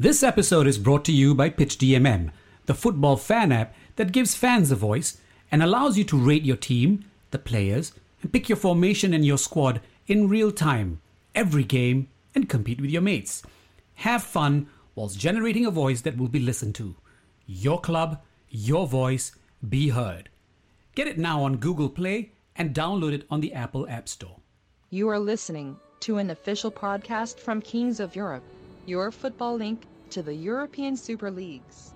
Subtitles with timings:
[0.00, 2.30] This episode is brought to you by PitchDMM,
[2.64, 5.18] the football fan app that gives fans a voice
[5.52, 9.36] and allows you to rate your team, the players, and pick your formation and your
[9.36, 11.02] squad in real time,
[11.34, 13.42] every game, and compete with your mates.
[13.96, 16.94] Have fun whilst generating a voice that will be listened to.
[17.46, 19.32] Your club, your voice,
[19.68, 20.30] be heard.
[20.94, 24.38] Get it now on Google Play and download it on the Apple App Store.
[24.88, 28.44] You are listening to an official podcast from Kings of Europe,
[28.86, 31.94] your football link to the European Super Leagues.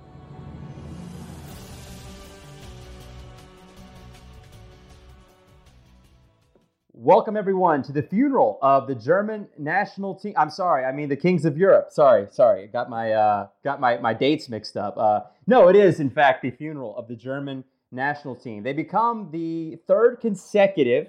[6.93, 10.33] Welcome everyone to the funeral of the German national team.
[10.39, 11.89] I'm sorry, I mean the Kings of Europe.
[11.91, 14.97] Sorry, sorry, got my uh, got my my dates mixed up.
[14.97, 18.63] Uh, no, it is in fact the funeral of the German national team.
[18.63, 21.09] They become the third consecutive,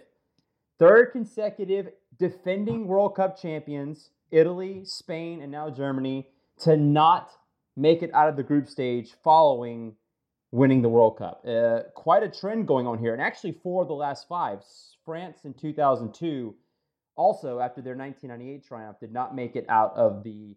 [0.79, 4.09] third consecutive defending World Cup champions.
[4.31, 6.27] Italy, Spain, and now Germany
[6.61, 7.29] to not
[7.75, 9.95] make it out of the group stage following
[10.51, 11.45] winning the World Cup.
[11.47, 14.59] Uh, quite a trend going on here, and actually for the last five.
[15.03, 16.55] France in 2002,
[17.15, 20.55] also after their 1998 triumph, did not make it out of the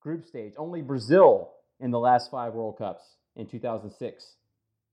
[0.00, 0.54] group stage.
[0.56, 3.04] Only Brazil in the last five World Cups
[3.36, 4.36] in 2006,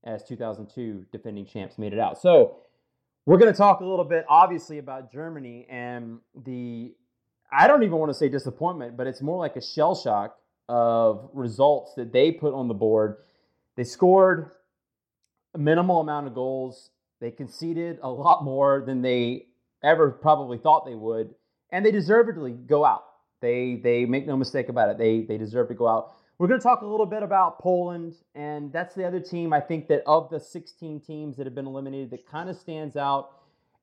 [0.03, 2.19] as 2002 defending champs, made it out.
[2.19, 2.57] So
[3.25, 6.93] we're going to talk a little bit, obviously, about Germany and the.
[7.49, 10.37] I don't even want to say disappointment, but it's more like a shell shock
[10.69, 13.17] of results that they put on the board.
[13.75, 14.51] They scored
[15.53, 16.89] a minimal amount of goals.
[17.19, 19.47] They conceded a lot more than they
[19.83, 21.33] ever probably thought they would,
[21.71, 23.05] and they deservedly go out.
[23.41, 24.97] They they make no mistake about it.
[24.97, 26.13] They they deserve to go out.
[26.37, 29.59] We're going to talk a little bit about Poland, and that's the other team I
[29.59, 33.31] think that of the 16 teams that have been eliminated that kind of stands out.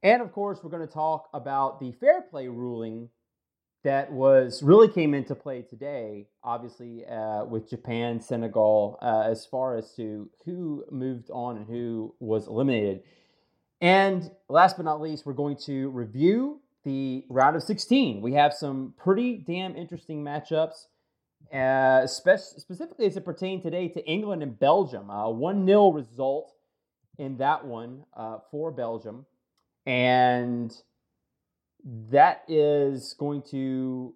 [0.04, 3.08] And of course, we're going to talk about the fair play ruling
[3.84, 9.76] that was really came into play today, obviously uh, with Japan, Senegal, uh, as far
[9.76, 13.02] as to who moved on and who was eliminated.
[13.82, 18.22] And last but not least, we're going to review the round of 16.
[18.22, 20.86] We have some pretty damn interesting matchups,
[21.52, 25.10] uh, spe- specifically as it pertained today to England and Belgium.
[25.10, 26.54] A 1 0 result
[27.18, 29.26] in that one uh, for Belgium.
[29.84, 30.74] And
[32.10, 34.14] that is going to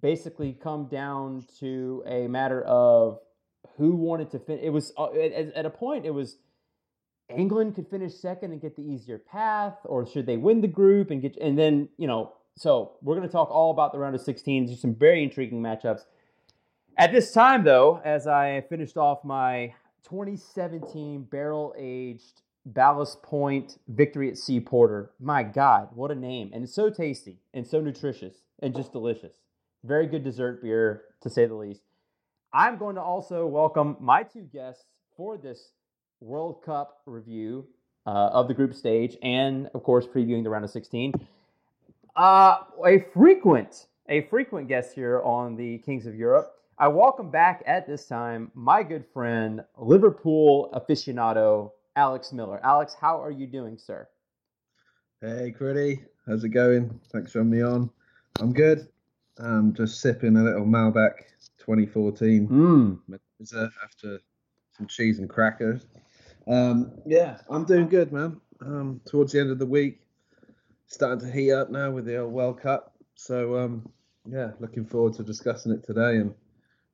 [0.00, 3.18] basically come down to a matter of
[3.76, 4.62] who wanted to finish.
[4.64, 6.36] It was uh, at, at, a point it was
[7.28, 11.10] England could finish second and get the easier path, or should they win the group
[11.10, 12.34] and get and then you know.
[12.54, 14.66] So we're going to talk all about the round of 16.
[14.66, 16.02] There's some very intriguing matchups.
[16.98, 19.72] At this time, though, as I finished off my
[20.04, 25.10] 2017 barrel aged Ballast Point Victory at Sea Porter.
[25.18, 26.50] My God, what a name.
[26.52, 29.32] And it's so tasty and so nutritious and just delicious.
[29.84, 31.82] Very good dessert beer, to say the least.
[32.52, 34.84] I'm going to also welcome my two guests
[35.16, 35.70] for this
[36.20, 37.66] World Cup review
[38.06, 41.14] uh, of the group stage and, of course, previewing the round of 16.
[42.14, 46.54] Uh, a frequent, a frequent guest here on the Kings of Europe.
[46.78, 52.60] I welcome back at this time my good friend, Liverpool aficionado Alex Miller.
[52.64, 54.08] Alex, how are you doing, sir?
[55.20, 56.04] Hey, Critty.
[56.26, 57.00] How's it going?
[57.12, 57.90] Thanks for having me on.
[58.40, 58.88] I'm good.
[59.38, 61.12] I'm just sipping a little Malbec
[61.58, 63.18] 2014 mm.
[63.84, 64.20] after
[64.76, 65.86] some cheese and crackers.
[66.48, 68.40] Um, yeah, I'm doing good, man.
[68.60, 70.00] Um, towards the end of the week,
[70.86, 72.94] starting to heat up now with the old World Cup.
[73.14, 73.88] So, um,
[74.26, 76.34] yeah, looking forward to discussing it today and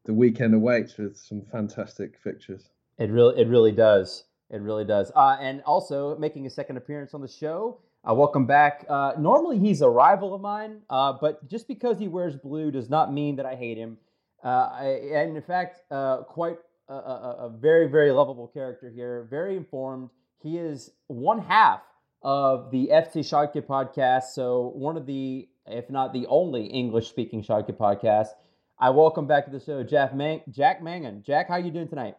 [0.05, 2.71] the weekend awaits with some fantastic fixtures.
[2.99, 4.25] It really, it really does.
[4.51, 5.13] It really does.
[5.15, 7.81] Uh, and also making a second appearance on the show.
[8.09, 8.87] Uh, welcome back.
[8.89, 12.89] Uh, normally he's a rival of mine, uh, but just because he wears blue does
[12.89, 13.99] not mean that I hate him.
[14.43, 16.59] Uh, I, and in fact, uh, quite
[16.89, 19.27] a, a, a, very, very lovable character here.
[19.29, 20.11] Very informed.
[20.41, 21.83] He is one half
[22.23, 24.31] of the FC Schalke podcast.
[24.35, 28.29] So one of the, if not the only English-speaking Schalke podcast.
[28.79, 31.25] I welcome back to the show, Jack Mang- Jack Mangan.
[31.25, 32.17] Jack, how are you doing tonight?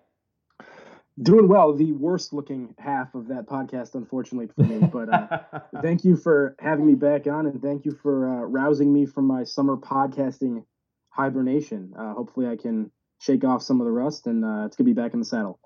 [1.22, 1.74] Doing well.
[1.74, 4.88] The worst looking half of that podcast, unfortunately for me.
[4.88, 5.40] But uh,
[5.82, 9.26] thank you for having me back on, and thank you for uh, rousing me from
[9.26, 10.64] my summer podcasting
[11.10, 11.94] hibernation.
[11.98, 14.94] Uh, hopefully, I can shake off some of the rust, and uh, it's gonna be
[14.94, 15.60] back in the saddle.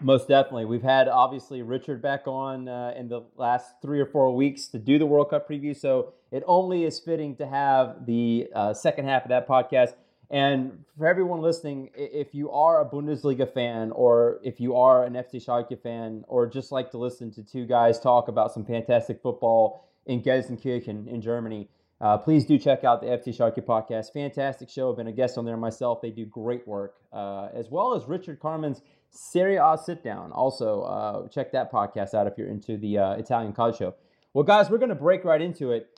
[0.00, 0.64] Most definitely.
[0.64, 4.78] We've had obviously Richard back on uh, in the last three or four weeks to
[4.78, 9.04] do the World Cup preview, so it only is fitting to have the uh, second
[9.04, 9.92] half of that podcast
[10.30, 15.14] and for everyone listening, if you are a Bundesliga fan or if you are an
[15.14, 19.20] FC Schalke fan or just like to listen to two guys talk about some fantastic
[19.22, 21.68] football in Gelsenkirchen in Germany,
[22.00, 24.14] Uh, please do check out the FC Schalke podcast.
[24.14, 24.90] Fantastic show.
[24.90, 26.00] I've been a guest on there myself.
[26.00, 28.80] They do great work, uh, as well as Richard Carmen's
[29.10, 30.32] Serie A sit down.
[30.32, 33.94] Also, uh, check that podcast out if you're into the uh, Italian show.
[34.32, 35.90] Well, guys, we're going to break right into it.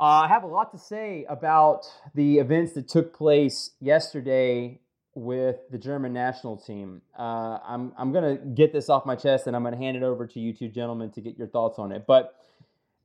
[0.00, 4.80] Uh, I have a lot to say about the events that took place yesterday
[5.14, 7.02] with the German national team.
[7.18, 9.98] Uh, I'm I'm going to get this off my chest and I'm going to hand
[9.98, 12.06] it over to you two gentlemen to get your thoughts on it.
[12.06, 12.34] But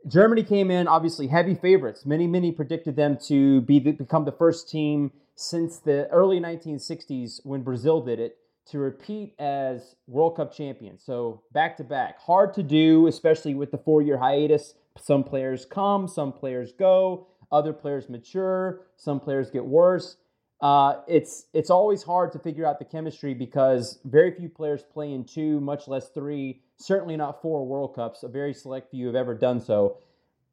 [0.08, 2.06] Germany came in obviously heavy favorites.
[2.06, 7.42] Many many predicted them to be the, become the first team since the early 1960s
[7.44, 8.38] when Brazil did it
[8.68, 11.04] to repeat as World Cup champions.
[11.04, 14.76] So back to back, hard to do, especially with the four year hiatus.
[15.00, 20.18] Some players come, some players go, other players mature, some players get worse.
[20.62, 25.12] Uh, it's it's always hard to figure out the chemistry because very few players play
[25.12, 26.62] in two, much less three.
[26.78, 28.24] Certainly not four World Cups.
[28.24, 29.98] A very select few have ever done so.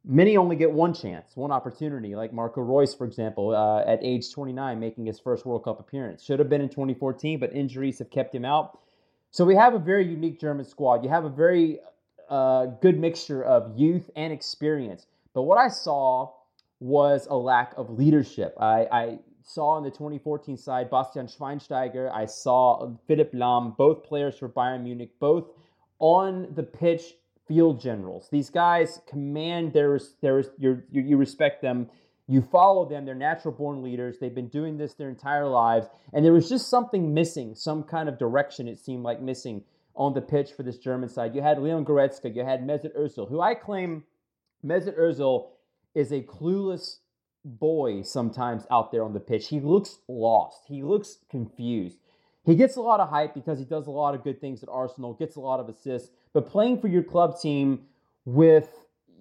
[0.04, 4.32] Many only get one chance, one opportunity, like Marco Reus, for example, uh, at age
[4.32, 6.24] 29, making his first World Cup appearance.
[6.24, 8.80] Should have been in 2014, but injuries have kept him out.
[9.30, 11.04] So we have a very unique German squad.
[11.04, 11.78] You have a very
[12.32, 15.06] uh, good mixture of youth and experience.
[15.34, 16.32] But what I saw
[16.80, 18.56] was a lack of leadership.
[18.58, 22.10] I, I saw on the 2014 side Bastian Schweinsteiger.
[22.10, 25.44] I saw Philipp Lahm, both players for Bayern Munich, both
[25.98, 27.02] on the pitch
[27.46, 28.28] field generals.
[28.32, 31.90] These guys command their, their you, you respect them.
[32.28, 33.04] You follow them.
[33.04, 34.16] They're natural born leaders.
[34.18, 35.86] They've been doing this their entire lives.
[36.14, 39.64] And there was just something missing, some kind of direction it seemed like missing
[39.94, 41.34] on the pitch for this German side.
[41.34, 44.04] You had Leon Goretzka, you had Mesut Ozil, who I claim
[44.64, 45.50] Mesut Ozil
[45.94, 46.98] is a clueless
[47.44, 49.48] boy sometimes out there on the pitch.
[49.48, 50.62] He looks lost.
[50.66, 51.98] He looks confused.
[52.44, 54.68] He gets a lot of hype because he does a lot of good things at
[54.68, 57.82] Arsenal, gets a lot of assists, but playing for your club team
[58.24, 58.68] with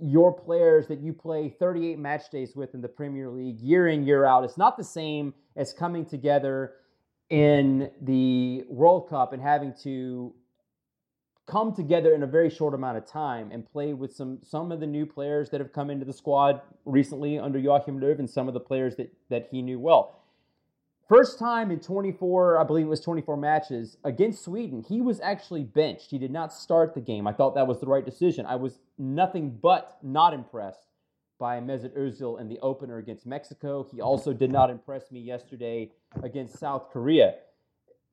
[0.01, 4.03] your players that you play 38 match days with in the Premier League year in,
[4.03, 6.73] year out, it's not the same as coming together
[7.29, 10.33] in the World Cup and having to
[11.51, 14.79] come together in a very short amount of time and play with some some of
[14.79, 18.47] the new players that have come into the squad recently under Joachim Löw and some
[18.47, 20.17] of the players that that he knew well.
[21.09, 25.65] First time in 24, I believe it was 24 matches against Sweden, he was actually
[25.65, 26.09] benched.
[26.09, 27.27] He did not start the game.
[27.27, 28.45] I thought that was the right decision.
[28.45, 30.87] I was nothing but not impressed
[31.37, 33.85] by Mesut Ozil in the opener against Mexico.
[33.91, 35.91] He also did not impress me yesterday
[36.23, 37.33] against South Korea.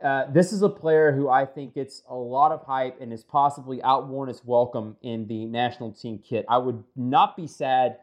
[0.01, 3.25] Uh, this is a player who I think gets a lot of hype and is
[3.25, 6.47] possibly outworn its welcome in the national team kit.
[6.49, 7.99] I would not be sad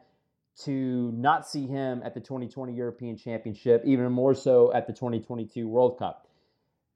[0.64, 5.66] to not see him at the 2020 European Championship, even more so at the 2022
[5.66, 6.28] World Cup.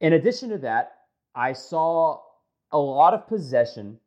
[0.00, 0.98] In addition to that,
[1.34, 2.20] I saw
[2.72, 3.98] a lot of possession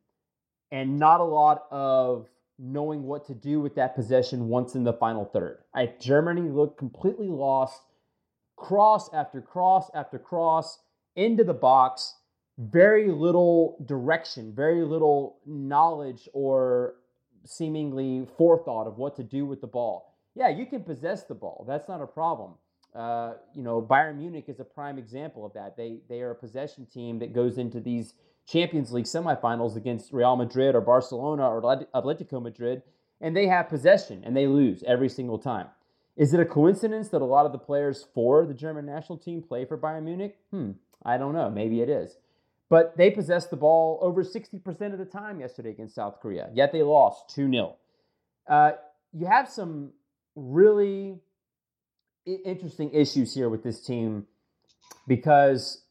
[0.70, 4.92] and not a lot of knowing what to do with that possession once in the
[4.92, 5.58] final third.
[5.74, 7.80] I, Germany looked completely lost,
[8.56, 10.78] cross after cross after cross
[11.16, 12.14] into the box,
[12.58, 16.94] very little direction, very little knowledge or
[17.44, 20.14] seemingly forethought of what to do with the ball.
[20.34, 21.64] Yeah, you can possess the ball.
[21.68, 22.54] That's not a problem.
[22.94, 25.76] Uh, you know, Bayern Munich is a prime example of that.
[25.76, 28.14] They they are a possession team that goes into these
[28.46, 32.82] Champions League semifinals against Real Madrid or Barcelona or Atletico Madrid,
[33.20, 35.66] and they have possession and they lose every single time.
[36.16, 39.42] Is it a coincidence that a lot of the players for the German national team
[39.42, 40.36] play for Bayern Munich?
[40.50, 40.72] Hmm,
[41.04, 41.50] I don't know.
[41.50, 42.16] Maybe it is.
[42.70, 46.72] But they possessed the ball over 60% of the time yesterday against South Korea, yet
[46.72, 47.76] they lost 2 0.
[48.48, 48.72] Uh,
[49.12, 49.92] you have some
[50.34, 51.20] really
[52.26, 54.26] interesting issues here with this team
[55.06, 55.82] because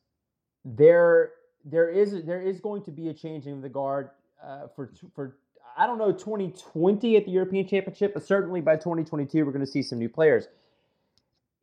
[0.66, 1.32] there
[1.64, 4.10] there is there is going to be a changing of the guard
[4.44, 5.38] uh, for for
[5.78, 9.72] I don't know 2020 at the European Championship, but certainly by 2022 we're going to
[9.72, 10.48] see some new players.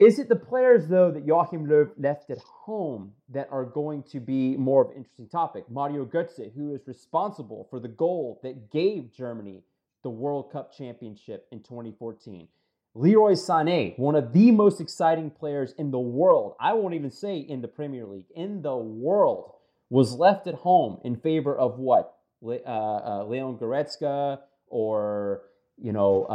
[0.01, 4.19] Is it the players, though, that Joachim Löw left at home that are going to
[4.19, 5.71] be more of an interesting topic?
[5.71, 9.63] Mario Götze, who is responsible for the goal that gave Germany
[10.03, 12.49] the World Cup championship in 2014.
[12.95, 17.37] Leroy Sané, one of the most exciting players in the world, I won't even say
[17.37, 19.53] in the Premier League, in the world,
[19.91, 22.17] was left at home in favor of what?
[22.45, 25.43] Uh, uh, Leon Goretzka or,
[25.77, 26.33] you know, uh,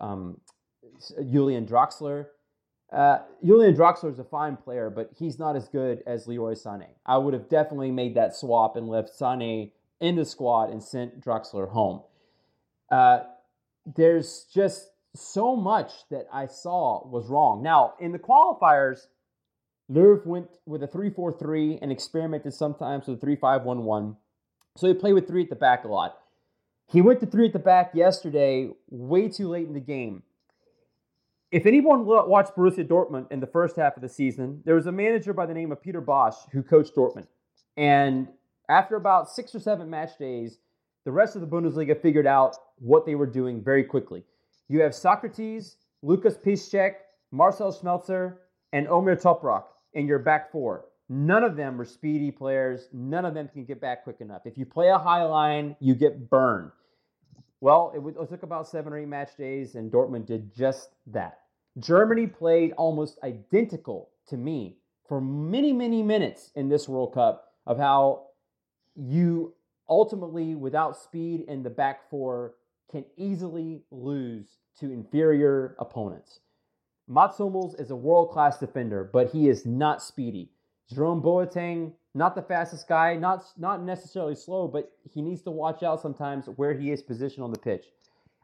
[0.00, 0.40] uh um,
[1.30, 2.26] Julian Draxler
[2.90, 6.86] uh, Julian Draxler is a fine player, but he's not as good as Leroy Sané.
[7.04, 11.20] I would have definitely made that swap and left Sané in the squad and sent
[11.22, 12.00] Draxler home.
[13.96, 17.62] There's just so much that I saw was wrong.
[17.62, 19.06] Now, in the qualifiers,
[19.90, 23.84] Löw went with a 3 4 3 and experimented sometimes with a 3 5 1
[23.84, 24.16] 1.
[24.78, 26.18] So he played with three at the back a lot.
[26.86, 30.22] He went to three at the back yesterday, way too late in the game
[31.50, 34.92] if anyone watched Borussia Dortmund in the first half of the season, there was a
[34.92, 37.26] manager by the name of Peter Bosz who coached Dortmund.
[37.76, 38.28] And
[38.68, 40.58] after about six or seven match days,
[41.04, 44.24] the rest of the Bundesliga figured out what they were doing very quickly.
[44.68, 46.92] You have Sokratis, Lukas Piszczek,
[47.30, 48.36] Marcel Schmelzer,
[48.74, 50.84] and Omer Toprak in your back four.
[51.08, 52.88] None of them are speedy players.
[52.92, 54.42] None of them can get back quick enough.
[54.44, 56.70] If you play a high line, you get burned.
[57.60, 61.38] Well, it, it took about seven or eight match days, and Dortmund did just that.
[61.78, 64.76] Germany played almost identical to me
[65.08, 68.26] for many, many minutes in this World Cup of how
[68.94, 69.54] you
[69.88, 72.54] ultimately, without speed in the back four,
[72.90, 76.40] can easily lose to inferior opponents.
[77.06, 80.50] Mats Hummels is a world class defender, but he is not speedy.
[80.92, 85.82] Jerome Boateng, not the fastest guy, not not necessarily slow, but he needs to watch
[85.82, 87.86] out sometimes where he is positioned on the pitch.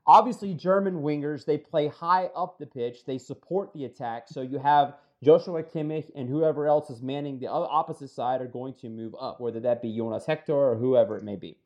[0.06, 4.24] Obviously, German wingers they play high up the pitch, they support the attack.
[4.28, 8.74] So you have Joshua Kimmich and whoever else is manning the opposite side are going
[8.74, 11.56] to move up, whether that be Jonas Hector or whoever it may be.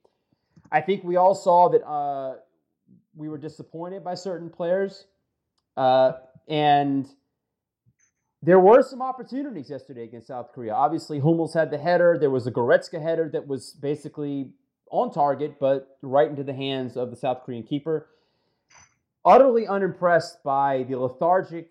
[0.71, 2.37] I think we all saw that uh,
[3.17, 5.07] we were disappointed by certain players,
[5.77, 6.13] uh,
[6.47, 7.09] and
[8.43, 10.73] there were some opportunities yesterday against South Korea.
[10.73, 12.17] Obviously, Hummels had the header.
[12.19, 14.53] There was a Goretzka header that was basically
[14.91, 18.09] on target, but right into the hands of the South Korean keeper.
[19.25, 21.71] Utterly unimpressed by the lethargic,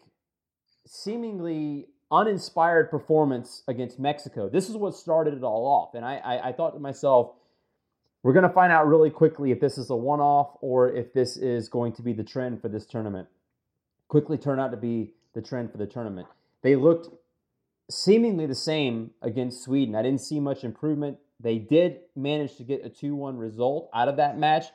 [0.85, 4.49] seemingly uninspired performance against Mexico.
[4.49, 5.95] This is what started it all off.
[5.95, 7.31] And I, I, I thought to myself,
[8.23, 11.13] we're going to find out really quickly if this is a one off or if
[11.13, 13.27] this is going to be the trend for this tournament.
[14.09, 16.27] Quickly turned out to be the trend for the tournament.
[16.63, 17.09] They looked
[17.89, 19.95] seemingly the same against Sweden.
[19.95, 21.17] I didn't see much improvement.
[21.39, 24.65] They did manage to get a 2 1 result out of that match,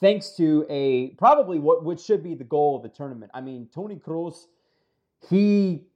[0.00, 3.30] thanks to a probably what which should be the goal of the tournament.
[3.34, 4.46] I mean, Toni Kroos,
[5.28, 5.86] he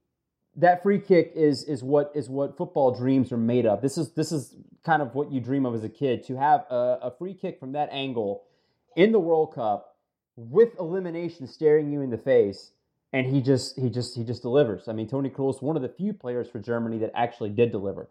[0.56, 3.82] that free kick is is what is what football dreams are made of.
[3.82, 6.64] This is this is kind of what you dream of as a kid to have
[6.70, 8.44] a, a free kick from that angle
[8.96, 9.96] in the World Cup
[10.36, 12.72] with elimination staring you in the face
[13.14, 14.88] and he just he just he just delivers.
[14.88, 18.09] I mean, Toni Kroos, one of the few players for Germany that actually did deliver.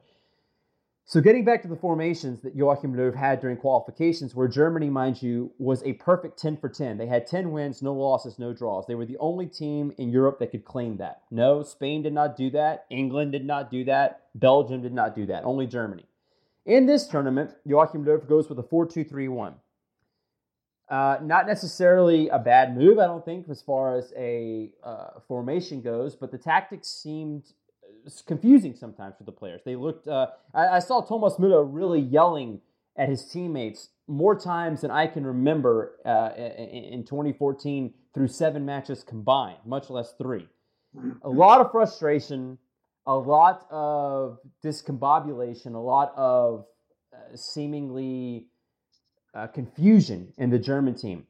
[1.05, 5.21] So getting back to the formations that Joachim Löw had during qualifications, where Germany, mind
[5.21, 6.97] you, was a perfect 10 for 10.
[6.97, 8.87] They had 10 wins, no losses, no draws.
[8.87, 11.23] They were the only team in Europe that could claim that.
[11.29, 12.85] No, Spain did not do that.
[12.89, 14.27] England did not do that.
[14.33, 15.43] Belgium did not do that.
[15.43, 16.05] Only Germany.
[16.65, 19.55] In this tournament, Joachim Löw goes with a 4 2 3 1.
[20.89, 25.81] Uh, not necessarily a bad move, I don't think, as far as a uh, formation
[25.81, 27.43] goes, but the tactics seemed
[28.05, 29.61] uh, confusing sometimes for the players.
[29.65, 30.07] They looked.
[30.07, 32.59] Uh, I, I, saw Thomas Müller really yelling
[32.97, 38.65] at his teammates more times than I can remember uh, in, in 2014 through seven
[38.65, 40.47] matches combined, much less three.
[41.23, 42.57] A lot of frustration,
[43.07, 46.65] a lot of discombobulation, a lot of
[47.35, 48.47] seemingly
[49.33, 51.25] uh, confusion in the German team.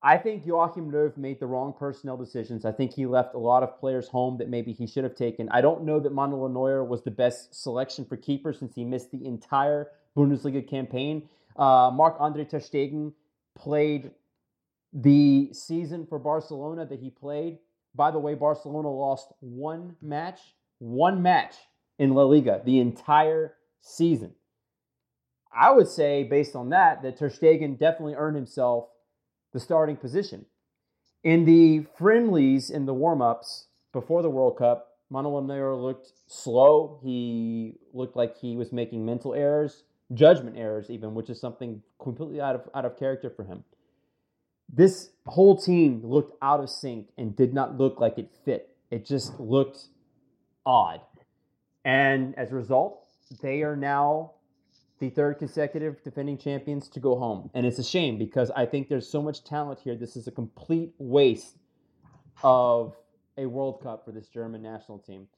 [0.00, 2.64] I think Joachim Löw made the wrong personnel decisions.
[2.64, 5.48] I think he left a lot of players home that maybe he should have taken.
[5.50, 9.10] I don't know that Manuel Neuer was the best selection for keeper since he missed
[9.10, 11.28] the entire Bundesliga campaign.
[11.56, 13.12] Uh, Marc-Andre Ter Stegen
[13.56, 14.12] played
[14.92, 17.58] the season for Barcelona that he played.
[17.96, 20.40] By the way, Barcelona lost one match,
[20.78, 21.56] one match
[21.98, 24.32] in La Liga the entire season.
[25.58, 28.88] I would say, based on that, that Ter Stegen definitely earned himself
[29.52, 30.46] the starting position.
[31.24, 37.00] In the friendlies, in the warm ups before the World Cup, Neuer looked slow.
[37.02, 39.82] He looked like he was making mental errors,
[40.14, 43.64] judgment errors, even, which is something completely out of, out of character for him.
[44.72, 48.76] This whole team looked out of sync and did not look like it fit.
[48.90, 49.88] It just looked
[50.64, 51.00] odd.
[51.84, 53.04] And as a result,
[53.42, 54.32] they are now
[54.98, 57.50] the third consecutive defending champions to go home.
[57.54, 59.94] And it's a shame because I think there's so much talent here.
[59.94, 61.56] This is a complete waste
[62.42, 62.96] of
[63.36, 65.28] a World Cup for this German national team.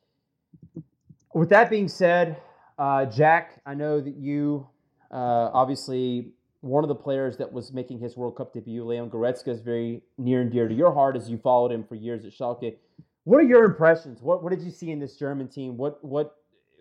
[1.34, 2.40] With that being said,
[2.78, 4.66] uh, Jack, I know that you
[5.10, 9.48] uh, obviously one of the players that was making his World Cup debut, Leon Goretzka,
[9.48, 12.32] is very near and dear to your heart as you followed him for years at
[12.32, 12.76] Schalke.
[13.24, 14.22] What are your impressions?
[14.22, 15.76] What what did you see in this German team?
[15.76, 16.36] What what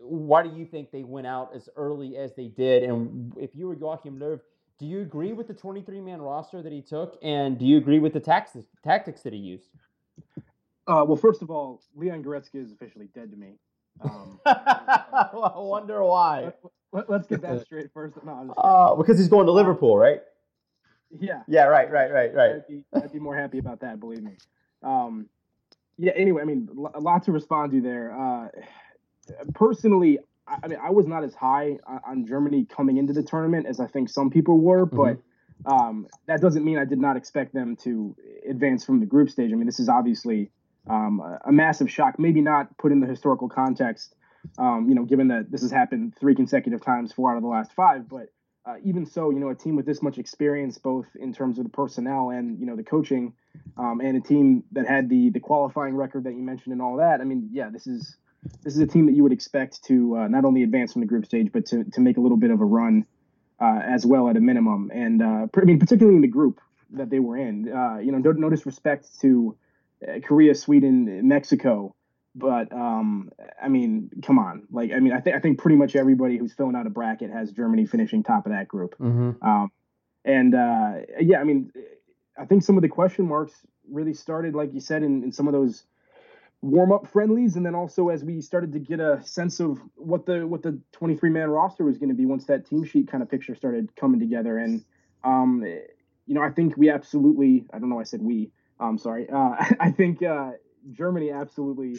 [0.09, 2.83] why do you think they went out as early as they did?
[2.83, 4.39] And if you were Joachim Löw,
[4.79, 7.17] do you agree with the 23 man roster that he took?
[7.21, 9.69] And do you agree with the tactics, tactics that he used?
[10.87, 13.55] Uh, well, first of all, Leon Goretzka is officially dead to me.
[14.01, 16.53] Um, I wonder why.
[16.91, 18.15] Let, us get that straight first.
[18.23, 20.21] No, uh, because he's going to Liverpool, right?
[21.19, 21.43] Yeah.
[21.47, 22.51] Yeah, right, right, right, right.
[22.55, 24.37] I'd be, I'd be more happy about that, believe me.
[24.81, 25.27] Um,
[25.97, 26.13] Yeah.
[26.15, 28.17] Anyway, I mean, a lot to respond to there.
[28.17, 28.47] Uh,
[29.53, 33.79] personally, I mean, I was not as high on Germany coming into the tournament as
[33.79, 34.95] I think some people were, mm-hmm.
[34.95, 38.15] but um, that doesn't mean I did not expect them to
[38.49, 39.51] advance from the group stage.
[39.51, 40.51] I mean, this is obviously
[40.89, 42.17] um, a, a, massive shock.
[42.17, 44.15] Maybe not put in the historical context,
[44.57, 47.49] um, you know, given that this has happened three consecutive times, four out of the
[47.49, 48.07] last five.
[48.07, 48.29] But
[48.65, 51.65] uh, even so, you know, a team with this much experience, both in terms of
[51.65, 53.33] the personnel and you know the coaching,
[53.77, 56.97] um, and a team that had the the qualifying record that you mentioned and all
[56.97, 57.19] that.
[57.19, 58.15] I mean, yeah, this is
[58.63, 61.07] this is a team that you would expect to uh, not only advance from the
[61.07, 63.05] group stage, but to to make a little bit of a run
[63.59, 64.91] uh, as well at a minimum.
[64.93, 66.59] And uh, I mean, particularly in the group
[66.91, 67.71] that they were in.
[67.71, 69.55] Uh, you know, no, no disrespect to
[70.07, 71.95] uh, Korea, Sweden, Mexico,
[72.35, 73.31] but um,
[73.61, 74.63] I mean, come on.
[74.71, 77.31] Like, I mean, I think I think pretty much everybody who's filling out a bracket
[77.31, 78.95] has Germany finishing top of that group.
[78.99, 79.45] Mm-hmm.
[79.47, 79.71] Um,
[80.25, 81.71] and uh, yeah, I mean,
[82.37, 83.53] I think some of the question marks
[83.89, 85.83] really started, like you said, in, in some of those
[86.61, 90.25] warm up friendlies, and then also as we started to get a sense of what
[90.25, 93.23] the what the 23 man roster was going to be once that team sheet kind
[93.23, 94.57] of picture started coming together.
[94.57, 94.83] And
[95.23, 95.63] um,
[96.25, 98.51] you know, I think we absolutely, I don't know, I said we.
[98.79, 99.29] I'm sorry.
[99.29, 100.51] Uh, I think uh,
[100.91, 101.97] Germany absolutely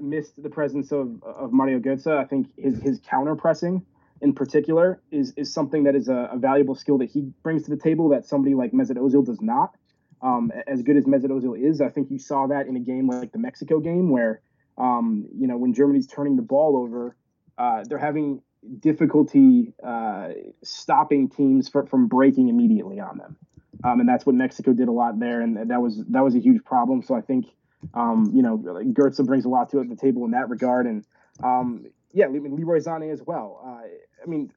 [0.00, 2.16] missed the presence of of Mario Götze.
[2.16, 3.84] I think his his counter pressing
[4.20, 7.70] in particular is is something that is a, a, valuable skill that he brings to
[7.70, 9.74] the table that somebody like Mesut Ozil does not
[10.22, 13.08] um, as good as Mesut Ozil is, I think you saw that in a game
[13.08, 14.40] like the Mexico game where,
[14.78, 17.16] um, you know, when Germany's turning the ball over,
[17.58, 18.40] uh, they're having
[18.78, 20.28] difficulty uh,
[20.62, 23.36] stopping teams for, from breaking immediately on them.
[23.84, 26.38] Um, and that's what Mexico did a lot there, and that was that was a
[26.38, 27.02] huge problem.
[27.02, 27.46] So I think,
[27.94, 31.04] um, you know, Götze brings a lot to the table in that regard, and
[31.42, 33.60] um, yeah, Leroy Sané as well.
[33.64, 33.88] Uh,
[34.22, 34.52] I mean,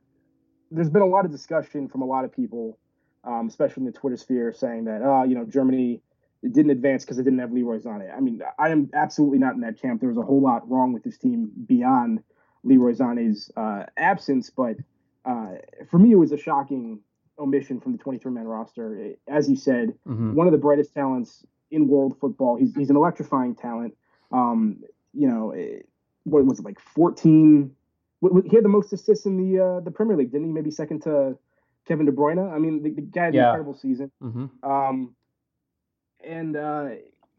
[0.69, 2.77] there's been a lot of discussion from a lot of people
[3.25, 6.01] um, especially in the Twitter sphere, saying that, uh, you know, Germany
[6.43, 8.15] didn't advance because it didn't have Leroy Sané.
[8.15, 9.99] I mean, I am absolutely not in that camp.
[9.99, 12.21] There was a whole lot wrong with this team beyond
[12.63, 14.77] Leroy Sané's uh, absence, but
[15.25, 15.53] uh,
[15.89, 16.99] for me, it was a shocking
[17.39, 19.15] omission from the 23-man roster.
[19.27, 20.33] As you said, mm-hmm.
[20.33, 22.55] one of the brightest talents in world football.
[22.55, 23.95] He's he's an electrifying talent.
[24.31, 25.53] Um, you know,
[26.23, 27.71] what was it like 14?
[28.21, 30.53] He had the most assists in the uh, the Premier League, didn't he?
[30.53, 31.37] Maybe second to
[31.87, 32.53] Kevin De Bruyne.
[32.53, 33.41] I mean, the, the guy had yeah.
[33.41, 34.11] an incredible season.
[34.21, 34.69] Mm-hmm.
[34.69, 35.15] Um,
[36.23, 36.89] and uh,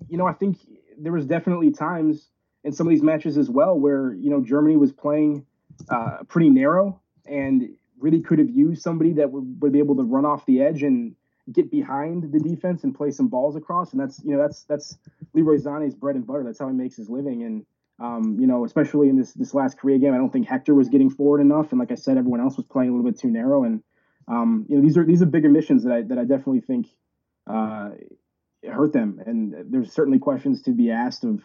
[0.09, 0.59] you know, I think
[0.99, 2.29] there was definitely times
[2.65, 5.47] in some of these matches as well where you know Germany was playing
[5.89, 10.03] uh, pretty narrow and really could have used somebody that would, would be able to
[10.03, 11.15] run off the edge and
[11.53, 13.93] get behind the defense and play some balls across.
[13.93, 14.99] And that's you know that's that's
[15.35, 16.45] Leroy Sané's bread and butter.
[16.45, 17.43] That's how he makes his living.
[17.43, 17.67] And
[17.99, 20.89] um, you know, especially in this this last Korea game, I don't think Hector was
[20.89, 21.71] getting forward enough.
[21.71, 23.65] And like I said, everyone else was playing a little bit too narrow.
[23.65, 23.83] And
[24.29, 26.89] um, you know, these are these are bigger missions that I that I definitely think
[27.47, 27.91] uh,
[28.69, 29.21] hurt them.
[29.25, 31.43] And there's certainly questions to be asked of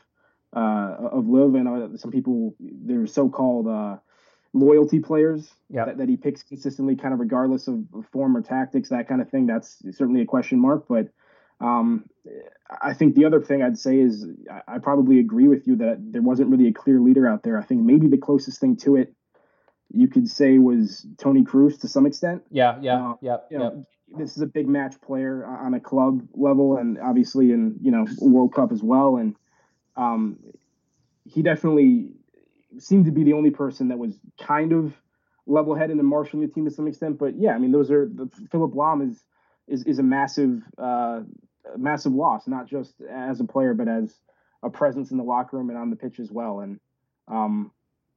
[0.55, 2.55] uh, of Löw and uh, some people.
[2.59, 3.97] They're so-called uh,
[4.53, 5.87] loyalty players yep.
[5.87, 9.29] that, that he picks consistently, kind of regardless of form or tactics, that kind of
[9.29, 9.45] thing.
[9.45, 11.09] That's certainly a question mark, but.
[11.59, 12.05] Um,
[12.81, 15.97] I think the other thing I'd say is I, I probably agree with you that
[15.99, 17.59] there wasn't really a clear leader out there.
[17.59, 19.13] I think maybe the closest thing to it
[19.93, 22.43] you could say was Toni Kroos to some extent.
[22.49, 23.37] Yeah, yeah, uh, yeah.
[23.49, 23.85] You know,
[24.17, 28.05] This is a big match player on a club level, and obviously in you know
[28.19, 29.17] World Cup as well.
[29.17, 29.35] And
[29.95, 30.39] um,
[31.25, 32.11] he definitely
[32.79, 34.93] seemed to be the only person that was kind of
[35.45, 37.17] level-headed and marshaling the team to some extent.
[37.17, 39.23] But yeah, I mean, those are the, Philipp Lahm is
[39.67, 41.21] is is a massive uh,
[41.77, 44.13] massive loss, not just as a player, but as
[44.63, 46.59] a presence in the locker room and on the pitch as well.
[46.59, 46.79] And
[47.27, 47.71] um,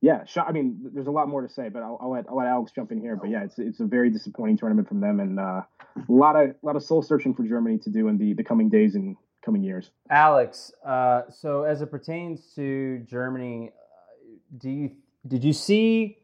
[0.05, 2.47] yeah, I mean, there's a lot more to say, but I'll, I'll, let I'll let
[2.47, 3.17] Alex jump in here.
[3.17, 5.63] But yeah, it's it's a very disappointing tournament from them, and uh,
[5.97, 8.45] a lot of a lot of soul searching for Germany to do in the the
[8.45, 9.91] coming days and coming years.
[10.11, 14.91] Alex, uh, so as it pertains to Germany, uh, do you
[15.27, 16.19] did you see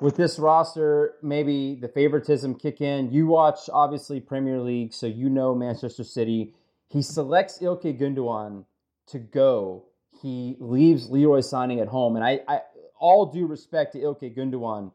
[0.00, 3.12] with this roster maybe the favoritism kick in?
[3.12, 6.54] You watch obviously Premier League, so you know Manchester City.
[6.88, 8.64] He selects Ilkay Gundogan
[9.06, 9.84] to go
[10.22, 12.16] he leaves Leroy Sané at home.
[12.16, 12.60] And I, I,
[12.98, 14.92] all due respect to Ilkay Gundogan.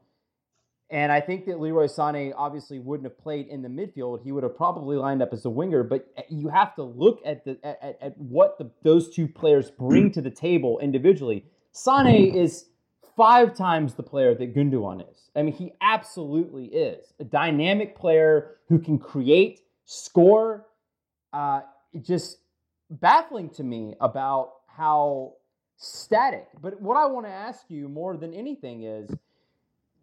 [0.90, 4.24] And I think that Leroy Sané obviously wouldn't have played in the midfield.
[4.24, 5.84] He would have probably lined up as a winger.
[5.84, 10.12] But you have to look at the at, at what the, those two players bring
[10.12, 11.46] to the table individually.
[11.74, 12.66] Sané is
[13.16, 15.30] five times the player that Gundogan is.
[15.34, 20.68] I mean, he absolutely is a dynamic player who can create, score.
[21.32, 21.62] Uh,
[22.02, 22.40] just
[22.90, 25.36] baffling to me about how
[25.82, 26.48] static.
[26.62, 29.10] But what I want to ask you more than anything is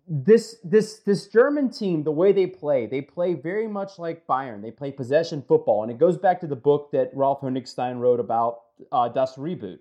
[0.09, 4.61] this this this German team, the way they play, they play very much like Bayern.
[4.61, 8.19] They play possession football, and it goes back to the book that Ralph Honigstein wrote
[8.19, 9.79] about uh, reboot.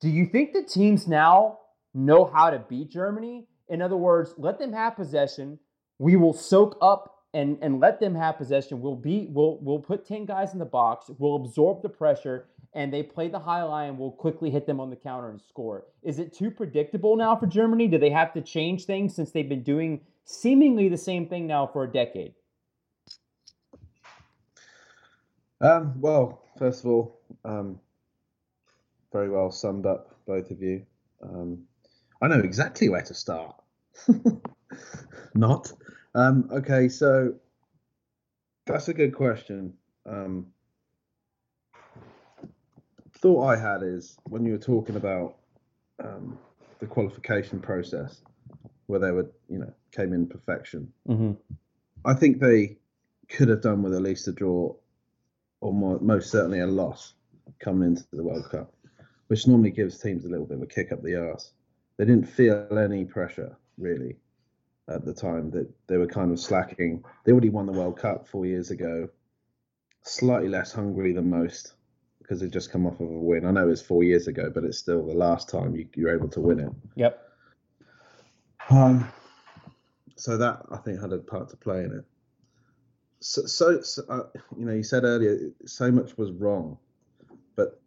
[0.00, 1.58] Do you think the teams now
[1.94, 3.46] know how to beat Germany?
[3.68, 5.58] In other words, let them have possession.
[5.98, 8.80] We will soak up and and let them have possession.
[8.80, 11.10] We'll be we'll we'll put 10 guys in the box.
[11.18, 13.98] We'll absorb the pressure and they play the high line.
[13.98, 15.84] We'll quickly hit them on the counter and score.
[16.02, 17.88] Is it too predictable now for Germany?
[17.88, 21.66] Do they have to change things since they've been doing seemingly the same thing now
[21.66, 22.34] for a decade?
[25.60, 27.78] Um, well, first of all, um,
[29.12, 30.86] very well summed up, both of you.
[31.22, 31.64] Um,
[32.22, 33.54] I know exactly where to start.
[35.34, 35.72] Not.
[36.14, 37.34] Um, okay, so
[38.66, 39.74] that's a good question.
[40.08, 40.46] Um,
[43.18, 45.36] thought I had is when you were talking about
[46.02, 46.38] um,
[46.78, 48.22] the qualification process,
[48.86, 50.92] where they were, you know, came in perfection.
[51.08, 51.32] Mm-hmm.
[52.04, 52.78] I think they
[53.28, 54.74] could have done with at least a draw,
[55.60, 57.14] or more, most certainly a loss
[57.60, 58.72] coming into the World Cup,
[59.28, 61.52] which normally gives teams a little bit of a kick up the arse.
[61.98, 64.16] They didn't feel any pressure really
[64.90, 67.04] at the time that they were kind of slacking.
[67.24, 69.08] They already won the World Cup four years ago,
[70.02, 71.74] slightly less hungry than most
[72.18, 73.44] because they'd just come off of a win.
[73.44, 76.28] I know it's four years ago, but it's still the last time you, you're able
[76.28, 76.72] to win it.
[76.94, 77.28] Yep.
[78.68, 79.08] Um,
[80.16, 82.04] so that I think had a part to play in it.
[83.20, 84.22] So, so, so uh,
[84.56, 86.78] you know, you said earlier so much was wrong,
[87.56, 87.80] but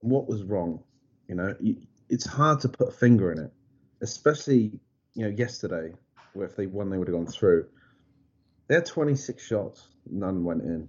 [0.00, 0.82] what was wrong?
[1.28, 1.76] You know, you,
[2.08, 3.52] it's hard to put a finger in it,
[4.00, 4.80] especially
[5.16, 5.92] you know, yesterday,
[6.34, 7.66] where if they won, they would have gone through.
[8.68, 10.88] They had 26 shots, none went in.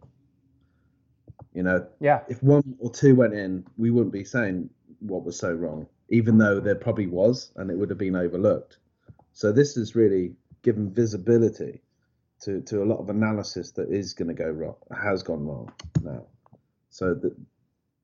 [1.54, 2.22] You know, yeah.
[2.28, 6.38] If one or two went in, we wouldn't be saying what was so wrong, even
[6.38, 8.78] though there probably was, and it would have been overlooked.
[9.34, 11.82] So this is really given visibility
[12.42, 15.72] to to a lot of analysis that is going to go wrong, has gone wrong
[16.04, 16.26] now.
[16.90, 17.36] So the,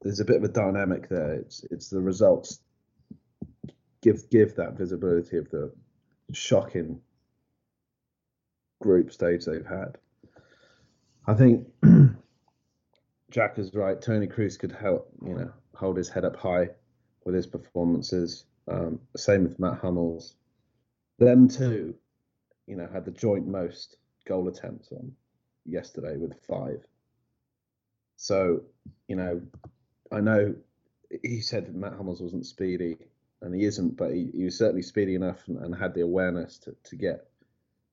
[0.01, 1.33] there's a bit of a dynamic there.
[1.33, 2.59] It's it's the results
[4.01, 5.71] give give that visibility of the
[6.33, 7.01] shocking
[8.81, 9.97] group stage they've had.
[11.25, 11.67] I think
[13.31, 13.99] Jack is right.
[14.01, 16.69] Toni Kroos could help, you know, hold his head up high
[17.25, 18.45] with his performances.
[18.67, 20.35] Um, same with Matt Hummels.
[21.19, 21.95] Them two,
[22.67, 25.13] you know, had the joint most goal attempts on
[25.65, 26.83] yesterday with five.
[28.17, 28.61] So,
[29.07, 29.41] you know,
[30.11, 30.55] I know
[31.23, 32.97] he said Matt Hummels wasn't speedy
[33.43, 36.57] and he isn't, but he, he was certainly speedy enough and, and, had the awareness
[36.59, 37.27] to, to get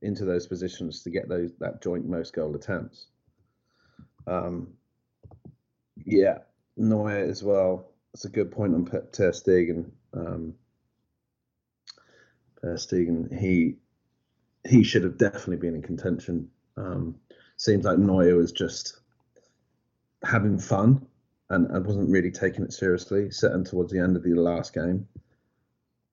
[0.01, 3.07] into those positions to get those that joint most goal attempts.
[4.27, 4.69] Um,
[6.05, 6.39] yeah,
[6.77, 7.91] Neuer as well.
[8.13, 9.91] That's a good point on Ter Stegen.
[10.15, 10.55] Um,
[12.63, 13.77] Ter Stegen, he
[14.69, 16.49] he should have definitely been in contention.
[16.77, 17.17] Um,
[17.57, 19.01] seems like Neuer was just
[20.23, 21.07] having fun
[21.49, 25.09] and, and wasn't really taking it seriously, sitting towards the end of the last game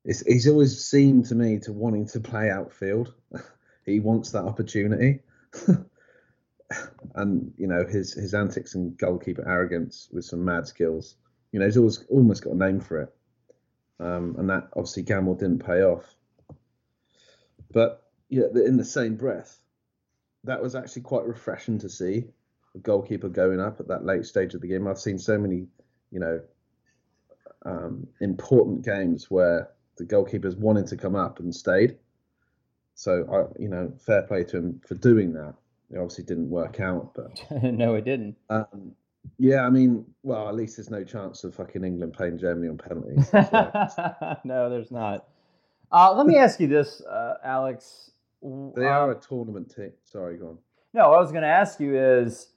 [0.08, 3.13] it's, he's always seemed to me to wanting to play outfield.
[3.86, 5.20] he wants that opportunity.
[7.15, 11.15] and you know his his antics and goalkeeper arrogance with some mad skills.
[11.52, 13.15] You know he's always almost got a name for it,
[14.00, 16.15] um, and that obviously gamble didn't pay off.
[17.72, 19.60] But yeah, in the same breath,
[20.46, 22.26] that was actually quite refreshing to see
[22.76, 24.88] a goalkeeper going up at that late stage of the game.
[24.88, 25.67] I've seen so many,
[26.12, 26.41] you know,
[27.65, 31.97] um, important games where the goalkeepers wanted to come up and stayed.
[32.95, 35.53] So I, you know, fair play to him for doing that.
[35.91, 38.36] It obviously didn't work out, but no, it didn't.
[38.49, 38.93] Um,
[39.38, 42.77] yeah, I mean, well, at least there's no chance of fucking England playing Germany on
[42.77, 43.29] penalties.
[43.31, 44.38] So.
[44.43, 45.27] no, there's not.
[45.91, 48.12] Uh, let me ask you this, uh, Alex.
[48.41, 49.91] They are um, a tournament team.
[50.03, 50.57] Sorry, go on.
[50.93, 52.49] No, what I was going to ask you is,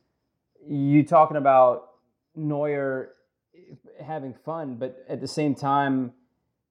[0.66, 1.90] you talking about
[2.34, 3.14] Neuer
[4.04, 6.12] having fun, but at the same time,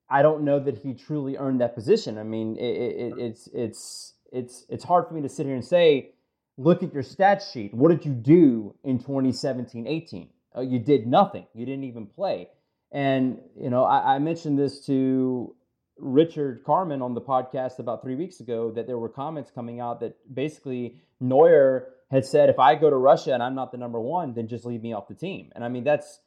[0.09, 2.17] I don't know that he truly earned that position.
[2.17, 5.65] I mean, it, it, it's it's it's it's hard for me to sit here and
[5.65, 6.11] say,
[6.57, 7.73] look at your stat sheet.
[7.73, 10.29] What did you do in 2017, 18?
[10.55, 11.45] Oh, uh, you did nothing.
[11.53, 12.49] You didn't even play.
[12.91, 15.55] And you know, I, I mentioned this to
[15.97, 19.99] Richard Carmen on the podcast about three weeks ago that there were comments coming out
[19.99, 23.99] that basically Neuer had said, if I go to Russia and I'm not the number
[23.99, 25.51] one, then just leave me off the team.
[25.55, 26.19] And I mean, that's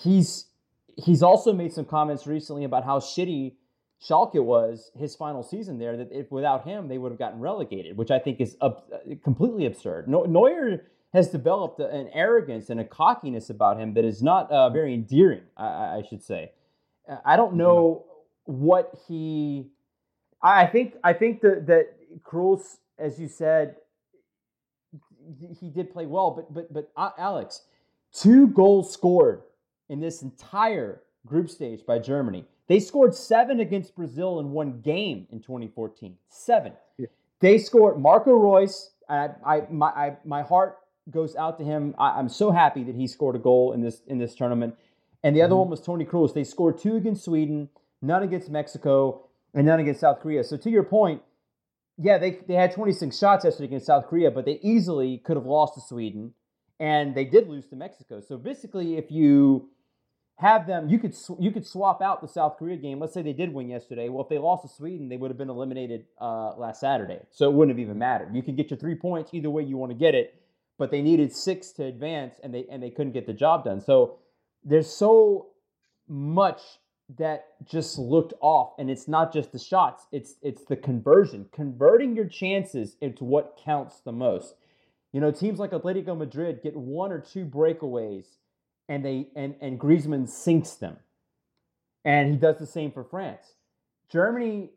[0.00, 0.46] he's
[0.96, 3.54] he's also made some comments recently about how shitty
[4.02, 5.96] Schalke was his final season there.
[5.96, 8.90] That if without him they would have gotten relegated, which I think is up,
[9.22, 10.08] completely absurd.
[10.08, 14.92] Neuer has developed an arrogance and a cockiness about him that is not uh, very
[14.92, 15.42] endearing.
[15.56, 16.50] I, I, should say.
[17.24, 18.04] I don't know
[18.44, 19.68] what he.
[20.42, 23.76] I think I think that that Kroos, as you said,
[25.58, 27.62] he did play well, but but but uh, Alex,
[28.12, 29.42] two goals scored
[29.88, 32.44] in this entire group stage by Germany.
[32.66, 36.16] They scored seven against Brazil in one game in 2014.
[36.28, 36.72] Seven.
[36.96, 37.06] Yeah.
[37.40, 38.90] They scored Marco Reus.
[39.08, 40.78] I, I, my, I, my heart
[41.10, 41.94] goes out to him.
[41.98, 44.76] I, am so happy that he scored a goal in this in this tournament.
[45.22, 45.60] And the other mm-hmm.
[45.60, 46.32] one was Toni Kroos.
[46.32, 47.68] They scored two against Sweden,
[48.00, 50.44] none against Mexico, and none against South Korea.
[50.44, 51.22] So to your point,
[51.98, 55.46] yeah, they, they had 26 shots yesterday against South Korea, but they easily could have
[55.46, 56.34] lost to Sweden,
[56.80, 58.20] and they did lose to Mexico.
[58.20, 59.70] So basically, if you
[60.36, 62.98] have them, you could you could swap out the South Korea game.
[62.98, 64.08] Let's say they did win yesterday.
[64.08, 67.48] Well, if they lost to Sweden, they would have been eliminated uh, last Saturday, so
[67.48, 68.34] it wouldn't have even mattered.
[68.34, 70.34] You could get your three points either way you want to get it,
[70.76, 73.80] but they needed six to advance, and they and they couldn't get the job done.
[73.80, 74.18] So
[74.64, 75.50] there's so
[76.08, 76.60] much
[77.18, 82.16] that just looked off and it's not just the shots it's it's the conversion converting
[82.16, 84.54] your chances into what counts the most
[85.12, 88.24] you know teams like Atletico Madrid get one or two breakaways
[88.88, 90.96] and they and and Griezmann sinks them
[92.04, 93.54] and he does the same for France
[94.10, 94.70] Germany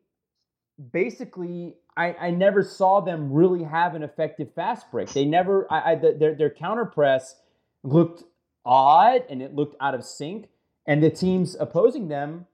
[0.91, 5.91] basically I, I never saw them really have an effective fast break they never I,
[5.91, 7.35] I their their counter press
[7.83, 8.23] looked
[8.65, 10.49] odd and it looked out of sync
[10.85, 12.45] and the teams opposing them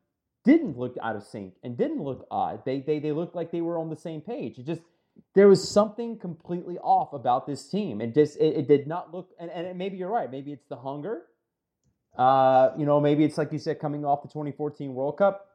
[0.44, 2.66] didn't look out of sync and didn't look odd.
[2.66, 4.60] They they they looked like they were on the same page.
[4.60, 4.82] It just
[5.36, 8.02] there was something completely off about this team.
[8.02, 10.30] It just it, it did not look and, and maybe you're right.
[10.30, 11.24] Maybe it's the hunger.
[12.18, 15.48] Uh, you know, maybe it's like you said, coming off the 2014 World Cup.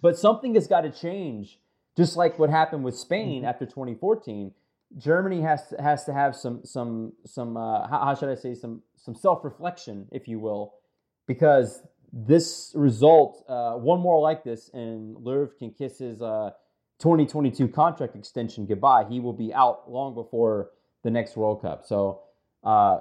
[0.00, 1.60] But something has got to change,
[1.96, 3.48] just like what happened with Spain mm-hmm.
[3.48, 4.52] after 2014.
[4.98, 8.54] Germany has to, has to have some some some uh, how, how should I say
[8.54, 10.74] some some self reflection, if you will,
[11.26, 16.50] because this result, uh, one more like this, and Löw can kiss his uh,
[16.98, 19.04] 2022 contract extension goodbye.
[19.08, 20.70] He will be out long before
[21.02, 21.84] the next World Cup.
[21.86, 22.20] So,
[22.62, 22.98] uh,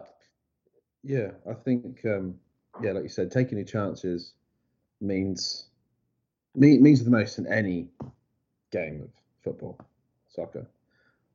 [1.04, 2.36] yeah, I think, um,
[2.82, 4.34] yeah, like you said, taking your chances
[5.00, 5.66] means
[6.56, 7.90] means the most in any
[8.72, 9.10] game of
[9.44, 9.80] football,
[10.30, 10.68] soccer.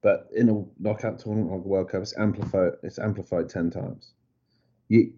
[0.03, 2.73] But in a knockout tournament like the World Cup, it's amplified.
[2.83, 4.13] It's amplified ten times.
[4.89, 5.13] You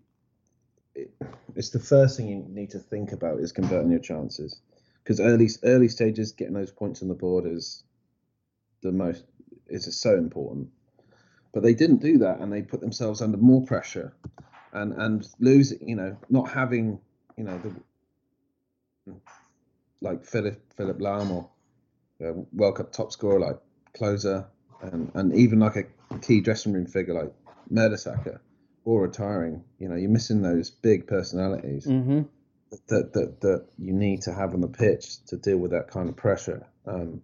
[1.54, 4.60] it's the first thing you need to think about is converting your chances
[5.02, 7.84] because early early stages getting those points on the board is
[8.82, 9.24] the most
[9.68, 10.68] is so important
[11.52, 14.12] but they didn't do that and they put themselves under more pressure
[14.72, 16.98] and and losing you know not having
[17.36, 17.58] you know
[19.06, 19.14] the
[20.00, 21.48] like Philipp Philipp Lahm or
[22.24, 23.58] uh, World Cup top scorer like
[23.98, 24.46] Klose
[24.82, 27.32] and and even like a key dressing room figure like
[27.72, 28.40] Mertesacker
[28.88, 32.22] or retiring, you know, you're missing those big personalities mm-hmm.
[32.88, 36.08] that, that that you need to have on the pitch to deal with that kind
[36.08, 36.66] of pressure.
[36.86, 37.20] Um,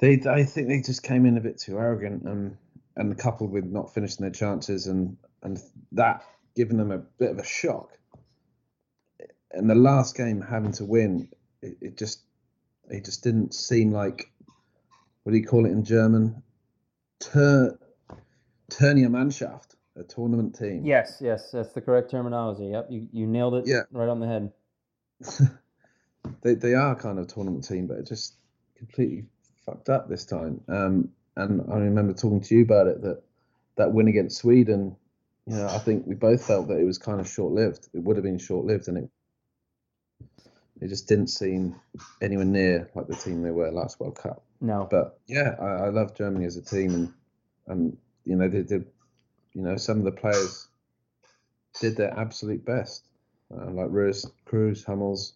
[0.00, 2.56] they, I think they just came in a bit too arrogant, and
[2.96, 5.60] and coupled with not finishing their chances, and and
[5.92, 6.24] that
[6.54, 7.90] giving them a bit of a shock.
[9.52, 11.28] And the last game having to win,
[11.60, 12.20] it, it just
[12.88, 14.30] it just didn't seem like
[15.22, 16.42] what do you call it in German?
[17.20, 17.78] Tur,
[18.70, 20.84] Turnier Mannschaft a tournament team.
[20.84, 22.66] Yes, yes, that's the correct terminology.
[22.66, 23.64] Yep, you, you nailed it.
[23.66, 23.82] Yeah.
[23.90, 24.52] right on the head.
[26.42, 28.34] they they are kind of a tournament team, but it just
[28.76, 29.26] completely
[29.66, 30.60] fucked up this time.
[30.68, 33.22] Um, and I remember talking to you about it that
[33.76, 34.96] that win against Sweden.
[35.46, 37.88] You know, I think we both felt that it was kind of short lived.
[37.94, 39.10] It would have been short lived, and it
[40.80, 41.76] it just didn't seem
[42.20, 44.44] anywhere near like the team they were last World Cup.
[44.60, 44.86] No.
[44.90, 47.12] But yeah, I, I love Germany as a team, and
[47.66, 48.86] and you know they did
[49.54, 50.68] you know, some of the players
[51.80, 53.06] did their absolute best,
[53.54, 55.34] uh, like Reus, Kroos, Hummels.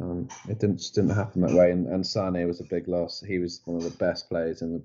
[0.00, 3.22] Um, it didn't just didn't happen that way, and, and Sane was a big loss.
[3.26, 4.82] He was one of the best players in the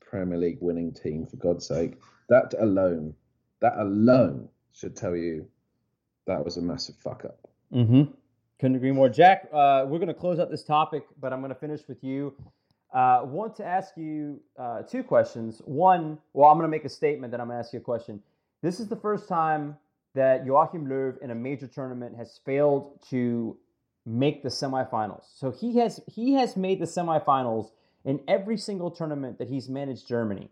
[0.00, 1.94] Premier League winning team, for God's sake.
[2.28, 3.14] That alone,
[3.60, 5.46] that alone should tell you
[6.26, 7.48] that was a massive fuck up.
[7.72, 8.12] Mm-hmm.
[8.58, 9.48] Couldn't agree more, Jack.
[9.52, 12.34] Uh, we're going to close out this topic, but I'm going to finish with you.
[12.92, 15.60] Uh, want to ask you uh, two questions.
[15.64, 17.82] One, well, I'm going to make a statement, then I'm going to ask you a
[17.82, 18.22] question.
[18.62, 19.76] This is the first time
[20.14, 23.56] that Joachim Löw in a major tournament has failed to
[24.06, 25.24] make the semifinals.
[25.34, 27.70] So he has he has made the semifinals
[28.04, 30.48] in every single tournament that he's managed Germany.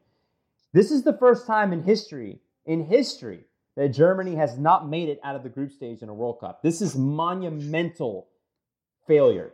[0.72, 3.44] This is the first time in history, in history,
[3.76, 6.62] that Germany has not made it out of the group stage in a World Cup.
[6.62, 8.28] This is monumental
[9.06, 9.52] failure.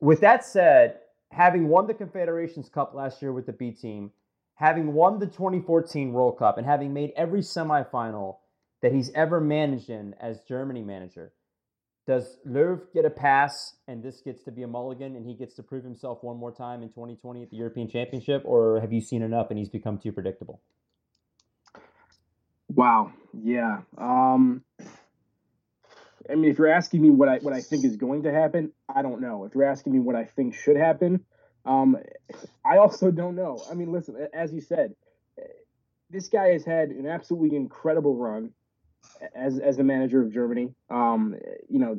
[0.00, 0.98] With that said,
[1.30, 4.10] having won the Confederations Cup last year with the B team,
[4.54, 8.38] having won the 2014 World Cup, and having made every semifinal
[8.82, 11.32] that he's ever managed in as Germany manager,
[12.06, 15.54] does Löw get a pass and this gets to be a mulligan and he gets
[15.54, 19.00] to prove himself one more time in 2020 at the European Championship, or have you
[19.00, 20.60] seen enough and he's become too predictable?
[22.68, 23.12] Wow.
[23.42, 23.80] Yeah.
[23.96, 24.62] Um,
[26.30, 28.72] I mean, if you're asking me what I what I think is going to happen,
[28.94, 29.44] I don't know.
[29.44, 31.24] If you're asking me what I think should happen,
[31.64, 31.96] um,
[32.64, 33.62] I also don't know.
[33.70, 34.94] I mean, listen, as you said,
[36.10, 38.50] this guy has had an absolutely incredible run
[39.34, 40.74] as as the manager of Germany.
[40.90, 41.36] Um,
[41.68, 41.98] you know,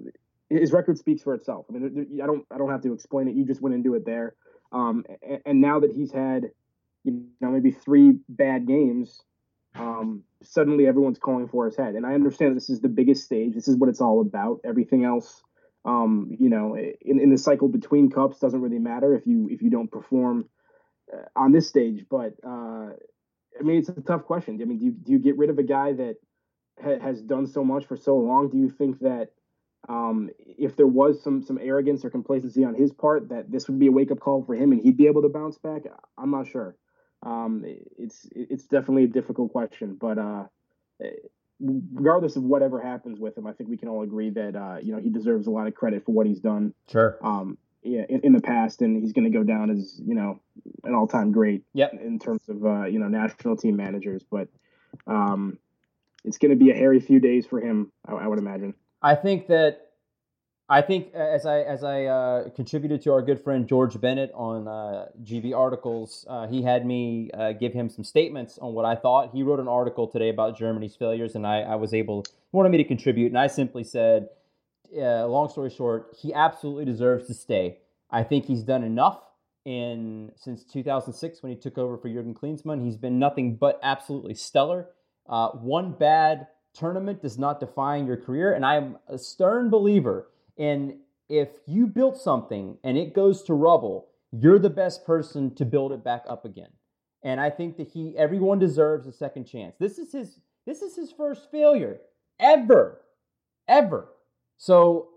[0.50, 1.66] his record speaks for itself.
[1.70, 3.36] I mean, I don't I don't have to explain it.
[3.36, 4.36] You just went into it there.
[4.72, 6.52] Um, and, and now that he's had,
[7.04, 9.22] you know, maybe three bad games,
[9.76, 11.96] um, suddenly everyone's calling for his head.
[11.96, 13.54] And I understand this is the biggest stage.
[13.54, 14.62] This is what it's all about.
[14.64, 15.44] Everything else,
[15.86, 19.62] um, you know, in, in the cycle between cups doesn't really matter if you if
[19.62, 20.46] you don't perform
[21.14, 22.06] uh, on this stage.
[22.10, 22.90] But uh,
[23.60, 24.60] I mean, it's a tough question.
[24.62, 26.16] I mean, do you, do you get rid of a guy that
[26.82, 28.50] ha- has done so much for so long?
[28.50, 29.30] Do you think that
[29.88, 33.80] um, if there was some some arrogance or complacency on his part, that this would
[33.80, 35.84] be a wake up call for him and he'd be able to bounce back?
[36.18, 36.76] I'm not sure.
[37.24, 37.64] Um,
[37.98, 40.46] it's it's definitely a difficult question, but uh,
[41.60, 44.94] regardless of whatever happens with him, I think we can all agree that uh, you
[44.94, 46.74] know he deserves a lot of credit for what he's done.
[46.90, 47.18] Sure.
[47.22, 50.40] Um, yeah, in, in the past, and he's going to go down as you know
[50.84, 51.64] an all time great.
[51.74, 51.94] Yep.
[51.94, 54.48] In terms of uh, you know national team managers, but
[55.08, 55.58] um,
[56.24, 58.74] it's going to be a hairy few days for him, I, I would imagine.
[59.02, 59.89] I think that
[60.72, 64.68] I think as I as I uh, contributed to our good friend George Bennett on
[64.68, 68.96] uh, GB articles, uh, he had me uh, give him some statements on what I
[68.96, 69.32] thought.
[69.34, 72.78] He wrote an article today about Germany's failures, and I, I was able wanted me
[72.78, 74.30] to contribute, and I simply said,
[74.96, 77.80] uh, long story short, he absolutely deserves to stay.
[78.12, 79.20] I think he's done enough
[79.66, 82.86] in since 2006 when he took over for Jurgen Klinsmann.
[82.86, 84.90] He's been nothing but absolutely stellar.
[85.28, 90.28] Uh, one bad tournament does not define your career, and I am a stern believer
[90.60, 90.96] and
[91.30, 95.92] if you built something and it goes to rubble, you're the best person to build
[95.92, 96.70] it back up again.
[97.24, 99.76] And I think that he everyone deserves a second chance.
[99.80, 102.00] This is his this is his first failure
[102.40, 103.02] ever.
[103.68, 104.10] Ever.
[104.58, 105.10] So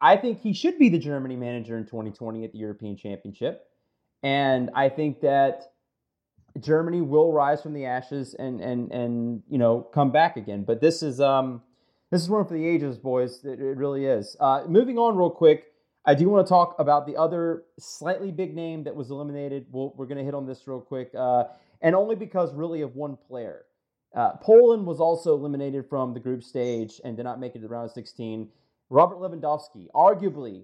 [0.00, 3.66] I think he should be the Germany manager in 2020 at the European Championship.
[4.22, 5.72] And I think that
[6.60, 10.64] Germany will rise from the ashes and and and you know come back again.
[10.64, 11.62] But this is um
[12.14, 13.44] this is one for the ages, boys.
[13.44, 14.36] It, it really is.
[14.38, 15.72] Uh, moving on, real quick,
[16.04, 19.66] I do want to talk about the other slightly big name that was eliminated.
[19.72, 21.44] we we are going to hit on this real quick, uh,
[21.82, 23.64] and only because really of one player.
[24.14, 27.62] Uh, Poland was also eliminated from the group stage and did not make it to
[27.62, 28.48] the round of 16.
[28.90, 30.62] Robert Lewandowski, arguably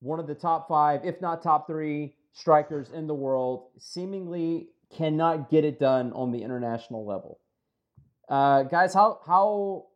[0.00, 5.50] one of the top five, if not top three, strikers in the world, seemingly cannot
[5.50, 7.38] get it done on the international level.
[8.30, 9.89] Uh, guys, how how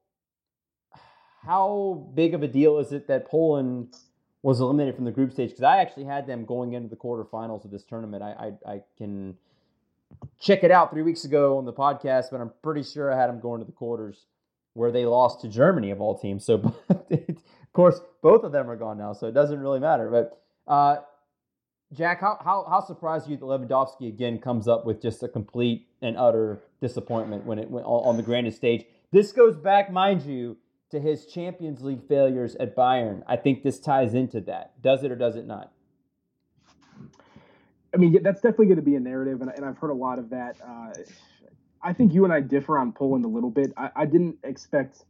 [1.45, 3.95] how big of a deal is it that Poland
[4.43, 5.51] was eliminated from the group stage?
[5.51, 8.23] Because I actually had them going into the quarterfinals of this tournament.
[8.23, 9.37] I, I, I can
[10.41, 13.29] check it out three weeks ago on the podcast, but I'm pretty sure I had
[13.29, 14.27] them going to the quarters
[14.75, 16.45] where they lost to Germany of all teams.
[16.45, 20.11] So, of course, both of them are gone now, so it doesn't really matter.
[20.11, 21.03] But uh,
[21.93, 25.29] Jack, how, how how surprised are you that Lewandowski again comes up with just a
[25.29, 28.85] complete and utter disappointment when it went on the grandest stage?
[29.13, 30.57] This goes back, mind you,
[30.95, 33.23] to his Champions League failures at Bayern.
[33.27, 34.81] I think this ties into that.
[34.81, 35.73] Does it or does it not?
[37.93, 40.19] I mean, that's definitely going to be a narrative, and, and I've heard a lot
[40.19, 40.57] of that.
[40.61, 40.93] Uh,
[41.81, 43.73] I think you and I differ on Poland a little bit.
[43.77, 45.05] I, I didn't expect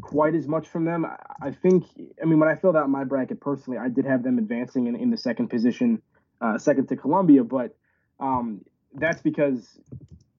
[0.00, 1.04] quite as much from them.
[1.04, 1.84] I, I, think,
[2.22, 4.96] I mean, when I filled out my bracket personally, I did have them advancing in,
[4.96, 6.00] in the second position,
[6.40, 7.76] uh, second to Colombia, but
[8.20, 8.62] um,
[8.94, 9.78] that's because,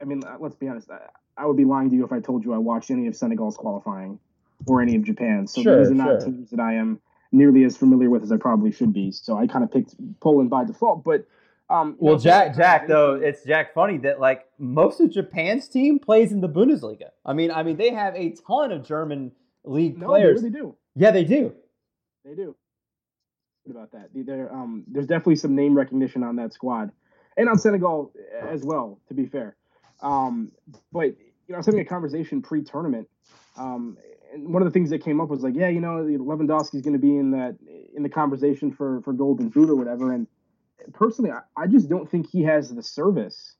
[0.02, 1.02] I mean, let's be honest, I,
[1.38, 3.58] I would be lying to you if I told you I watched any of Senegal's
[3.58, 4.20] qualifying
[4.66, 5.48] or any of Japan.
[5.48, 6.32] So sure, these are not sure.
[6.32, 7.00] teams that I am
[7.32, 9.12] nearly as familiar with as I probably should be.
[9.12, 11.04] So I kind of picked Poland by default.
[11.04, 11.26] But
[11.70, 13.74] um, well, know, Jack, Jack, though it's Jack.
[13.74, 17.10] Funny that like most of Japan's team plays in the Bundesliga.
[17.26, 19.32] I mean, I mean they have a ton of German
[19.64, 20.42] league no, players.
[20.42, 20.76] They really do.
[20.96, 21.54] Yeah, they do.
[22.26, 22.56] They do.
[23.64, 24.10] What about that?
[24.14, 26.92] There, um, there's definitely some name recognition on that squad,
[27.38, 29.00] and on Senegal as well.
[29.08, 29.56] To be fair,
[30.02, 30.52] um,
[30.92, 31.16] but you
[31.50, 33.08] know, I was having a conversation pre-tournament,
[33.58, 33.98] um,
[34.38, 37.00] one of the things that came up was like, yeah, you know, Lewandowski's going to
[37.00, 37.58] be in that
[37.96, 40.12] in the conversation for for Golden Boot or whatever.
[40.14, 40.28] And
[40.94, 43.56] personally, I, I just don't think he has the service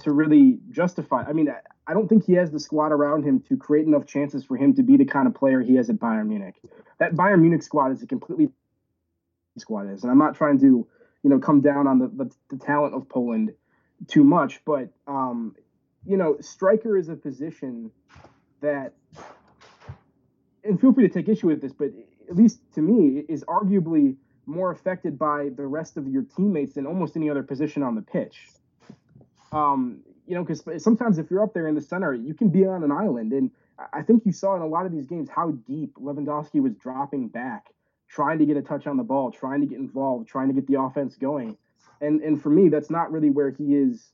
[0.00, 1.24] to really justify.
[1.26, 4.06] I mean, I, I don't think he has the squad around him to create enough
[4.06, 6.56] chances for him to be the kind of player he has at Bayern Munich.
[6.98, 8.50] That Bayern Munich squad is a completely
[9.58, 10.86] squad is, and I'm not trying to,
[11.22, 13.52] you know, come down on the the, the talent of Poland
[14.06, 15.56] too much, but um,
[16.04, 17.90] you know, striker is a position
[18.60, 18.92] that
[20.66, 21.90] and feel free to take issue with this, but
[22.28, 26.86] at least to me, is arguably more affected by the rest of your teammates than
[26.86, 28.48] almost any other position on the pitch.
[29.52, 32.66] Um, you know, because sometimes if you're up there in the center, you can be
[32.66, 33.50] on an island, and
[33.92, 37.28] I think you saw in a lot of these games how deep Lewandowski was dropping
[37.28, 37.66] back,
[38.08, 40.66] trying to get a touch on the ball, trying to get involved, trying to get
[40.66, 41.56] the offense going.
[42.00, 44.12] And and for me, that's not really where he is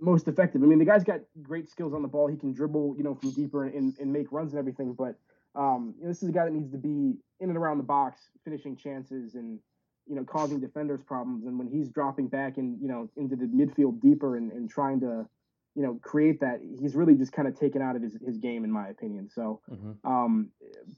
[0.00, 0.62] most effective.
[0.62, 2.28] I mean, the guy's got great skills on the ball.
[2.28, 4.92] He can dribble, you know, from deeper and, and make runs and everything.
[4.92, 5.16] But
[5.54, 7.84] um, you know, this is a guy that needs to be in and around the
[7.84, 9.58] box, finishing chances and
[10.06, 11.46] you know causing defenders problems.
[11.46, 15.00] And when he's dropping back and you know into the midfield deeper and, and trying
[15.00, 15.26] to
[15.74, 18.64] you know create that, he's really just kind of taken out of his, his game,
[18.64, 19.28] in my opinion.
[19.28, 20.10] So mm-hmm.
[20.10, 20.50] um,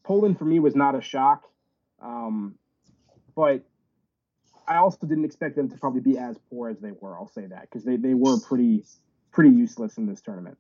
[0.05, 1.44] Poland for me was not a shock,
[2.03, 2.57] um,
[3.34, 3.62] but
[4.66, 7.16] I also didn't expect them to probably be as poor as they were.
[7.16, 8.84] I'll say that because they, they were pretty
[9.32, 10.59] pretty useless in this tournament.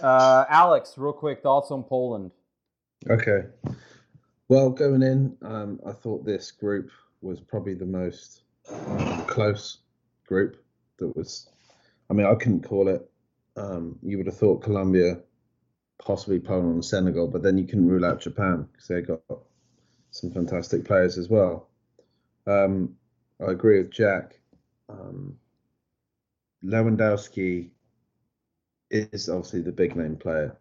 [0.00, 2.30] Uh, Alex, real quick thoughts on Poland.
[3.10, 3.44] Okay.
[4.48, 6.90] Well, going in, um, I thought this group
[7.20, 8.42] was probably the most
[9.26, 9.78] close
[10.26, 10.62] group
[10.98, 11.48] that was.
[12.10, 13.10] I mean, I couldn't call it.
[13.56, 15.20] Um, you would have thought Colombia,
[15.98, 19.20] possibly Poland and Senegal, but then you couldn't rule out Japan because they got
[20.10, 21.68] some fantastic players as well.
[22.46, 22.96] Um,
[23.40, 24.38] I agree with Jack.
[24.88, 25.36] Um,
[26.64, 27.70] Lewandowski
[28.90, 30.56] is obviously the big name player,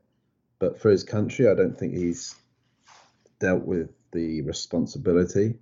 [0.64, 2.36] but for his country, I don't think he's
[3.42, 5.56] dealt with the responsibility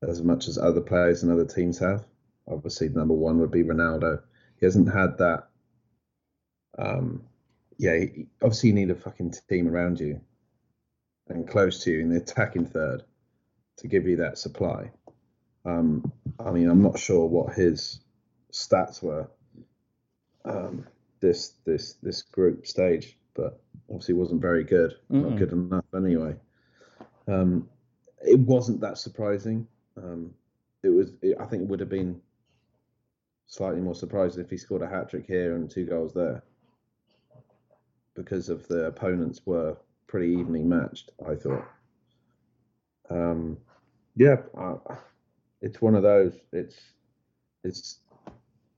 [0.00, 2.06] as much as other players and other teams have.
[2.48, 4.22] Obviously, number one would be Ronaldo.
[4.58, 5.48] He hasn't had that.
[6.78, 7.24] Um,
[7.76, 8.02] yeah,
[8.42, 10.22] obviously, you need a fucking team around you
[11.28, 13.02] and close to you in the attacking third
[13.76, 14.90] to give you that supply.
[15.66, 18.00] Um, I mean, I'm not sure what his
[18.54, 19.28] stats were
[20.46, 20.86] um,
[21.20, 24.94] this this this group stage, but obviously wasn't very good.
[25.10, 25.30] Mm-mm.
[25.30, 26.34] Not good enough anyway.
[27.28, 27.68] Um,
[28.22, 29.66] it wasn't that surprising.
[29.96, 30.34] Um,
[30.82, 31.12] it was.
[31.22, 32.20] It, I think it would have been
[33.46, 36.42] slightly more surprising if he scored a hat trick here and two goals there,
[38.14, 39.76] because of the opponents were
[40.06, 41.10] pretty evenly matched.
[41.28, 41.64] I thought.
[43.10, 43.58] Um,
[44.16, 44.36] yeah,
[45.62, 46.38] it's one of those.
[46.52, 46.78] It's
[47.64, 47.98] it's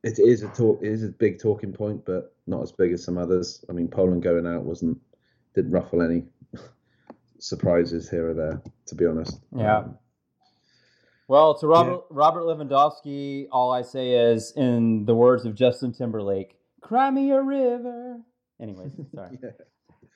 [0.02, 0.80] it is a talk.
[0.82, 3.64] It is a big talking point, but not as big as some others.
[3.68, 4.98] I mean, Poland going out wasn't
[5.54, 6.24] didn't ruffle any
[7.38, 8.62] surprises here or there.
[8.86, 9.40] To be honest.
[9.56, 9.78] Yeah.
[9.78, 9.98] Um,
[11.28, 12.00] well, to Robert yeah.
[12.10, 17.40] Robert Lewandowski, all I say is, in the words of Justin Timberlake, "Cry me a
[17.40, 18.20] river."
[18.60, 19.38] Anyways, sorry.
[19.42, 19.50] yeah.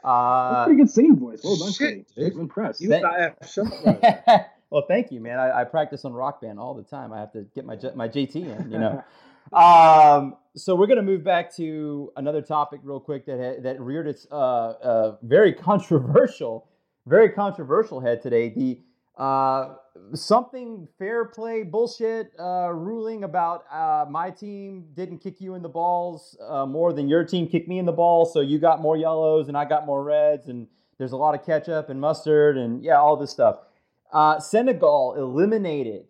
[0.04, 1.40] Uh, pretty good singing voice.
[1.42, 2.80] Well done, Shit, I'm impressed.
[2.80, 5.38] You that well, thank you, man.
[5.38, 7.12] I, I, practice on Rock Band all the time.
[7.12, 9.02] I have to get my my JT in, you know.
[9.52, 14.26] Um, so we're gonna move back to another topic real quick that that reared its
[14.30, 16.68] uh, uh, very controversial,
[17.06, 18.48] very controversial head today.
[18.48, 18.80] The
[19.20, 19.76] uh,
[20.14, 25.68] something fair play bullshit uh, ruling about uh, my team didn't kick you in the
[25.68, 28.96] balls uh, more than your team kicked me in the balls, so you got more
[28.96, 30.66] yellows and I got more reds, and
[30.98, 33.60] there's a lot of ketchup and mustard and yeah, all this stuff.
[34.12, 36.06] Uh, Senegal eliminated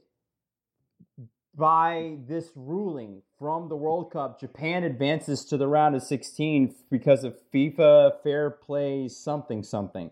[1.56, 4.38] by this ruling from the World Cup.
[4.38, 10.10] Japan advances to the round of 16 because of FIFA fair play something something.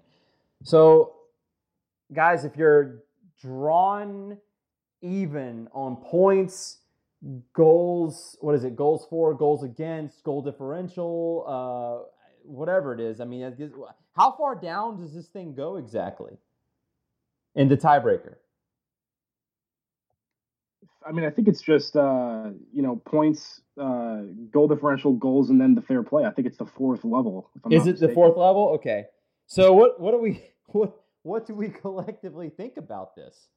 [0.62, 1.14] So,
[2.12, 3.02] guys, if you're
[3.40, 4.38] drawn
[5.02, 6.78] even on points,
[7.52, 8.76] goals, what is it?
[8.76, 12.08] Goals for, goals against, goal differential, uh,
[12.44, 13.20] whatever it is.
[13.20, 13.70] I mean,
[14.16, 16.38] how far down does this thing go exactly?
[17.54, 18.36] in the tiebreaker?
[21.06, 25.60] I mean, I think it's just uh, you know points, uh, goal differential, goals, and
[25.60, 26.24] then the fair play.
[26.24, 27.50] I think it's the fourth level.
[27.70, 28.08] Is it mistaken.
[28.08, 28.72] the fourth level?
[28.76, 29.04] Okay.
[29.46, 33.48] So what what do we what what do we collectively think about this?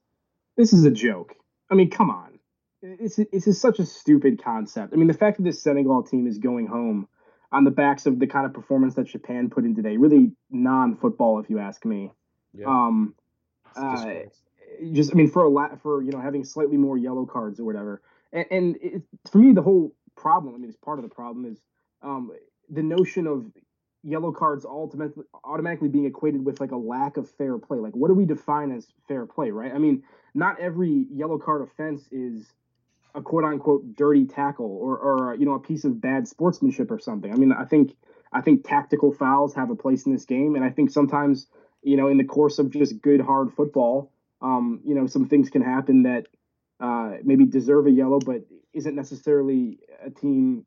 [0.56, 1.36] This is a joke.
[1.70, 2.40] I mean, come on.
[2.82, 4.94] It's it's is such a stupid concept.
[4.94, 7.08] I mean, the fact that this Senegal team is going home
[7.52, 11.40] on the backs of the kind of performance that Japan put in today, really non-football,
[11.40, 12.12] if you ask me.
[12.54, 12.68] Yeah.
[12.68, 13.16] Um,
[13.76, 14.06] uh,
[14.94, 17.66] just I mean for a lot for you know having slightly more yellow cards or
[17.66, 18.02] whatever.
[18.34, 19.02] And, and it,
[19.32, 20.56] for me, the whole problem.
[20.56, 21.60] I mean, it's part of the problem is
[22.02, 22.32] um,
[22.70, 23.46] the notion of
[24.04, 27.80] yellow cards ultimately automatically being equated with like a lack of fair play.
[27.80, 29.74] Like, what do we define as fair play, right?
[29.74, 30.04] I mean,
[30.34, 32.52] not every yellow card offense is
[33.16, 37.00] a quote unquote dirty tackle or or you know a piece of bad sportsmanship or
[37.00, 37.32] something.
[37.32, 37.96] I mean, I think
[38.32, 41.48] I think tactical fouls have a place in this game, and I think sometimes
[41.84, 44.12] you know, in the course of just good hard football,
[44.42, 46.28] um, you know, some things can happen that
[46.80, 48.42] uh, maybe deserve a yellow, but
[48.74, 50.66] isn't necessarily a team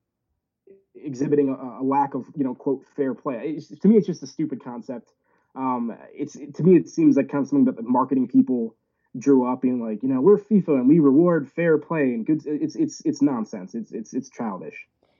[0.94, 3.54] exhibiting a, a lack of, you know, quote fair play.
[3.56, 5.12] It's, to me, it's just a stupid concept.
[5.54, 8.76] Um, it's to me, it seems like kind of something that the marketing people
[9.18, 12.42] drew up, being like, you know, we're FIFA and we reward fair play and good.
[12.46, 13.74] It's it's it's nonsense.
[13.74, 14.76] It's it's it's childish.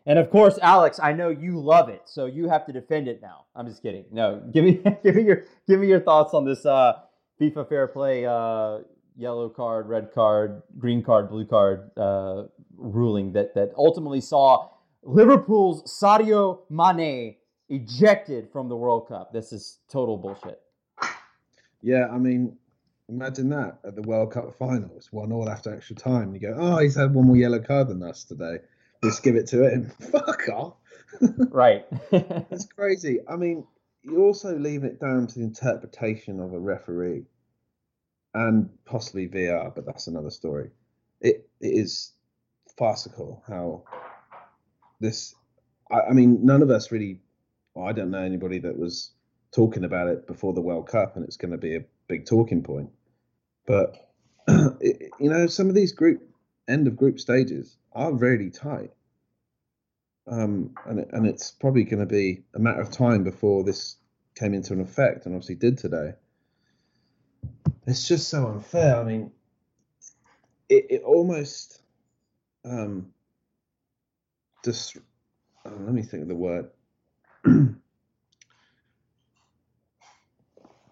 [0.07, 3.21] And of course, Alex, I know you love it, so you have to defend it
[3.21, 3.45] now.
[3.55, 4.05] I'm just kidding.
[4.11, 7.01] No, give me give me your give me your thoughts on this uh,
[7.41, 8.79] FIFA fair play uh,
[9.17, 12.45] yellow card, red card, green card, blue card uh,
[12.77, 14.69] ruling that that ultimately saw
[15.03, 17.37] Liverpool's Sadio Mane
[17.69, 19.33] ejected from the World Cup.
[19.33, 20.61] This is total bullshit.
[21.83, 22.59] Yeah, I mean,
[23.09, 26.35] imagine that at the World Cup finals, one all after extra time.
[26.35, 28.59] You go, oh, he's had one more yellow card than us today.
[29.03, 29.91] Let's give it to him.
[30.13, 30.75] Fuck off.
[31.51, 31.87] right.
[32.11, 33.21] That's crazy.
[33.27, 33.65] I mean,
[34.03, 37.25] you also leaving it down to the interpretation of a referee
[38.35, 40.71] and possibly VR, but that's another story.
[41.21, 42.13] It, it is
[42.79, 43.85] farcical how
[45.01, 45.35] this.
[45.91, 47.21] I, I mean, none of us really.
[47.75, 49.13] Well, I don't know anybody that was
[49.53, 52.63] talking about it before the World Cup, and it's going to be a big talking
[52.63, 52.91] point.
[53.67, 53.97] But
[54.49, 56.23] it, you know, some of these group
[56.69, 58.93] end of group stages are really tight,
[60.31, 63.97] um, and and it's probably going to be a matter of time before this
[64.37, 66.13] came into an effect, and obviously did today.
[67.87, 68.97] It's just so unfair.
[68.97, 69.33] I mean,
[70.69, 71.83] it, it almost
[72.65, 73.09] um,
[74.65, 74.97] just
[75.67, 76.71] uh, let me think of the word.
[77.45, 77.75] it,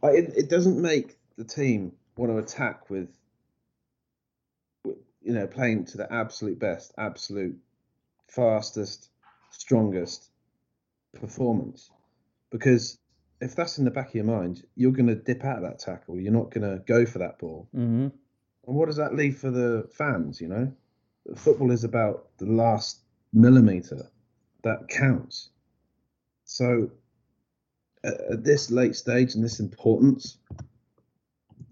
[0.02, 3.08] it doesn't make the team want to attack with,
[4.84, 7.56] with, you know, playing to the absolute best, absolute
[8.26, 9.08] fastest,
[9.58, 10.30] strongest
[11.20, 11.90] performance.
[12.50, 12.98] Because
[13.42, 15.78] if that's in the back of your mind, you're going to dip out of that
[15.78, 16.18] tackle.
[16.18, 17.68] You're not going to go for that ball.
[17.76, 18.08] Mm-hmm.
[18.66, 20.40] And what does that leave for the fans?
[20.40, 20.72] You know,
[21.36, 23.00] football is about the last
[23.32, 24.10] millimeter
[24.62, 25.50] that counts.
[26.44, 26.90] So
[28.04, 30.38] at this late stage and this importance,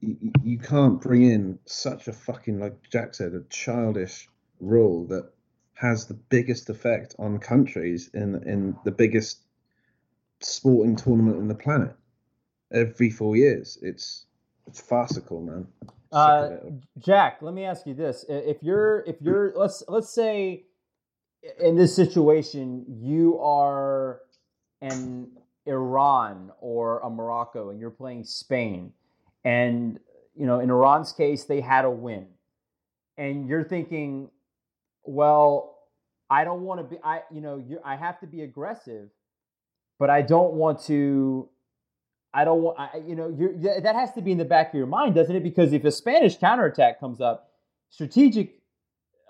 [0.01, 4.29] you, you can't bring in such a fucking like Jack said, a childish
[4.61, 5.31] rule that
[5.77, 9.43] has the biggest effect on countries in in the biggest
[10.41, 11.95] sporting tournament in the planet
[12.73, 13.79] every four years.
[13.83, 14.27] It's
[14.67, 15.67] it's farcical, man.
[16.13, 16.57] Uh,
[16.99, 20.65] Jack, let me ask you this: if you're if you're let's let's say
[21.61, 24.21] in this situation you are
[24.81, 25.31] an
[25.67, 28.93] Iran or a Morocco and you're playing Spain,
[29.45, 29.99] and
[30.35, 32.29] you know in Iran's case they had a win,
[33.17, 34.31] and you're thinking,
[35.07, 35.79] well,
[36.29, 39.09] I don't want to be I you know you I have to be aggressive,
[39.99, 41.49] but I don't want to.
[42.35, 44.75] I don't want, I, you know, you that has to be in the back of
[44.75, 45.43] your mind, doesn't it?
[45.43, 47.51] Because if a Spanish counterattack comes up,
[47.89, 48.57] strategic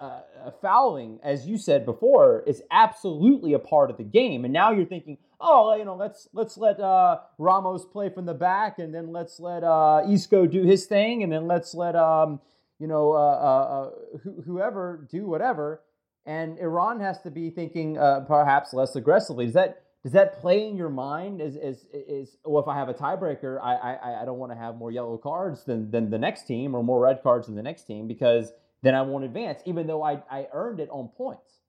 [0.01, 0.21] uh,
[0.61, 4.45] fouling, as you said before, is absolutely a part of the game.
[4.45, 8.35] And now you're thinking, oh, you know, let's let's let uh, Ramos play from the
[8.35, 12.41] back, and then let's let uh, Isco do his thing, and then let's let um,
[12.79, 15.83] you know uh, uh, uh wh- whoever do whatever.
[16.27, 19.45] And Iran has to be thinking uh, perhaps less aggressively.
[19.45, 21.41] Does that does that play in your mind?
[21.41, 24.59] Is is is well, if I have a tiebreaker, I I, I don't want to
[24.59, 27.63] have more yellow cards than than the next team or more red cards than the
[27.63, 28.53] next team because
[28.83, 31.61] then I won't advance, even though I I earned it on points.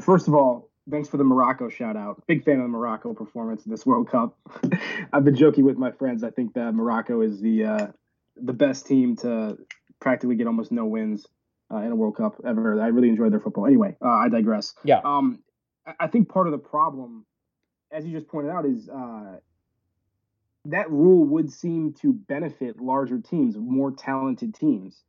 [0.00, 2.22] First of all, thanks for the Morocco shout out.
[2.26, 4.36] Big fan of the Morocco performance in this World Cup.
[5.12, 6.24] I've been joking with my friends.
[6.24, 7.86] I think that Morocco is the uh,
[8.42, 9.58] the best team to
[10.00, 11.26] practically get almost no wins
[11.72, 12.80] uh, in a World Cup ever.
[12.80, 13.66] I really enjoyed their football.
[13.66, 14.74] Anyway, uh, I digress.
[14.84, 15.00] Yeah.
[15.04, 15.40] Um,
[15.98, 17.24] I think part of the problem,
[17.90, 19.38] as you just pointed out, is uh,
[20.66, 25.02] that rule would seem to benefit larger teams, more talented teams,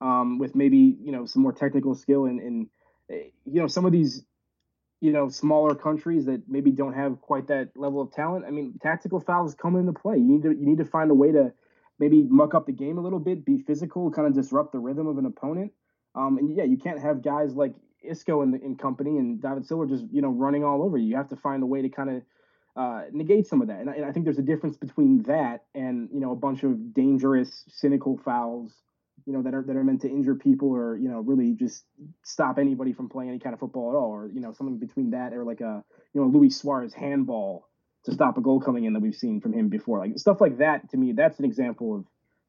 [0.00, 2.66] um, with maybe you know some more technical skill and, and
[3.10, 4.24] eh, you know some of these
[5.02, 8.44] you know, smaller countries that maybe don't have quite that level of talent.
[8.46, 10.16] I mean, tactical fouls come into play.
[10.16, 11.52] You need to you need to find a way to
[12.02, 15.06] maybe muck up the game a little bit, be physical, kind of disrupt the rhythm
[15.06, 15.70] of an opponent.
[16.16, 19.86] Um, and yeah, you can't have guys like Isco and, in company and David Silva
[19.86, 21.10] just you know running all over you.
[21.10, 22.22] You have to find a way to kind of
[22.74, 23.80] uh, negate some of that.
[23.80, 26.64] And I, and I, think there's a difference between that and you know a bunch
[26.64, 28.72] of dangerous, cynical fouls
[29.24, 31.84] you know that are that are meant to injure people or you know really just
[32.24, 35.10] stop anybody from playing any kind of football at all or you know something between
[35.10, 37.68] that or like a you know Luis Suarez handball
[38.04, 39.98] to stop a goal coming in that we've seen from him before.
[39.98, 42.04] Like stuff like that to me that's an example of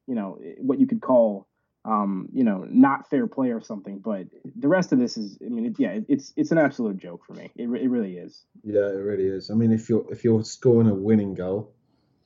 [0.07, 1.47] you know what you could call
[1.85, 3.99] um, you know not fair play or something.
[3.99, 7.25] But the rest of this is I mean it, yeah it's it's an absolute joke
[7.25, 7.51] for me.
[7.55, 8.45] It, it really is.
[8.63, 9.49] Yeah it really is.
[9.51, 11.73] I mean if you're if you're scoring a winning goal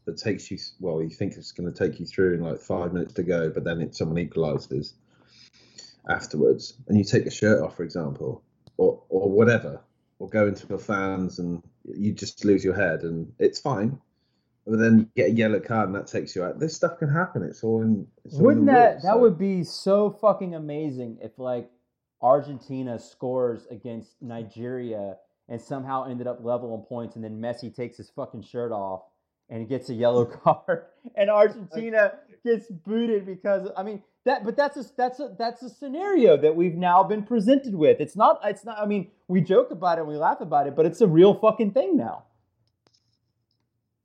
[0.06, 2.94] that takes you well you think it's going to take you through in like five
[2.94, 4.94] minutes to go but then it, someone equalizes
[6.10, 8.42] afterwards and you take your shirt off for example
[8.78, 9.82] or or whatever
[10.20, 11.62] or go into the fans and
[11.96, 14.00] you just lose your head and it's fine.
[14.66, 16.60] But then you get a yellow card and that takes you out.
[16.60, 17.44] This stuff can happen.
[17.44, 19.18] It's all in it's wouldn't all in that rules, that so.
[19.20, 21.70] would be so fucking amazing if like
[22.22, 25.16] Argentina scores against Nigeria
[25.48, 29.04] and somehow ended up level in points, and then Messi takes his fucking shirt off
[29.50, 30.86] and he gets a yellow card,
[31.16, 32.14] and Argentina
[32.46, 34.46] gets booted because I mean that.
[34.46, 38.00] But that's a that's a that's a scenario that we've now been presented with.
[38.00, 38.78] It's not it's not.
[38.80, 41.34] I mean, we joke about it, and we laugh about it, but it's a real
[41.34, 42.24] fucking thing now.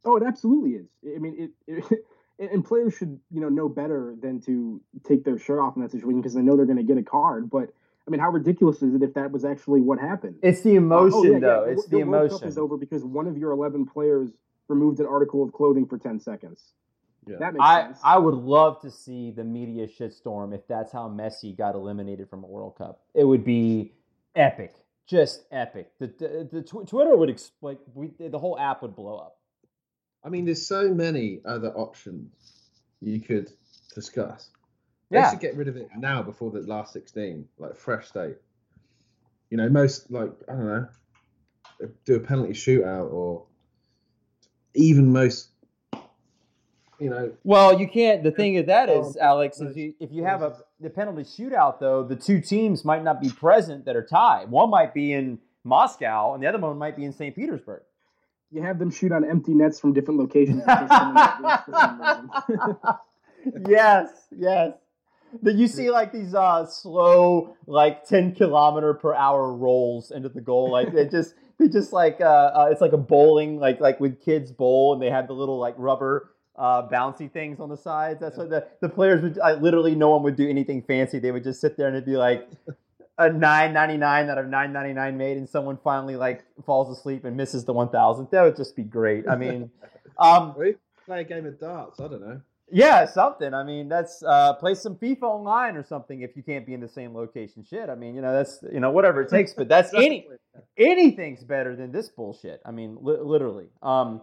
[0.05, 0.87] Oh, it absolutely is.
[1.15, 2.07] I mean, it, it
[2.53, 5.91] and players should you know know better than to take their shirt off in that
[5.91, 7.51] situation because they know they're going to get a card.
[7.51, 7.73] But
[8.07, 10.37] I mean, how ridiculous is it if that was actually what happened?
[10.43, 11.65] It's the emotion, oh, yeah, though.
[11.67, 11.73] Yeah.
[11.73, 12.31] It's the, the, the emotion.
[12.31, 14.31] World Cup is over because one of your eleven players
[14.69, 16.73] removed an article of clothing for ten seconds.
[17.27, 17.37] Yeah.
[17.39, 18.01] That makes I, sense.
[18.03, 22.43] I would love to see the media shitstorm if that's how Messi got eliminated from
[22.43, 23.01] a World Cup.
[23.15, 23.93] It would be
[24.35, 24.75] epic,
[25.07, 25.91] just epic.
[26.01, 27.79] The the, the tw- Twitter would explain.
[27.95, 29.39] We, the whole app would blow up.
[30.25, 32.31] I mean, there's so many other options
[33.01, 33.51] you could
[33.95, 34.51] discuss.
[35.11, 35.31] They yeah.
[35.31, 38.37] should get rid of it now before the last 16, like fresh state.
[39.51, 40.89] You know, most like I don't know,
[42.05, 43.45] do a penalty shootout or
[44.75, 45.51] even most.
[47.03, 47.33] You know.
[47.43, 48.23] Well, you can't.
[48.23, 51.81] The thing of that is, Alex, is you, if you have a the penalty shootout,
[51.81, 54.51] though, the two teams might not be present that are tied.
[54.51, 57.35] One might be in Moscow, and the other one might be in St.
[57.35, 57.83] Petersburg
[58.53, 60.63] you have them shoot on empty nets from different locations.
[63.67, 64.75] yes, yes.
[65.41, 70.43] That you see like these uh, slow, like ten kilometer per hour rolls into the
[70.43, 70.71] goal.
[70.71, 74.23] Like they just, they just like uh, uh, it's like a bowling, like like with
[74.23, 78.21] kids bowl, and they have the little like rubber uh, bouncy things on the sides.
[78.21, 79.39] That's what the the players would.
[79.39, 81.19] I, literally, no one would do anything fancy.
[81.19, 82.49] They would just sit there and it'd be like
[83.19, 86.97] a nine ninety nine out of nine ninety nine made, and someone finally like falls
[86.97, 88.29] asleep and misses the one thousand.
[88.31, 89.29] That would just be great.
[89.29, 89.71] I mean,
[90.19, 92.01] um, play a game of darts.
[92.01, 92.41] I don't know.
[92.75, 93.53] Yeah, something.
[93.53, 96.81] I mean, that's uh, play some FIFA online or something if you can't be in
[96.81, 97.65] the same location.
[97.69, 97.91] Shit.
[97.91, 99.53] I mean, you know, that's you know whatever it takes.
[99.53, 100.27] But that's any
[100.79, 102.63] anything's better than this bullshit.
[102.65, 103.67] I mean, li- literally.
[103.83, 104.23] Um,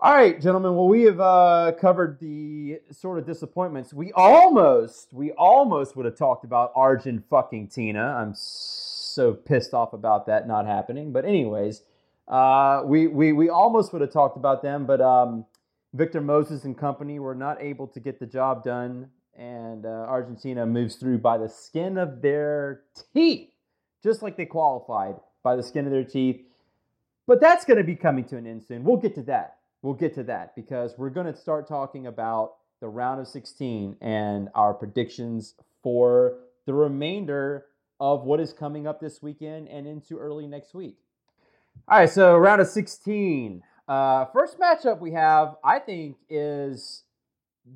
[0.00, 0.74] all right, gentlemen.
[0.74, 3.94] Well, we have uh, covered the sort of disappointments.
[3.94, 8.02] We almost, we almost would have talked about Arjun fucking Tina.
[8.02, 11.12] I'm so pissed off about that not happening.
[11.12, 11.82] But anyways,
[12.26, 15.46] uh, we we we almost would have talked about them, but um,
[15.92, 20.66] Victor Moses and company were not able to get the job done, and uh, Argentina
[20.66, 22.82] moves through by the skin of their
[23.14, 23.50] teeth,
[24.02, 25.14] just like they qualified
[25.44, 26.42] by the skin of their teeth.
[27.28, 28.82] But that's going to be coming to an end soon.
[28.82, 32.54] We'll get to that we'll get to that because we're going to start talking about
[32.80, 37.66] the round of 16 and our predictions for the remainder
[38.00, 40.96] of what is coming up this weekend and into early next week.
[41.86, 43.62] All right, so round of 16.
[43.86, 47.02] Uh, first matchup we have, I think, is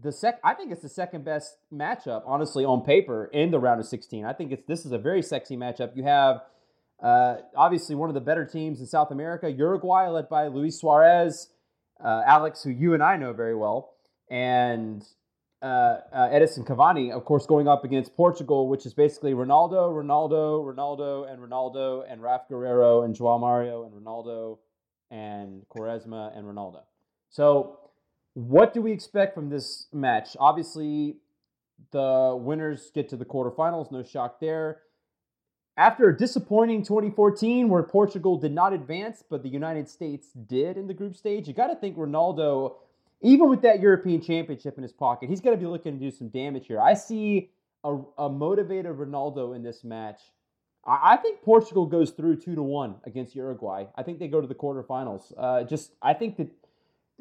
[0.03, 0.41] the sec.
[0.43, 4.25] I think it's the second best matchup, honestly, on paper in the round of 16.
[4.25, 5.95] I think it's this is a very sexy matchup.
[5.95, 6.41] You have
[7.03, 11.51] uh, obviously one of the better teams in South America, Uruguay, led by Luis Suarez
[12.03, 13.95] uh, Alex, who you and I know very well,
[14.31, 15.05] and
[15.61, 20.65] uh, uh, Edinson Cavani, of course, going up against Portugal, which is basically Ronaldo, Ronaldo,
[20.65, 24.59] Ronaldo, and Ronaldo, and Raf Guerreiro, and Joao Mario, and Ronaldo,
[25.11, 26.83] and Quaresma, and Ronaldo.
[27.31, 27.81] So,
[28.35, 30.37] what do we expect from this match?
[30.39, 31.17] Obviously,
[31.91, 34.83] the winners get to the quarterfinals, no shock there.
[35.79, 40.89] After a disappointing 2014 where Portugal did not advance, but the United States did in
[40.89, 42.75] the group stage, you got to think Ronaldo,
[43.21, 46.11] even with that European championship in his pocket, he's going to be looking to do
[46.11, 46.81] some damage here.
[46.81, 47.53] I see
[47.85, 50.21] a, a motivated Ronaldo in this match.
[50.85, 53.85] I, I, think Portugal goes through two to one against Uruguay.
[53.95, 55.33] I think they go to the quarterfinals.
[55.39, 56.49] Uh, just I think that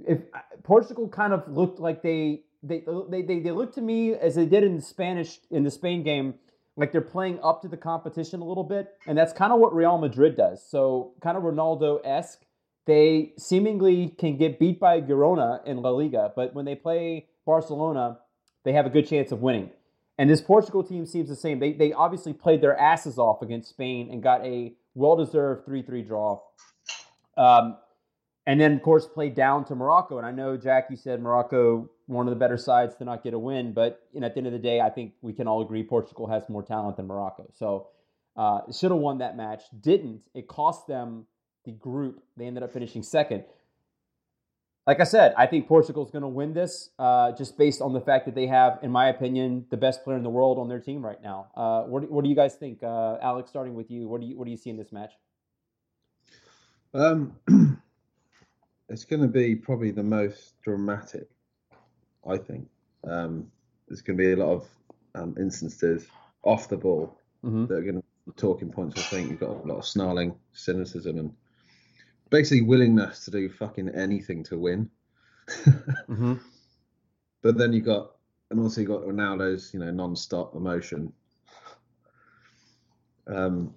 [0.03, 4.15] if uh, Portugal kind of looked like they they they they, they looked to me
[4.15, 6.33] as they did in the Spanish in the Spain game
[6.77, 9.75] like they're playing up to the competition a little bit, and that's kind of what
[9.75, 10.63] Real Madrid does.
[10.69, 12.39] So kind of Ronaldo esque.
[12.85, 18.19] They seemingly can get beat by Girona in La Liga, but when they play Barcelona,
[18.63, 19.71] they have a good chance of winning.
[20.17, 21.59] And this Portugal team seems the same.
[21.59, 25.81] They they obviously played their asses off against Spain and got a well deserved three
[25.81, 26.39] three draw.
[27.37, 27.77] Um,
[28.45, 30.17] and then of course played down to Morocco.
[30.17, 33.33] And I know Jack, you said Morocco one of the better sides to not get
[33.33, 35.47] a win, but you know, at the end of the day, I think we can
[35.47, 37.49] all agree Portugal has more talent than Morocco.
[37.53, 37.87] So
[38.35, 39.63] uh, should have won that match.
[39.79, 40.23] Didn't.
[40.33, 41.25] It cost them
[41.65, 42.23] the group.
[42.37, 43.43] They ended up finishing second.
[44.87, 47.99] Like I said, I think Portugal's going to win this uh, just based on the
[47.99, 50.79] fact that they have, in my opinion, the best player in the world on their
[50.79, 51.47] team right now.
[51.57, 53.49] Uh, what, do, what do you guys think, uh, Alex?
[53.49, 55.11] Starting with you, what do you what do you see in this match?
[56.93, 57.35] Um,
[58.89, 61.27] it's going to be probably the most dramatic,
[62.27, 62.67] I think.
[63.03, 63.47] Um,
[63.87, 64.67] there's going to be a lot of
[65.15, 66.05] um, instances
[66.43, 67.65] off the ball mm-hmm.
[67.67, 68.99] that are going to talking points.
[68.99, 71.33] I think you've got a lot of snarling, cynicism, and
[72.29, 74.89] basically willingness to do fucking anything to win.
[75.49, 76.33] mm-hmm.
[77.41, 78.11] But then you got,
[78.51, 81.13] and also you got Ronaldo's, you know, non-stop emotion.
[83.27, 83.73] Um,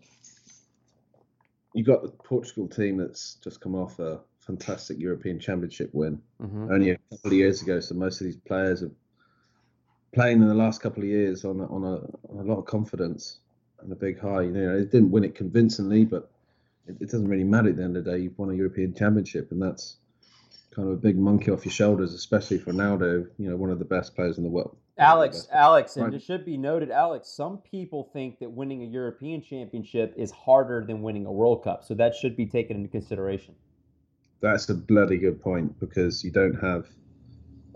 [1.75, 4.21] you got the Portugal team that's just come off a
[4.51, 6.73] fantastic European Championship win mm-hmm.
[6.73, 7.81] only a couple of years ago.
[7.81, 8.91] So most of these players are
[10.13, 11.97] playing in the last couple of years on on a,
[12.31, 13.39] on a lot of confidence
[13.81, 14.43] and a big high.
[14.43, 16.31] You know, it didn't win it convincingly, but
[16.87, 18.19] it, it, doesn't really matter at the end of the day.
[18.19, 19.97] You've won a European Championship, and that's
[20.75, 23.29] kind of a big monkey off your shoulders, especially for Ronaldo.
[23.39, 24.77] You know, one of the best players in the world.
[24.99, 27.29] Alex, Alex, and it should be noted, Alex.
[27.29, 31.85] Some people think that winning a European Championship is harder than winning a World Cup,
[31.85, 33.55] so that should be taken into consideration.
[34.41, 36.87] That's a bloody good point because you don't have.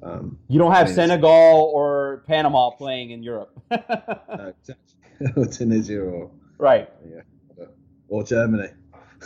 [0.02, 3.58] Um, you don't have Senegal or Panama playing in Europe.
[3.70, 5.46] no, exactly.
[5.52, 7.64] Tunisia or right, yeah,
[8.08, 8.68] or Germany.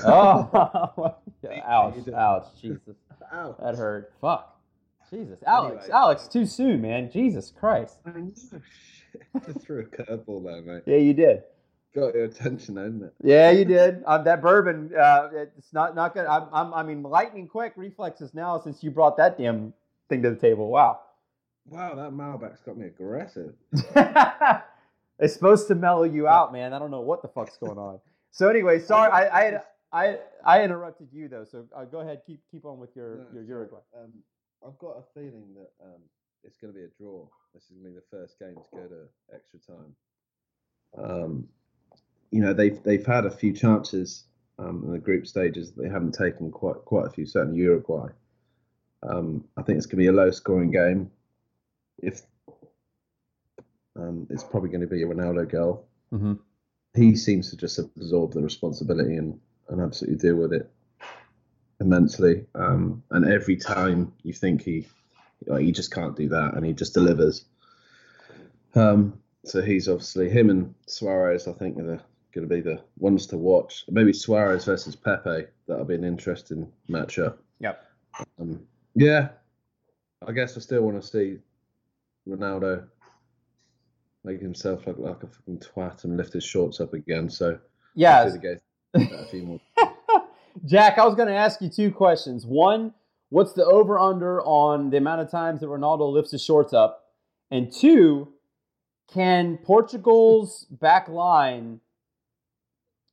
[0.05, 0.51] oh,
[1.65, 2.81] ouch, ouch, Jesus,
[3.33, 3.57] ouch.
[3.61, 4.13] that hurt.
[4.21, 4.55] Fuck.
[5.11, 5.99] Jesus, Alex, anyway.
[5.99, 7.11] Alex, too soon, man.
[7.11, 7.99] Jesus Christ.
[8.07, 10.83] I threw a curveball there, mate.
[10.87, 11.43] Yeah, you did.
[11.99, 13.15] Got your attention, hasn't it?
[13.23, 14.05] Yeah, you did.
[14.07, 16.27] Um, that bourbon, uh, it's not not good.
[16.27, 19.75] I'm, I'm, I mean, lightning quick reflexes now since you brought that damn
[20.09, 20.69] thing to the table.
[20.69, 21.01] Wow.
[21.67, 23.53] Wow, that Malbec's got me aggressive.
[25.19, 26.73] it's supposed to mellow you out, man.
[26.73, 27.99] I don't know what the fuck's going on.
[28.31, 29.61] So anyway, sorry, I I
[29.93, 31.45] I, I interrupted you though.
[31.51, 33.81] So uh, go ahead, keep keep on with your no, your Uruguay.
[33.99, 34.13] Um,
[34.65, 36.01] I've got a feeling that um,
[36.45, 37.27] it's going to be a draw.
[37.55, 39.95] This is going to be the first game to go to extra time.
[40.97, 41.49] Um,
[42.31, 44.25] you know, they've they've had a few chances
[44.59, 45.73] um, in the group stages.
[45.73, 47.27] that They haven't taken quite quite a few.
[47.27, 48.09] Certainly Uruguay.
[49.03, 51.11] Um, I think it's going to be a low scoring game.
[52.03, 52.23] If
[53.99, 55.87] um, it's probably going to be a Ronaldo goal.
[56.13, 56.35] Mm-hmm.
[56.95, 60.71] He seems to just absorb the responsibility and, and absolutely deal with it
[61.81, 62.47] immensely.
[62.55, 64.87] Um, and every time you think he,
[65.47, 67.45] like, he just can't do that, and he just delivers.
[68.75, 71.47] Um, so he's obviously him and Suarez.
[71.47, 72.01] I think are the,
[72.33, 73.85] going to be the ones to watch.
[73.89, 75.47] Maybe Suarez versus Pepe.
[75.67, 77.39] That'll be an interesting matchup.
[77.61, 77.85] Yep.
[78.41, 78.61] Um,
[78.95, 79.29] yeah,
[80.27, 81.39] I guess I still want to see
[82.29, 82.85] Ronaldo
[84.25, 87.31] make himself look like a fucking twat and lift his shorts up again.
[87.31, 87.59] So
[87.95, 88.29] yeah,
[88.95, 89.61] a few more.
[90.65, 92.45] Jack, I was going to ask you two questions.
[92.45, 92.93] One,
[93.31, 97.05] what's the over under on the amount of times that Ronaldo lifts his shorts up?
[97.51, 98.33] And two,
[99.13, 101.81] can Portugal's back line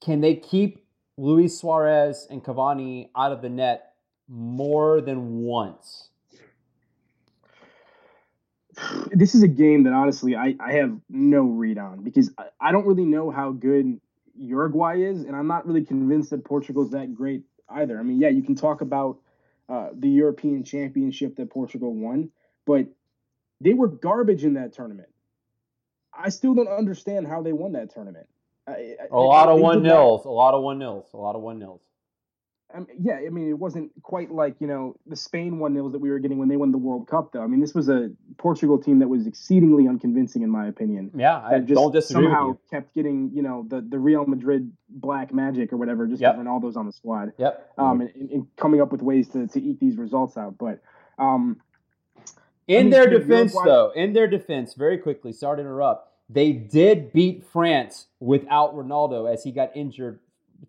[0.05, 0.85] can they keep
[1.17, 3.93] Luis Suarez and Cavani out of the net
[4.27, 6.09] more than once?
[9.11, 12.71] This is a game that honestly I, I have no read on because I, I
[12.71, 13.99] don't really know how good
[14.37, 17.97] Uruguay is, and I'm not really convinced that Portugal's that great either.
[17.97, 19.17] I mean, yeah, you can talk about
[19.69, 22.29] uh, the European Championship that Portugal won,
[22.67, 22.85] but
[23.59, 25.09] they were garbage in that tournament.
[26.13, 28.27] I still don't understand how they won that tournament.
[28.67, 31.59] I, a lot of one nils, a lot of one nils, a lot of one
[31.59, 31.81] nils.
[32.73, 35.99] Um, yeah, I mean, it wasn't quite like you know the Spain one nils that
[35.99, 37.41] we were getting when they won the World Cup, though.
[37.41, 41.11] I mean, this was a Portugal team that was exceedingly unconvincing, in my opinion.
[41.15, 42.25] Yeah, I just don't disagree.
[42.25, 46.35] Somehow kept getting you know the the Real Madrid black magic or whatever, just yep.
[46.61, 47.33] those on the squad.
[47.37, 47.73] Yep.
[47.77, 50.81] Um, and, and, coming up with ways to to eke these results out, but
[51.19, 51.61] um,
[52.67, 56.11] in I mean, their defense, though, in their defense, very quickly, sorry to interrupt.
[56.29, 60.19] They did beat France without Ronaldo as he got injured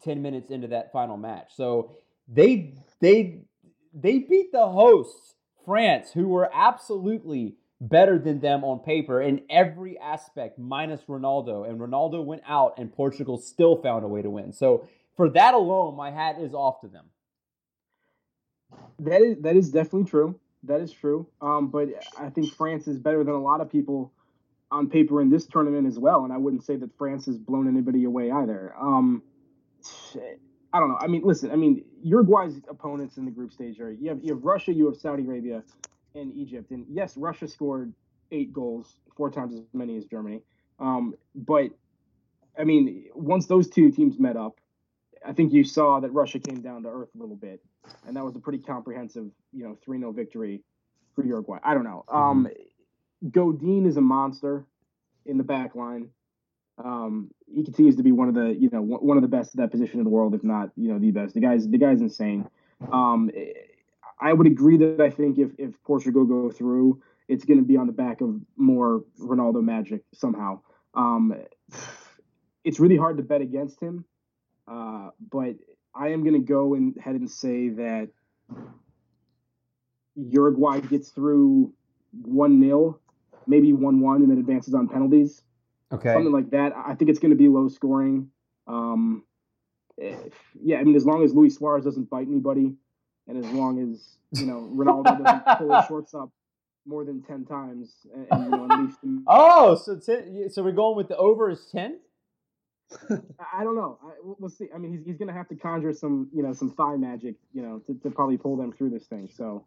[0.02, 1.52] 10 minutes into that final match.
[1.56, 1.92] So
[2.28, 3.40] they they
[3.94, 5.34] they beat the hosts,
[5.64, 11.68] France, who were absolutely better than them on paper in every aspect, minus Ronaldo.
[11.68, 14.52] And Ronaldo went out, and Portugal still found a way to win.
[14.52, 17.06] So for that alone, my hat is off to them.
[18.98, 20.38] That is that is definitely true.
[20.64, 21.26] That is true.
[21.40, 21.88] Um, but
[22.18, 24.12] I think France is better than a lot of people
[24.70, 26.24] on paper in this tournament as well.
[26.24, 28.74] And I wouldn't say that France has blown anybody away either.
[28.80, 29.22] Um,
[30.72, 30.98] I don't know.
[31.00, 31.50] I mean, listen.
[31.50, 34.86] I mean, Uruguay's opponents in the group stage are you have you have Russia, you
[34.86, 35.62] have Saudi Arabia,
[36.14, 36.70] and Egypt.
[36.70, 37.92] And yes, Russia scored
[38.32, 40.42] eight goals, four times as many as Germany.
[40.78, 41.70] Um, but
[42.58, 44.58] I mean, once those two teams met up,
[45.24, 47.62] I think you saw that Russia came down to earth a little bit,
[48.06, 50.62] and that was a pretty comprehensive, you know, three 0 victory
[51.14, 51.58] for Uruguay.
[51.62, 52.04] I don't know.
[52.08, 52.48] Um.
[53.30, 54.66] Godin is a monster
[55.24, 56.10] in the back line.
[56.82, 59.56] Um, he continues to be one of the you know one of the best at
[59.58, 61.34] that position in the world, if not you know the best.
[61.34, 62.48] The guy's the guy's insane.
[62.92, 63.30] Um,
[64.20, 67.76] I would agree that I think if if Portugal go through, it's going to be
[67.76, 70.60] on the back of more Ronaldo magic somehow.
[70.94, 71.34] Um,
[72.64, 74.04] it's really hard to bet against him.
[74.68, 75.54] Uh, but
[75.94, 78.08] I am going to go and ahead and say that
[80.16, 81.72] Uruguay gets through
[82.22, 82.98] 1 0,
[83.46, 85.42] maybe 1 1, and then advances on penalties.
[85.92, 86.12] Okay.
[86.12, 86.72] Something like that.
[86.76, 88.30] I think it's going to be low scoring.
[88.66, 89.24] Um,
[89.96, 92.74] if, yeah, I mean, as long as Luis Suarez doesn't bite anybody,
[93.28, 96.30] and as long as, you know, Ronaldo doesn't pull his shorts up
[96.86, 99.24] more than 10 times and, and you know, unleash them.
[99.28, 101.98] Oh, so ten, so we're going with the over is 10?
[103.52, 103.98] I don't know.
[104.04, 104.68] I, we'll see.
[104.72, 107.34] I mean, he's, he's going to have to conjure some, you know, some thigh magic,
[107.52, 109.28] you know, to, to probably pull them through this thing.
[109.34, 109.64] So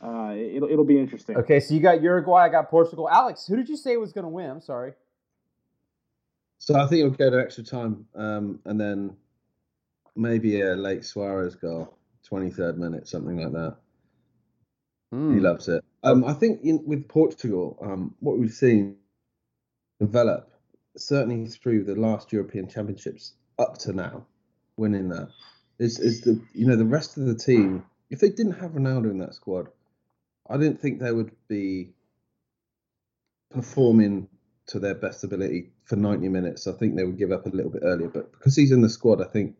[0.00, 1.36] uh, it'll, it'll be interesting.
[1.36, 3.08] Okay, so you got Uruguay, I got Portugal.
[3.08, 4.48] Alex, who did you say was going to win?
[4.48, 4.92] I'm sorry.
[6.58, 9.16] So I think it'll go to extra time, um, and then
[10.16, 11.96] maybe a late Suarez goal,
[12.30, 13.76] 23rd minute, something like that.
[15.14, 15.34] Mm.
[15.34, 15.84] He loves it.
[16.02, 18.96] Um, I think in, with Portugal, um, what we've seen
[20.00, 20.52] develop,
[20.96, 24.26] certainly through the last European Championships up to now,
[24.76, 25.28] winning that,
[25.78, 27.84] is is the you know the rest of the team.
[28.10, 29.68] If they didn't have Ronaldo in that squad,
[30.48, 31.90] I didn't think they would be
[33.50, 34.28] performing
[34.66, 36.66] to their best ability for 90 minutes.
[36.66, 38.88] I think they would give up a little bit earlier, but because he's in the
[38.88, 39.56] squad, I think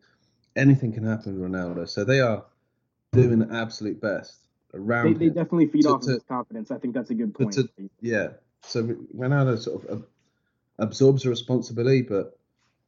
[0.55, 1.87] anything can happen with Ronaldo.
[1.89, 2.45] So they are
[3.11, 4.37] doing the absolute best
[4.73, 5.15] around.
[5.19, 6.69] They, they definitely feed To- off to- his confidence.
[6.71, 7.53] I think that's a good point.
[7.53, 7.69] to-
[8.01, 8.29] Yeah.
[8.61, 8.83] So
[9.15, 10.05] Ronaldo sort of
[10.77, 12.37] absorbs the responsibility, but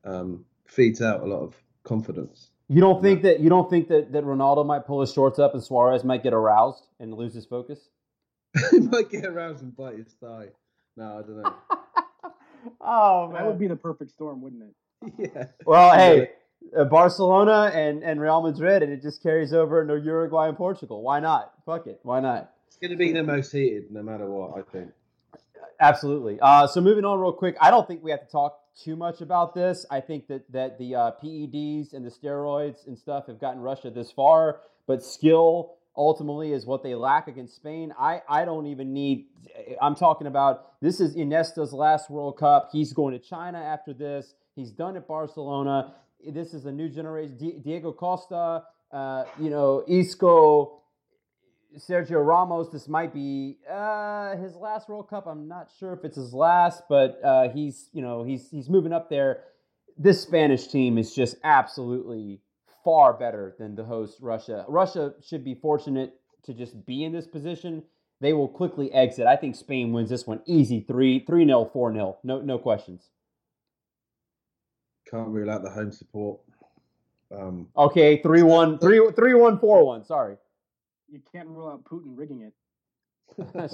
[0.03, 2.51] um, feeds out a lot of confidence.
[2.71, 5.53] You don't think that you don't think that, that Ronaldo might pull his shorts up
[5.53, 7.89] and Suarez might get aroused and lose his focus?
[8.71, 10.47] he might get aroused and bite his thigh.
[10.95, 11.55] No, I don't know.
[12.79, 15.13] oh that would be the perfect storm, wouldn't it?
[15.35, 15.47] yeah.
[15.65, 16.29] Well, hey,
[16.73, 21.01] uh, Barcelona and, and Real Madrid, and it just carries over into Uruguay and Portugal.
[21.01, 21.51] Why not?
[21.65, 21.99] Fuck it.
[22.03, 22.53] Why not?
[22.67, 24.91] It's going to be the most heated no matter what, I think.
[25.81, 26.39] Absolutely.
[26.41, 29.21] Uh, so moving on real quick, I don't think we have to talk too much
[29.21, 29.85] about this.
[29.89, 33.89] I think that that the uh, PEDs and the steroids and stuff have gotten Russia
[33.89, 37.93] this far, but skill ultimately is what they lack against Spain.
[37.99, 39.27] I, I don't even need.
[39.81, 42.69] I'm talking about this is Iniesta's last World Cup.
[42.71, 44.33] He's going to China after this.
[44.55, 45.93] He's done at Barcelona.
[46.25, 47.37] This is a new generation.
[47.37, 50.80] Di- Diego Costa, uh, you know, Isco.
[51.77, 55.25] Sergio Ramos, this might be uh, his last World Cup.
[55.25, 58.93] I'm not sure if it's his last, but uh, he's you know he's he's moving
[58.93, 59.43] up there.
[59.97, 62.41] This Spanish team is just absolutely
[62.83, 64.65] far better than the host Russia.
[64.67, 66.13] Russia should be fortunate
[66.43, 67.83] to just be in this position.
[68.19, 69.25] They will quickly exit.
[69.25, 72.17] I think Spain wins this one easy 3 3 0, 4 0.
[72.23, 73.09] No no questions.
[75.09, 76.39] Can't rule out the home support.
[77.33, 80.03] Um, Okay, 3 1 3 3 1 4 1.
[80.05, 80.35] Sorry.
[81.11, 82.53] You can't rule out Putin rigging it.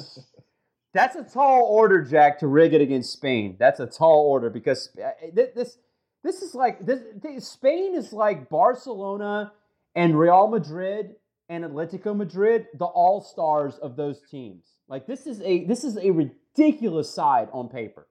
[0.93, 3.55] That's a tall order, Jack, to rig it against Spain.
[3.59, 5.77] That's a tall order because uh, this
[6.23, 7.01] this is like this,
[7.47, 9.51] Spain is like Barcelona
[9.93, 11.15] and Real Madrid
[11.49, 14.65] and Atletico Madrid, the all stars of those teams.
[14.87, 18.07] Like this is a this is a ridiculous side on paper.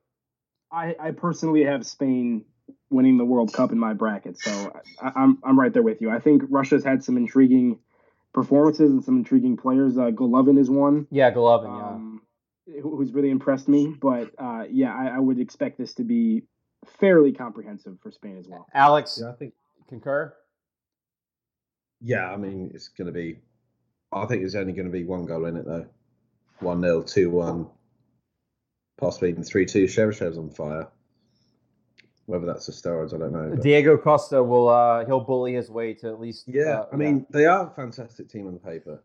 [0.70, 2.44] I, I personally have Spain
[2.90, 4.72] winning the World Cup in my bracket, so
[5.02, 6.10] I, I'm I'm right there with you.
[6.10, 7.80] I think Russia's had some intriguing
[8.34, 9.96] performances and some intriguing players.
[9.96, 11.06] Uh, Golovin is one.
[11.10, 11.64] Yeah, Golovin.
[11.78, 11.86] Yeah.
[11.88, 12.22] um,
[12.82, 13.94] who- who's really impressed me.
[14.00, 16.42] But uh, yeah, I, I would expect this to be
[17.00, 18.66] fairly comprehensive for Spain as well.
[18.74, 19.54] Alex, yeah, I think.
[19.88, 20.34] concur.
[22.00, 23.38] Yeah, I mean, it's going to be.
[24.12, 25.86] I think there's only going to be one goal in it though.
[26.60, 27.68] One 0 two one,
[28.98, 29.84] possibly even three two.
[29.86, 30.88] Cheryshev's on fire.
[32.26, 33.50] Whether that's the steroids, I don't know.
[33.54, 36.48] but- Diego Costa will uh, he'll bully his way to at least.
[36.48, 39.02] Yeah, uh, I mean, they are a fantastic team on the paper.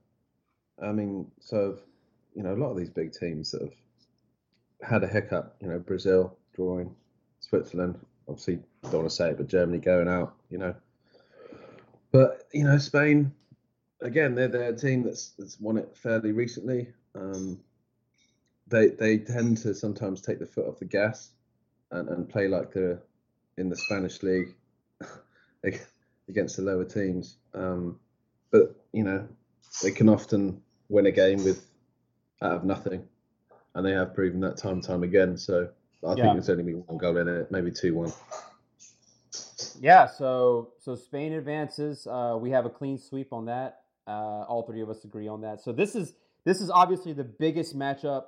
[0.81, 1.77] I mean, so
[2.35, 3.73] you know, a lot of these big teams that have
[4.89, 5.55] had a hiccup.
[5.61, 6.95] You know, Brazil drawing,
[7.39, 7.99] Switzerland.
[8.27, 10.33] Obviously, don't want to say it, but Germany going out.
[10.49, 10.75] You know,
[12.11, 13.31] but you know, Spain.
[14.01, 16.87] Again, they're they're a team that's that's won it fairly recently.
[17.13, 17.59] Um,
[18.67, 21.29] they they tend to sometimes take the foot off the gas
[21.91, 22.99] and, and play like they're
[23.61, 24.55] in the Spanish league
[26.29, 27.37] against the lower teams.
[27.53, 27.99] Um,
[28.51, 29.27] but you know,
[29.83, 31.65] they can often win a game with
[32.41, 33.07] out of nothing,
[33.75, 35.37] and they have proven that time and time again.
[35.37, 35.69] So
[36.07, 36.23] I Yeah.
[36.23, 38.13] think there's only be one goal in it, maybe two one.
[39.79, 42.07] Yeah, so so Spain advances.
[42.07, 43.81] Uh, we have a clean sweep on that.
[44.07, 45.61] Uh, all three of us agree on that.
[45.61, 46.13] So this is
[46.45, 48.25] this is obviously the biggest matchup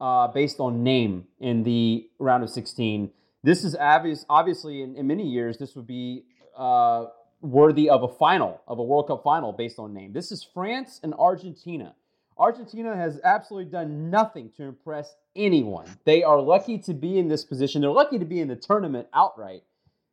[0.00, 3.10] uh, based on name in the round of 16.
[3.44, 4.24] This is obvious.
[4.30, 6.24] Obviously, in, in many years, this would be
[6.56, 7.06] uh,
[7.42, 10.14] worthy of a final of a World Cup final based on name.
[10.14, 11.94] This is France and Argentina.
[12.38, 15.86] Argentina has absolutely done nothing to impress anyone.
[16.06, 17.82] They are lucky to be in this position.
[17.82, 19.62] They're lucky to be in the tournament outright.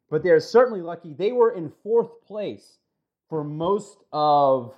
[0.10, 1.14] but they're certainly lucky.
[1.14, 2.80] They were in fourth place
[3.30, 4.74] for most of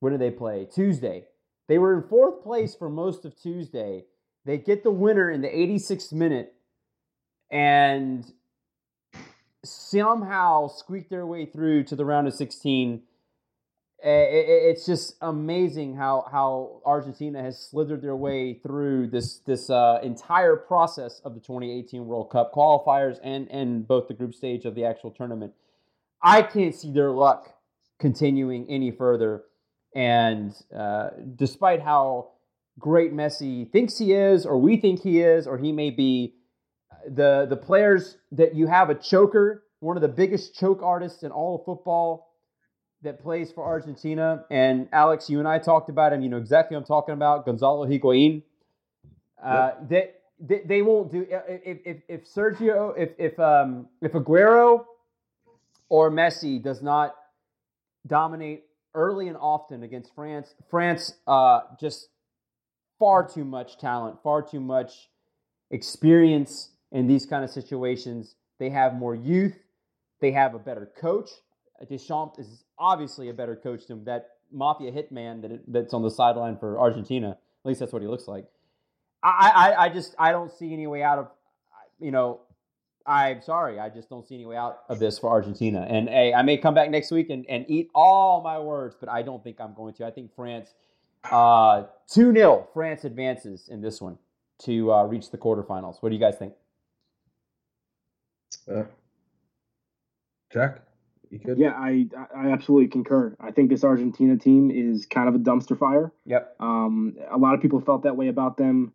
[0.00, 0.66] when did they play?
[0.70, 1.24] Tuesday.
[1.66, 4.04] They were in fourth place for most of Tuesday.
[4.44, 6.54] They get the winner in the 86th minute
[7.54, 8.32] and
[9.64, 13.02] somehow squeak their way through to the round of 16.
[14.06, 20.56] It's just amazing how how Argentina has slithered their way through this this uh, entire
[20.56, 24.84] process of the 2018 World Cup qualifiers and and both the group stage of the
[24.84, 25.54] actual tournament.
[26.20, 27.54] I can't see their luck
[27.98, 29.44] continuing any further.
[29.94, 32.32] And uh, despite how
[32.78, 36.34] great Messi thinks he is, or we think he is, or he may be,
[37.08, 41.30] the the players that you have a choker, one of the biggest choke artists in
[41.30, 42.30] all of football
[43.02, 44.44] that plays for Argentina.
[44.50, 46.22] And Alex, you and I talked about him.
[46.22, 47.44] You know exactly what I'm talking about.
[47.44, 48.42] Gonzalo Higuain.
[49.42, 49.88] Uh, yep.
[49.88, 54.84] they, they, they won't do if if, if Sergio if if um if Aguero
[55.88, 57.14] or Messi does not
[58.06, 60.54] dominate early and often against France.
[60.70, 62.08] France uh, just
[62.98, 65.08] far too much talent, far too much
[65.70, 68.36] experience in these kind of situations.
[68.58, 69.58] They have more youth.
[70.20, 71.28] They have a better coach.
[71.90, 76.10] Deschamps is obviously a better coach than that mafia hitman that it, that's on the
[76.10, 77.30] sideline for Argentina.
[77.32, 78.46] At least that's what he looks like.
[79.22, 81.28] I, I, I just I don't see any way out of
[82.00, 82.40] you know
[83.06, 85.86] I'm sorry, I just don't see any way out of this for Argentina.
[85.88, 89.10] And hey, I may come back next week and, and eat all my words, but
[89.10, 90.06] I don't think I'm going to.
[90.06, 90.72] I think France,
[91.30, 94.16] uh, 2 0, France advances in this one
[94.64, 95.96] to uh, reach the quarterfinals.
[96.00, 96.54] What do you guys think?
[98.70, 98.84] Uh,
[100.52, 100.80] Jack?
[101.30, 103.34] Yeah, I I absolutely concur.
[103.40, 106.12] I think this Argentina team is kind of a dumpster fire.
[106.26, 106.56] Yep.
[106.60, 108.92] Um, a lot of people felt that way about them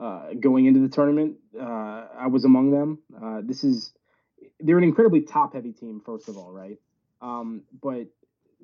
[0.00, 1.36] uh, going into the tournament.
[1.58, 2.98] Uh, I was among them.
[3.22, 3.92] Uh, this is
[4.60, 6.78] they're an incredibly top heavy team, first of all, right?
[7.20, 8.06] Um, but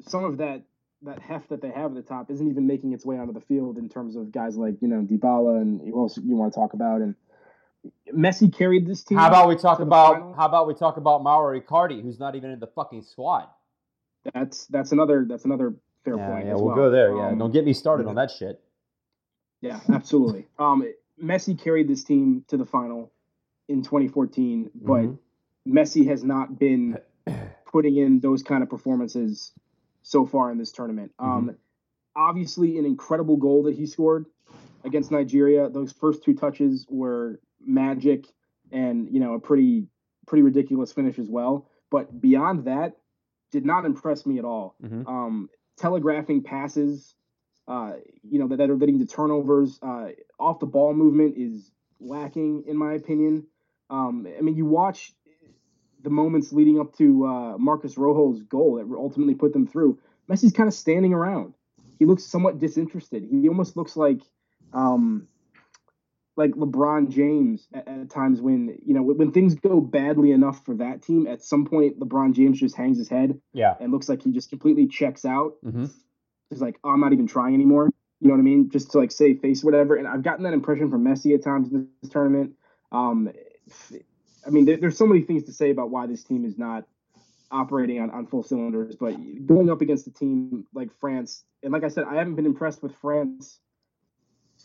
[0.07, 0.63] some of that
[1.03, 3.41] that heft that they have at the top isn't even making its way onto the
[3.41, 6.59] field in terms of guys like you know Dybala and who else you want to
[6.59, 7.15] talk about and
[8.15, 9.19] Messi carried this team.
[9.19, 10.35] How about we talk about final.
[10.35, 13.47] how about we talk about Mauro Icardi, who's not even in the fucking squad.
[14.35, 15.75] That's that's another that's another
[16.05, 16.47] fair yeah, point.
[16.47, 16.77] Yeah, we'll well.
[16.77, 17.15] go there.
[17.15, 18.61] Yeah, um, don't get me started on that shit.
[19.61, 20.47] Yeah, absolutely.
[20.59, 20.85] um,
[21.23, 23.13] Messi carried this team to the final
[23.69, 25.77] in 2014, but mm-hmm.
[25.77, 26.99] Messi has not been
[27.71, 29.53] putting in those kind of performances
[30.03, 31.13] so far in this tournament.
[31.21, 31.31] Mm-hmm.
[31.31, 31.57] Um,
[32.17, 34.27] obviously, an incredible goal that he scored
[34.85, 35.69] against Nigeria.
[35.69, 38.27] Those first two touches were magic,
[38.73, 39.87] and you know a pretty
[40.27, 41.69] pretty ridiculous finish as well.
[41.91, 42.97] But beyond that,
[43.51, 44.77] did not impress me at all.
[44.83, 45.07] Mm-hmm.
[45.07, 47.15] Um, telegraphing passes
[47.69, 47.93] uh,
[48.23, 49.79] you know, that, that are leading to turnovers.
[49.83, 50.09] Uh,
[50.41, 53.47] off the ball movement is lacking, in my opinion.
[53.91, 55.13] Um, I mean, you watch
[56.03, 59.99] the moments leading up to uh, Marcos Rojo's goal that ultimately put them through.
[60.31, 61.55] Messi's kind of standing around.
[61.99, 63.27] He looks somewhat disinterested.
[63.31, 64.23] He almost looks like,
[64.73, 65.29] um,
[66.39, 70.75] like LeBron James at, at, times when you know when things go badly enough for
[70.77, 71.27] that team.
[71.27, 74.49] At some point, LeBron James just hangs his head, yeah, and looks like he just
[74.49, 75.57] completely checks out.
[75.63, 75.87] Mm-hmm
[76.51, 77.91] is like, oh, I'm not even trying anymore.
[78.21, 78.71] You know what I mean?
[78.71, 79.97] Just to like save face, whatever.
[79.97, 82.55] And I've gotten that impression from Messi at times in this tournament.
[82.91, 83.31] Um,
[84.47, 86.85] I mean, there, there's so many things to say about why this team is not
[87.51, 88.97] operating on, on full cylinders.
[88.97, 89.15] But
[89.47, 92.83] going up against a team like France, and like I said, I haven't been impressed
[92.83, 93.61] with France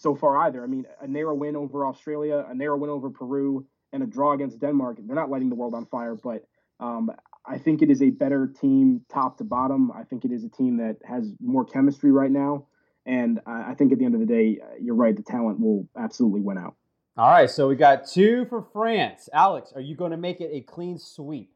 [0.04, 0.62] so far either.
[0.62, 4.34] I mean, a narrow win over Australia, a narrow win over Peru, and a draw
[4.34, 4.97] against Denmark.
[4.99, 6.45] They're not lighting the world on fire, but
[6.82, 7.10] um,
[7.45, 9.91] I think it is a better team top to bottom.
[9.93, 12.68] I think it is a team that has more chemistry right now.
[13.06, 15.16] And I think at the end of the day, uh, you're right.
[15.16, 16.76] The talent will absolutely win out.
[17.18, 17.49] All right.
[17.49, 19.30] So we got two for France.
[19.34, 21.51] Alex, are you going to make it a clean sweep?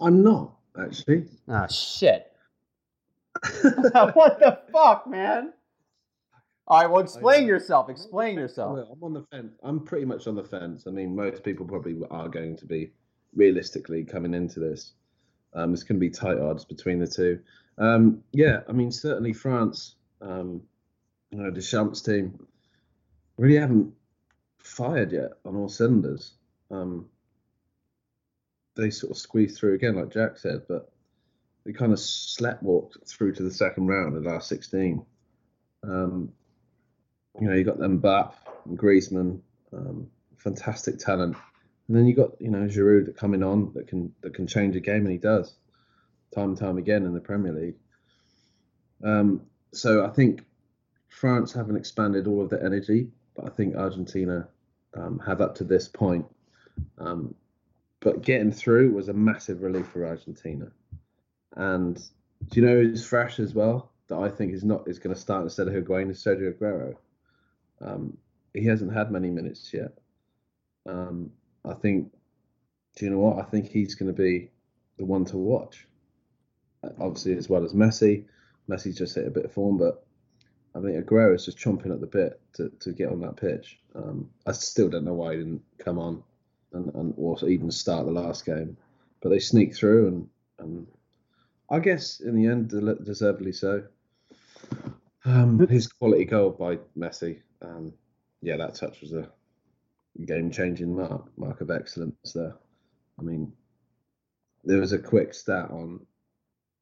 [0.00, 1.26] I'm not, actually.
[1.48, 2.32] Ah, shit.
[3.62, 5.52] what the fuck, man?
[6.70, 7.88] All right, well, explain yourself.
[7.88, 8.86] Explain yourself.
[8.92, 9.54] I'm on the fence.
[9.62, 10.84] I'm pretty much on the fence.
[10.86, 12.92] I mean, most people probably are going to be
[13.34, 14.92] realistically coming into this.
[15.54, 17.40] Um, it's going to be tight odds between the two.
[17.78, 20.60] Um, yeah, I mean, certainly France, um,
[21.30, 22.38] you know, Deschamps' team
[23.38, 23.94] really haven't
[24.58, 26.34] fired yet on all cylinders.
[26.70, 27.06] Um,
[28.76, 30.92] they sort of squeezed through again, like Jack said, but
[31.64, 35.02] they kind of sleptwalked through to the second round, the last 16.
[35.82, 36.32] Um,
[37.40, 38.32] you know, you got them Mbappe
[38.66, 39.40] and Griezmann,
[39.72, 41.36] um, fantastic talent.
[41.86, 44.80] And then you got you know Giroud coming on that can that can change a
[44.80, 45.54] game, and he does
[46.34, 47.76] time and time again in the Premier League.
[49.02, 50.44] Um, so I think
[51.08, 54.48] France haven't expanded all of their energy, but I think Argentina
[54.94, 56.26] um, have up to this point
[56.98, 57.34] um,
[58.00, 60.68] but getting through was a massive relief for Argentina.
[61.56, 61.96] And
[62.48, 63.90] do you know who's fresh as well?
[64.08, 66.96] That I think is not is going to start instead of Higuain is Sergio Aguero.
[67.80, 68.16] Um,
[68.54, 69.92] he hasn't had many minutes yet.
[70.86, 71.30] Um,
[71.64, 72.12] I think.
[72.96, 73.38] Do you know what?
[73.38, 74.50] I think he's going to be
[74.96, 75.86] the one to watch.
[76.98, 78.24] Obviously, as well as Messi.
[78.68, 80.04] Messi's just hit a bit of form, but
[80.74, 83.78] I think Aguero is just chomping at the bit to, to get on that pitch.
[83.94, 86.22] Um, I still don't know why he didn't come on
[86.72, 88.76] and, and or even start the last game,
[89.20, 90.86] but they sneaked through and, and
[91.70, 92.68] I guess in the end,
[93.04, 93.84] deservedly so.
[95.24, 97.92] Um, his quality goal by Messi, um,
[98.42, 99.28] yeah, that touch was a
[100.24, 102.54] game-changing mark, mark of excellence there.
[103.18, 103.52] I mean,
[104.64, 106.06] there was a quick stat on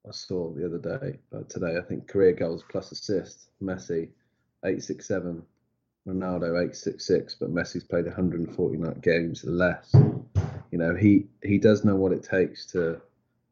[0.07, 4.11] I saw the other day, uh, today, I think career goals plus assists, Messi,
[4.65, 5.43] 867,
[6.07, 9.93] Ronaldo, 866, but Messi's played 149 games less.
[10.71, 13.01] You know, he, he does know what it takes to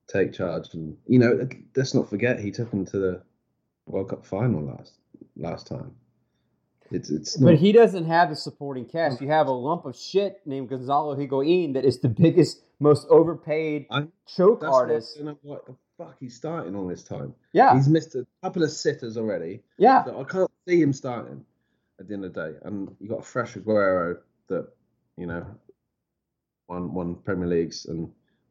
[0.06, 0.74] take charge.
[0.74, 3.22] And, you know, let's not forget, he took him to the
[3.86, 4.92] World Cup final last
[5.36, 5.94] last time.
[6.90, 7.52] It's, it's not...
[7.52, 9.20] But he doesn't have the supporting cast.
[9.20, 13.86] You have a lump of shit named Gonzalo Higuain that is the biggest, most overpaid
[13.90, 15.18] I'm, choke artist.
[15.22, 15.64] What, what
[15.98, 17.34] fuck, he's starting all this time.
[17.52, 17.74] Yeah.
[17.74, 19.62] He's missed a couple of sitters already.
[19.78, 20.04] Yeah.
[20.04, 21.44] So I can't see him starting
[21.98, 22.58] at the end of the day.
[22.64, 24.18] And you got a fresh Aguero
[24.48, 24.68] that,
[25.16, 25.46] you know,
[26.68, 28.10] won won Premier Leagues and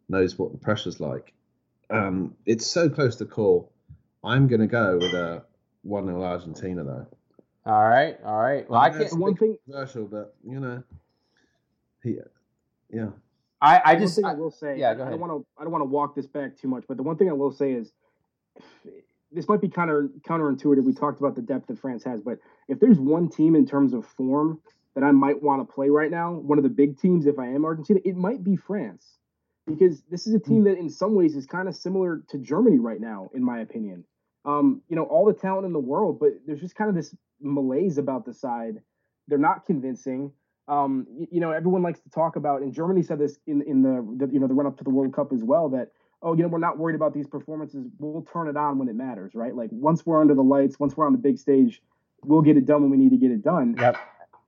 [0.09, 1.33] knows what the pressure's like.
[1.89, 3.71] Um, it's so close to call.
[4.23, 5.43] I'm gonna go with a
[5.83, 7.07] one 0 Argentina though.
[7.65, 8.69] All right, all right.
[8.69, 9.13] Well, I, I can't.
[9.17, 10.83] One thing controversial, but you know,
[12.03, 12.17] he,
[12.91, 13.09] yeah.
[13.61, 15.13] I, I just I, I, will say, yeah, go ahead.
[15.13, 17.03] I don't want to I don't want to walk this back too much, but the
[17.03, 17.93] one thing I will say is
[19.31, 20.83] this might be kind of counter counterintuitive.
[20.83, 23.93] We talked about the depth that France has, but if there's one team in terms
[23.93, 24.59] of form
[24.95, 27.47] that I might want to play right now, one of the big teams, if I
[27.47, 29.17] am Argentina, it might be France,
[29.65, 30.65] because this is a team hmm.
[30.65, 34.03] that in some ways is kind of similar to Germany right now, in my opinion.
[34.45, 37.15] Um, you know, all the talent in the world, but there's just kind of this
[37.39, 38.81] malaise about the side.
[39.27, 40.33] They're not convincing
[40.67, 43.81] um, you, you, know, everyone likes to talk about, and Germany said this in in
[43.81, 45.89] the, the you know the run up to the World Cup as well that
[46.21, 48.95] oh you know we're not worried about these performances, we'll turn it on when it
[48.95, 49.55] matters, right?
[49.55, 51.81] Like once we're under the lights, once we're on the big stage,
[52.23, 53.75] we'll get it done when we need to get it done.
[53.77, 53.97] Yep.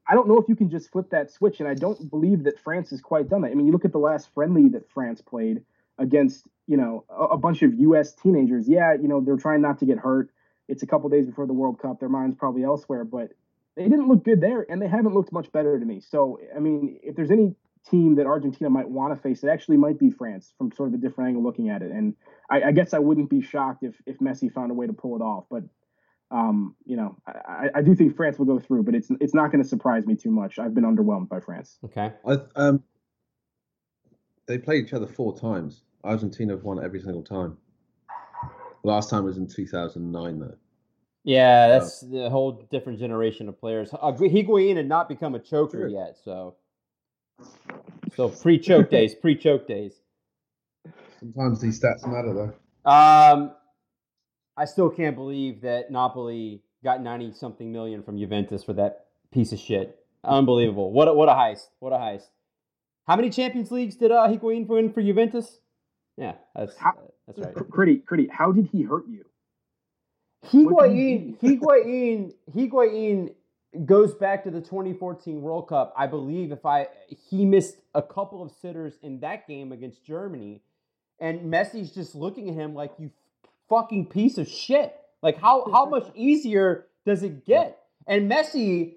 [0.08, 2.60] I don't know if you can just flip that switch, and I don't believe that
[2.60, 3.52] France has quite done that.
[3.52, 5.64] I mean, you look at the last friendly that France played
[5.98, 8.14] against, you know, a, a bunch of U.S.
[8.14, 8.68] teenagers.
[8.68, 10.32] Yeah, you know, they're trying not to get hurt.
[10.68, 12.00] It's a couple days before the World Cup.
[12.00, 13.30] Their mind's probably elsewhere, but
[13.76, 16.00] they didn't look good there, and they haven't looked much better to me.
[16.00, 17.56] So, I mean, if there's any
[17.90, 20.96] team that Argentina might want to face, it actually might be France from sort of
[20.96, 21.92] a different angle looking at it.
[21.92, 22.16] And
[22.50, 25.16] I, I guess I wouldn't be shocked if if Messi found a way to pull
[25.16, 25.46] it off.
[25.50, 25.64] But
[26.32, 29.52] um, you know, I, I do think France will go through, but it's it's not
[29.52, 30.58] going to surprise me too much.
[30.58, 31.78] I've been underwhelmed by France.
[31.86, 32.12] Okay.
[32.28, 32.84] I, um,
[34.48, 35.84] they played each other four times.
[36.04, 37.58] Argentina have won every single time.
[38.84, 40.56] Last time was in 2009, though.
[41.24, 42.06] Yeah, that's so.
[42.08, 43.90] the whole different generation of players.
[43.92, 45.92] Uh, Higuain had not become a choker True.
[45.92, 46.56] yet, so
[48.16, 49.94] so pre choke days, pre choke days.
[51.20, 52.90] Sometimes these stats matter, though.
[52.90, 53.56] Um,
[54.56, 59.52] I still can't believe that Napoli got ninety something million from Juventus for that piece
[59.52, 59.98] of shit.
[60.24, 60.92] Unbelievable!
[60.92, 61.70] What a, what a heist!
[61.80, 62.28] What a heist!
[63.08, 65.60] How many Champions Leagues did uh, Higuain win for Juventus?
[66.18, 66.94] Yeah, that's how,
[67.28, 67.70] that's right.
[67.70, 68.28] Pretty, pretty.
[68.28, 69.26] How did he hurt you?
[70.48, 73.34] Higuain, Higuain, Higuain
[73.86, 75.94] goes back to the 2014 World Cup.
[75.98, 76.88] I believe if I
[77.30, 80.62] he missed a couple of sitters in that game against Germany,
[81.20, 83.12] and Messi's just looking at him like you
[83.70, 84.96] fucking piece of shit.
[85.22, 87.80] Like how how much easier does it get?
[88.08, 88.94] And Messi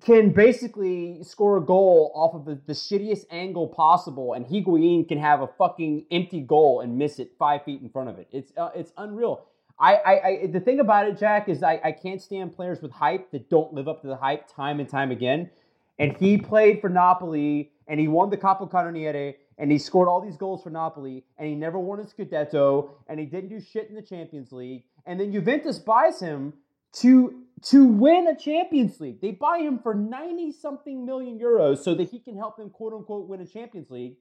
[0.00, 5.18] can basically score a goal off of the, the shittiest angle possible, and Higuain can
[5.18, 8.26] have a fucking empty goal and miss it five feet in front of it.
[8.32, 9.46] It's uh, it's unreal.
[9.78, 12.92] I, I, I, the thing about it, Jack, is I, I can't stand players with
[12.92, 15.50] hype that don't live up to the hype time and time again.
[15.98, 20.20] And he played for Napoli, and he won the Coppa Capocannoniere, and he scored all
[20.20, 23.88] these goals for Napoli, and he never won a Scudetto, and he didn't do shit
[23.88, 24.84] in the Champions League.
[25.04, 26.54] And then Juventus buys him
[26.94, 29.20] to to win a Champions League.
[29.20, 32.92] They buy him for 90 something million euros so that he can help them quote
[32.92, 34.16] unquote win a Champions League.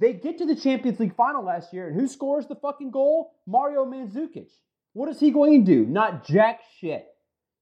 [0.00, 3.34] They get to the Champions League final last year, and who scores the fucking goal?
[3.46, 4.48] Mario Mandzukic.
[4.94, 5.86] What is he going to do?
[5.86, 7.06] Not jack shit.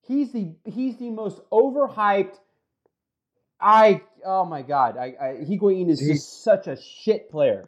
[0.03, 2.37] He's the he's the most overhyped.
[3.61, 7.65] I oh my god, I, I Higuain is just such a shit player.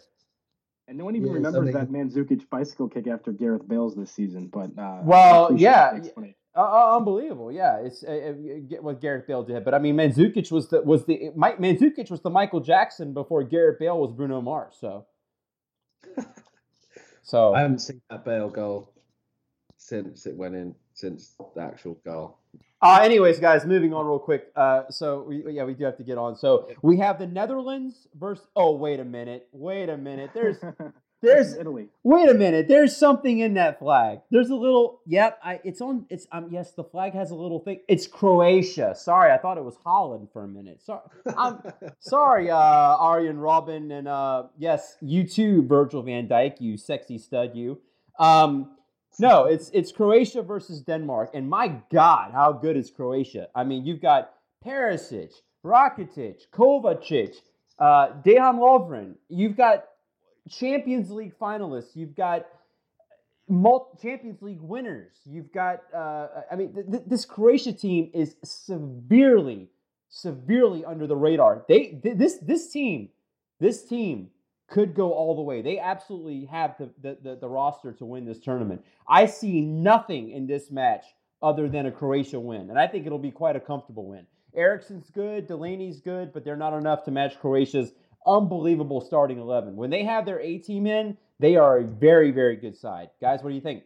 [0.89, 4.49] And no one even remembers that Mandzukic bicycle kick after Gareth Bale's this season.
[4.53, 5.99] But uh, well, yeah,
[6.55, 7.79] Uh, uh, unbelievable, yeah.
[7.79, 11.31] It's uh, uh what Gareth Bale did, but I mean, Mandzukic was the was the
[11.35, 14.77] Mike Mandzukic was the Michael Jackson before Gareth Bale was Bruno Mars.
[14.79, 15.07] So,
[17.23, 18.93] so I haven't seen that Bale goal
[19.79, 22.39] since it went in, since the actual goal.
[22.83, 24.51] Uh, anyways, guys, moving on real quick.
[24.57, 26.37] Uh, so we, yeah, we do have to get on.
[26.37, 28.47] So we have the Netherlands versus.
[28.57, 29.49] Oh, wait a minute.
[29.53, 30.31] Wait a minute.
[30.35, 30.59] There's
[31.23, 31.89] There's Italy.
[32.03, 32.67] Wait a minute.
[32.67, 34.21] There's something in that flag.
[34.31, 35.01] There's a little.
[35.07, 35.39] Yep.
[35.43, 35.61] I.
[35.63, 36.05] It's on.
[36.11, 36.27] It's.
[36.33, 36.49] Um.
[36.51, 36.73] Yes.
[36.73, 37.81] The flag has a little thing.
[37.89, 38.95] It's Croatia.
[38.97, 39.31] Sorry.
[39.31, 40.83] I thought it was Holland for a minute.
[40.83, 41.01] Sorry.
[41.37, 41.63] I'm
[42.01, 42.51] sorry.
[42.51, 42.57] Uh.
[42.57, 44.45] Arjen Robben and uh.
[44.59, 44.97] Yes.
[45.01, 46.61] You too, Virgil Van Dijk.
[46.61, 47.55] You sexy stud.
[47.55, 47.81] You.
[48.19, 48.77] Um.
[49.21, 49.45] No.
[49.45, 51.31] It's it's Croatia versus Denmark.
[51.35, 53.47] And my God, how good is Croatia?
[53.55, 54.33] I mean, you've got
[54.65, 55.33] Perisic,
[55.65, 57.37] Rakitic, Kovacic,
[57.79, 59.15] uh, Dejan Lovren.
[59.29, 59.85] You've got
[60.49, 61.95] Champions League finalists.
[61.95, 62.47] You've got
[63.49, 65.13] multi- Champions League winners.
[65.25, 69.69] You've got, uh, I mean, th- th- this Croatia team is severely,
[70.09, 71.65] severely under the radar.
[71.69, 73.11] They th- this this team,
[73.61, 74.31] this team
[74.69, 75.61] could go all the way.
[75.61, 78.83] They absolutely have the, the, the, the roster to win this tournament.
[79.07, 81.05] I see nothing in this match
[81.43, 84.27] other than a Croatia win, and I think it'll be quite a comfortable win.
[84.55, 87.93] Eriksen's good, Delaney's good, but they're not enough to match Croatia's
[88.27, 89.77] unbelievable starting 11.
[89.77, 93.11] When they have their A team in, they are a very, very good side.
[93.21, 93.85] Guys, what do you think?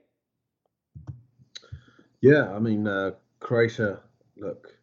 [2.21, 4.01] Yeah, I mean, uh, Croatia
[4.37, 4.75] look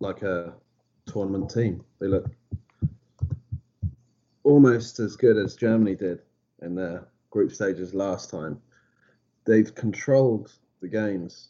[0.00, 0.54] like a
[1.06, 1.84] tournament team.
[2.00, 2.30] They look
[4.44, 6.20] almost as good as Germany did
[6.62, 8.60] in their group stages last time.
[9.44, 11.48] They've controlled the games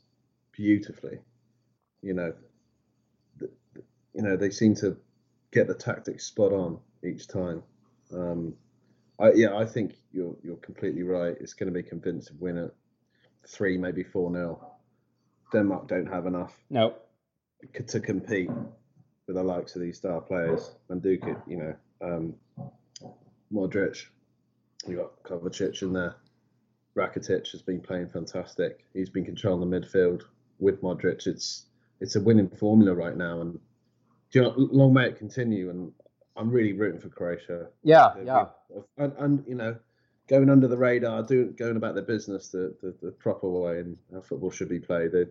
[0.52, 1.18] beautifully.
[2.02, 2.32] You know,
[3.40, 4.96] you know they seem to
[5.52, 7.62] get the tactics spot on each time.
[8.12, 8.54] Um,
[9.20, 11.36] I, yeah, I think you're you're completely right.
[11.40, 12.70] It's going to be a convincing win at
[13.46, 14.60] three, maybe four nil.
[15.52, 16.56] Denmark don't have enough.
[16.70, 16.96] No.
[17.86, 18.50] To compete
[19.26, 22.34] with the likes of these star players, Mandzukic, you know, um,
[23.52, 24.06] Modric,
[24.88, 26.16] you got Kovacic in there.
[26.96, 28.84] Rakitic has been playing fantastic.
[28.92, 30.22] He's been controlling the midfield
[30.58, 31.26] with Modric.
[31.26, 31.66] It's
[32.00, 33.60] it's a winning formula right now, and
[34.32, 35.70] you know, long may it continue.
[35.70, 35.92] And
[36.36, 37.68] I'm really rooting for Croatia.
[37.82, 38.46] Yeah, yeah.
[38.96, 39.76] And, and, you know,
[40.28, 43.96] going under the radar, doing going about their business the, the, the proper way and
[44.12, 45.12] how football should be played.
[45.12, 45.26] They,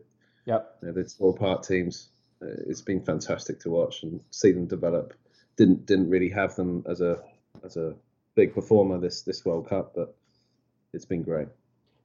[0.45, 0.77] yep.
[0.81, 2.09] You know, they're small part teams.
[2.41, 5.13] Uh, it's been fantastic to watch and see them develop.
[5.57, 7.21] Didn't didn't really have them as a
[7.63, 7.93] as a
[8.35, 10.15] big performer this this World Cup, but
[10.93, 11.47] it's been great.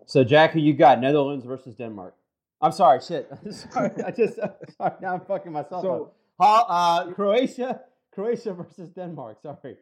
[0.06, 1.00] So, Jack, who you got?
[1.00, 2.14] Netherlands versus Denmark.
[2.60, 3.30] I'm sorry, shit.
[3.50, 4.36] sorry, I just
[4.76, 4.92] sorry.
[5.00, 6.16] Now I'm fucking myself so, up.
[6.38, 7.80] Uh, Croatia
[8.16, 9.38] Croatia versus Denmark.
[9.42, 9.76] Sorry.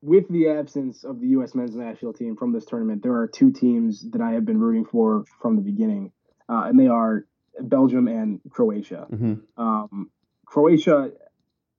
[0.00, 1.54] With the absence of the U.S.
[1.54, 4.84] men's national team from this tournament, there are two teams that I have been rooting
[4.84, 6.10] for from the beginning,
[6.48, 7.24] uh, and they are
[7.60, 9.06] Belgium and Croatia.
[9.12, 9.62] Mm-hmm.
[9.62, 10.10] Um,
[10.44, 11.12] Croatia,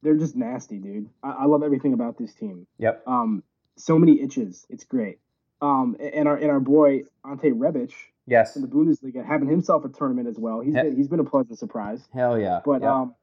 [0.03, 1.09] they're just nasty, dude.
[1.21, 2.65] I-, I, love everything about this team.
[2.77, 3.03] Yep.
[3.05, 3.43] Um,
[3.75, 4.65] so many itches.
[4.69, 5.19] It's great.
[5.61, 7.91] Um, and our and our boy Ante Rebic,
[8.25, 10.61] yes, in the Bundesliga, having himself a tournament as well.
[10.61, 12.07] He's he- been, he's been a pleasant surprise.
[12.13, 12.59] Hell yeah.
[12.65, 12.91] But yep.
[12.91, 13.15] um,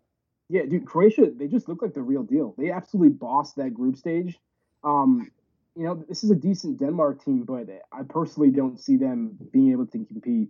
[0.51, 2.55] yeah, dude, Croatia, they just look like the real deal.
[2.59, 4.36] They absolutely bossed that group stage.
[4.82, 5.31] Um,
[5.77, 9.70] you know, this is a decent Denmark team, but I personally don't see them being
[9.70, 10.48] able to compete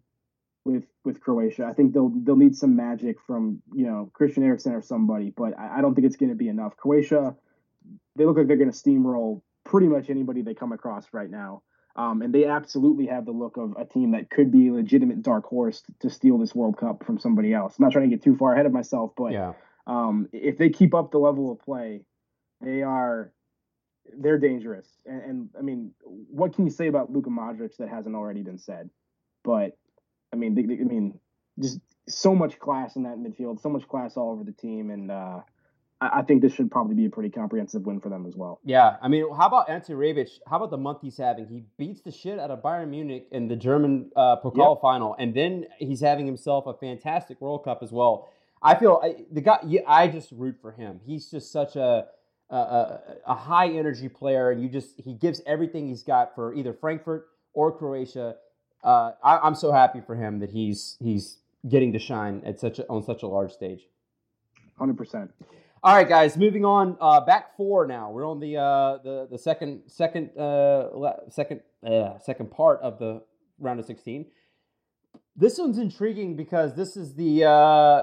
[0.65, 1.67] with with Croatia.
[1.67, 5.59] I think they'll they'll need some magic from you know Christian Eriksen or somebody, but
[5.59, 6.77] I, I don't think it's going to be enough.
[6.79, 7.37] Croatia,
[8.17, 11.63] they look like they're going to steamroll pretty much anybody they come across right now.
[11.95, 15.23] Um, and they absolutely have the look of a team that could be a legitimate
[15.23, 17.75] dark horse to steal this World Cup from somebody else.
[17.79, 19.53] I'm not trying to get too far ahead of myself, but yeah.
[19.87, 22.03] Um, if they keep up the level of play,
[22.61, 23.33] they are
[24.19, 24.89] they're dangerous.
[25.07, 28.59] And, and, I mean, what can you say about Luka Modric that hasn't already been
[28.59, 28.91] said?
[29.45, 29.77] But
[30.33, 31.19] I mean, they, they, I mean,
[31.59, 35.11] just so much class in that midfield, so much class all over the team, and
[35.11, 35.41] uh,
[36.01, 38.61] I, I, think this should probably be a pretty comprehensive win for them as well.
[38.65, 40.29] Yeah, I mean, how about Ante Rebic?
[40.47, 41.47] How about the month he's having?
[41.47, 44.83] He beats the shit out of Bayern Munich in the German uh, Pokal yep.
[44.83, 48.29] final, and then he's having himself a fantastic World Cup as well.
[48.63, 49.61] I feel I, the guy.
[49.87, 51.01] I just root for him.
[51.05, 52.07] He's just such a,
[52.51, 56.75] a a high energy player, and you just he gives everything he's got for either
[56.75, 58.37] Frankfurt or Croatia.
[58.83, 61.39] Uh, I, am so happy for him that he's he's
[61.69, 63.81] getting to shine at such a, on such a large stage.
[64.79, 65.33] Hundred percent.
[65.83, 66.37] All right, guys.
[66.37, 66.99] Moving on.
[67.01, 68.11] Uh, back four now.
[68.11, 70.89] We're on the uh, the the second second uh,
[71.31, 73.23] second uh, second part of the
[73.59, 74.27] round of sixteen.
[75.35, 78.03] This one's intriguing because this is the uh,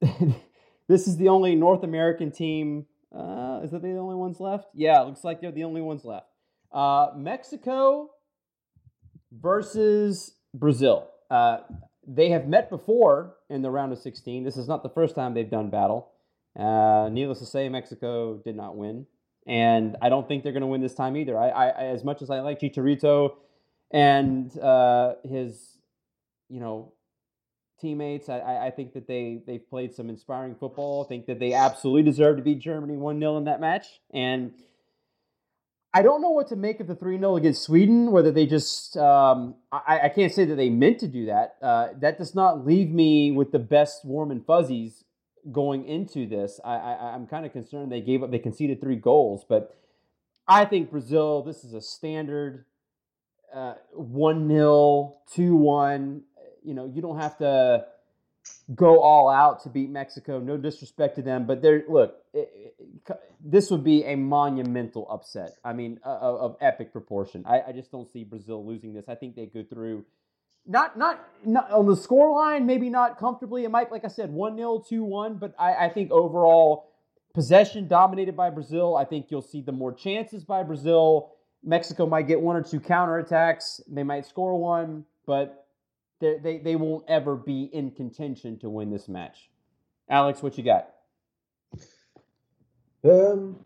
[0.88, 2.86] this is the only North American team.
[3.14, 4.68] Uh, is that the only ones left?
[4.74, 6.26] Yeah, looks like they're the only ones left.
[6.72, 8.10] Uh, Mexico
[9.32, 11.08] versus Brazil.
[11.30, 11.58] Uh,
[12.06, 14.44] they have met before in the round of 16.
[14.44, 16.12] This is not the first time they've done battle.
[16.58, 19.06] Uh, needless to say, Mexico did not win,
[19.46, 21.38] and I don't think they're going to win this time either.
[21.38, 23.34] I, I, as much as I like Chicharito
[23.90, 25.76] and uh, his,
[26.48, 26.94] you know,
[27.80, 31.04] teammates, I, I think that they they've played some inspiring football.
[31.04, 34.52] I think that they absolutely deserve to beat Germany one 0 in that match, and
[35.96, 38.98] I don't know what to make of the 3 0 against Sweden, whether they just,
[38.98, 41.56] um, I, I, can't say that they meant to do that.
[41.62, 45.04] Uh, that does not leave me with the best warm and fuzzies
[45.50, 46.60] going into this.
[46.62, 49.74] I, I, I'm kind of concerned they gave up, they conceded three goals, but
[50.46, 52.66] I think Brazil, this is a standard
[53.54, 56.22] uh, 1 0, 2 1.
[56.66, 57.86] You know, you don't have to
[58.74, 60.38] go all out to beat Mexico.
[60.38, 62.16] No disrespect to them, but they're look.
[62.32, 65.52] It, it, this would be a monumental upset.
[65.64, 67.44] I mean, uh, of epic proportion.
[67.46, 69.08] I, I, just don't see Brazil losing this.
[69.08, 70.04] I think they go through.
[70.66, 73.64] Not, not, not on the score line, maybe not comfortably.
[73.64, 76.90] It might, like I said, 1 0, 2 1, but I, I think overall
[77.34, 78.96] possession dominated by Brazil.
[78.96, 81.30] I think you'll see the more chances by Brazil.
[81.62, 83.80] Mexico might get one or two counterattacks.
[83.88, 85.65] They might score one, but
[86.20, 89.50] they, they, they won't ever be in contention to win this match.
[90.08, 90.88] Alex, what you got?
[93.04, 93.64] Um,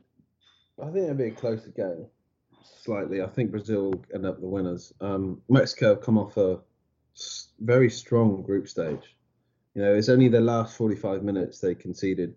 [0.81, 2.06] I think it'll be a closer game,
[2.82, 3.22] slightly.
[3.22, 4.93] I think Brazil will end up the winners.
[5.01, 6.60] Um, Mexico have come off a
[7.60, 9.16] very strong group stage.
[9.74, 12.35] You know, it's only the last 45 minutes they conceded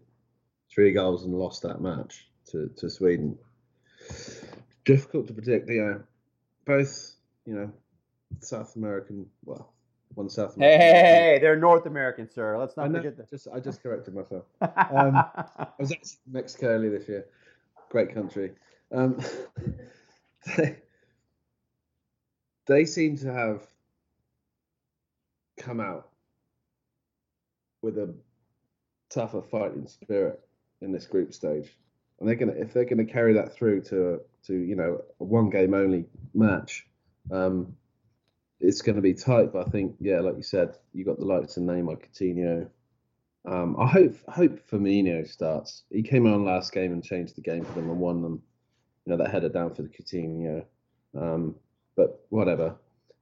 [0.70, 3.38] three goals and lost that match to, to Sweden.
[4.86, 5.70] Difficult to predict.
[5.70, 6.04] You know,
[6.66, 7.16] both,
[7.46, 7.72] you know,
[8.40, 9.73] South American, well,
[10.16, 10.56] one South.
[10.58, 12.58] Hey, hey, hey, they're North American, sir.
[12.58, 13.30] Let's not forget that.
[13.30, 14.44] Just, I just corrected myself.
[14.62, 17.26] Um, I was actually in Mexico earlier this year.
[17.90, 18.52] Great country.
[18.92, 19.20] Um,
[20.58, 20.78] they,
[22.68, 23.62] they seem to have
[25.58, 26.10] come out
[27.82, 28.14] with a
[29.10, 30.40] tougher fighting spirit
[30.82, 31.76] in this group stage,
[32.20, 35.50] and they're gonna if they're gonna carry that through to to you know a one
[35.50, 36.86] game only match.
[37.32, 37.76] Um,
[38.64, 41.26] it's going to be tight, but I think, yeah, like you said, you got the
[41.26, 42.70] likes of Neymar, Coutinho.
[43.46, 45.84] Um, I hope hope Firmino starts.
[45.92, 48.42] He came on last game and changed the game for them and won them.
[49.06, 50.64] You know that header down for the Coutinho.
[51.14, 51.56] Um,
[51.98, 52.78] but whatever,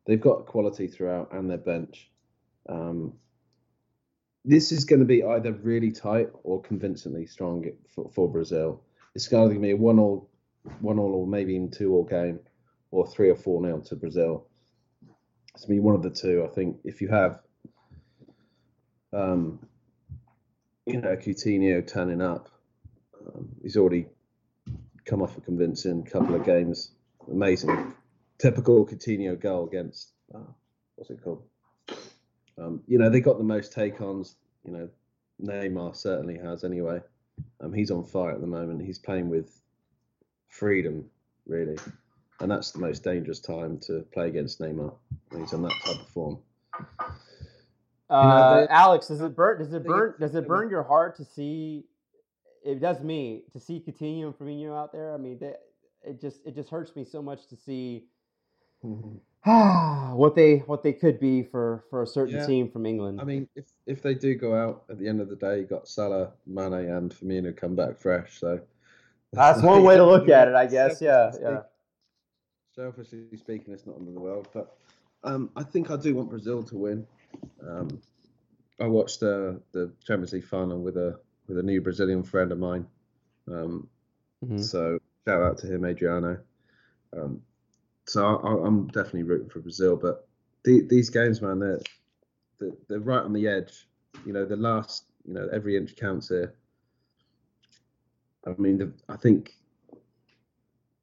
[0.06, 2.12] they've got quality throughout and their bench.
[2.70, 3.14] Um,
[4.46, 7.66] this is going to be either really tight or convincingly strong
[7.96, 8.84] for, for Brazil.
[9.16, 10.30] It's going to be a one all,
[10.82, 12.40] one all, or maybe in two all game,
[12.92, 14.46] or three or four nil to Brazil
[15.60, 16.46] to me one of the two.
[16.50, 17.40] I think if you have,
[19.14, 19.60] um,
[20.86, 22.50] you know, Coutinho turning up,
[23.28, 24.08] um, he's already
[25.06, 26.92] come off a convincing couple of games.
[27.30, 27.94] Amazing,
[28.38, 30.40] typical Coutinho goal against uh,
[30.96, 31.44] what's it called?
[32.58, 34.36] Um, you know, they got the most take-ons.
[34.64, 34.90] You know,
[35.44, 37.02] Neymar certainly has anyway.
[37.60, 38.84] Um, he's on fire at the moment.
[38.84, 39.62] He's playing with
[40.48, 41.06] freedom,
[41.48, 41.78] really
[42.42, 44.94] and that's the most dangerous time to play against Neymar.
[45.38, 46.40] He's on that type of form.
[46.74, 46.82] Uh,
[48.12, 49.60] you know, Alex, does it burn?
[49.60, 50.16] Does it burn?
[50.20, 51.86] Does it burn your heart to see?
[52.66, 55.14] It does me to see Coutinho and Firmino out there.
[55.14, 55.54] I mean, they,
[56.04, 58.06] it just it just hurts me so much to see
[58.82, 62.46] what they what they could be for for a certain yeah.
[62.46, 63.22] team from England.
[63.22, 65.66] I mean, if if they do go out at the end of the day, you
[65.66, 68.40] got Salah, Mane, and Firmino come back fresh.
[68.40, 68.60] So
[69.32, 71.02] that's one way to look at it, I guess.
[71.02, 71.62] Yeah, yeah
[72.76, 74.76] selfishly speaking, it's not under the world, but
[75.24, 77.06] um, I think I do want Brazil to win.
[77.68, 78.02] Um,
[78.80, 82.60] I watched the the Champions League final with a with a new Brazilian friend of
[82.60, 82.86] mine.
[83.48, 83.88] Um,
[84.44, 84.60] mm-hmm.
[84.60, 86.40] So shout out to him, Adriano.
[87.16, 87.42] Um,
[88.08, 90.28] so I, am definitely rooting for Brazil, but
[90.64, 91.80] the, these games, man, they're,
[92.60, 93.88] they're they're right on the edge.
[94.26, 96.54] You know, the last, you know, every inch counts here.
[98.46, 99.54] I mean, the, I think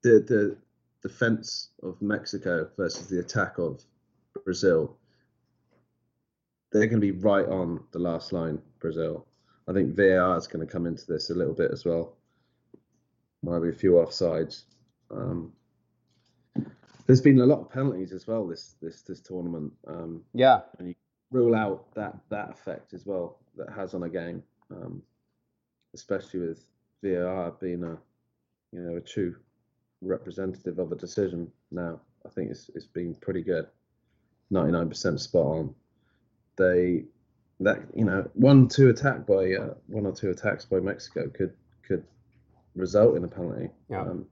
[0.03, 0.57] the the
[1.03, 3.83] defense of Mexico versus the attack of
[4.45, 4.97] Brazil,
[6.73, 9.27] they're going to be right on the last line, Brazil.
[9.69, 12.16] I think VAR is going to come into this a little bit as well.
[13.43, 14.65] Might be a few offsides.
[15.11, 15.53] Um,
[17.07, 19.73] there's been a lot of penalties as well this this this tournament.
[19.87, 20.95] Um, yeah, and you
[21.31, 25.03] rule out that that effect as well that has on a game, um,
[25.95, 26.65] especially with
[27.03, 27.97] VAR being a
[28.73, 29.37] you know a true
[30.01, 32.01] representative of a decision now.
[32.27, 33.66] I think it's it's been pretty good.
[34.53, 35.75] 99% spot on.
[36.57, 37.05] They
[37.61, 41.53] that you know one two attack by uh, one or two attacks by Mexico could
[41.87, 42.05] could
[42.75, 43.70] result in a penalty.
[43.91, 44.03] Yeah.
[44.03, 44.27] Um,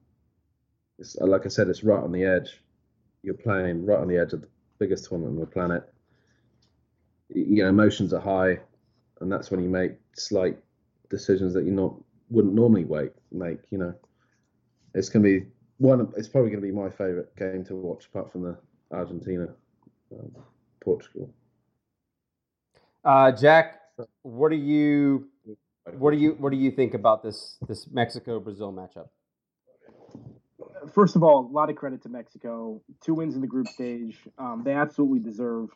[0.98, 2.60] it's like I said, it's right on the edge.
[3.22, 4.48] You're playing right on the edge of the
[4.78, 5.88] biggest tournament on the planet.
[7.28, 8.60] you know emotions are high,
[9.20, 10.59] and that's when you make slight
[11.10, 11.94] decisions that you not
[12.30, 13.60] wouldn't normally wait make.
[13.70, 13.94] You know,
[14.94, 15.47] it's gonna be
[15.78, 16.12] one.
[16.16, 18.56] It's probably gonna be my favorite game to watch, apart from the
[18.90, 19.48] Argentina,
[20.12, 20.32] um,
[20.80, 21.30] Portugal.
[23.04, 23.80] Uh, Jack,
[24.22, 25.28] what do you
[25.98, 29.08] what do you what do you think about this this Mexico Brazil matchup?
[30.92, 32.80] First of all, a lot of credit to Mexico.
[33.04, 34.18] Two wins in the group stage.
[34.38, 35.70] Um, they absolutely deserve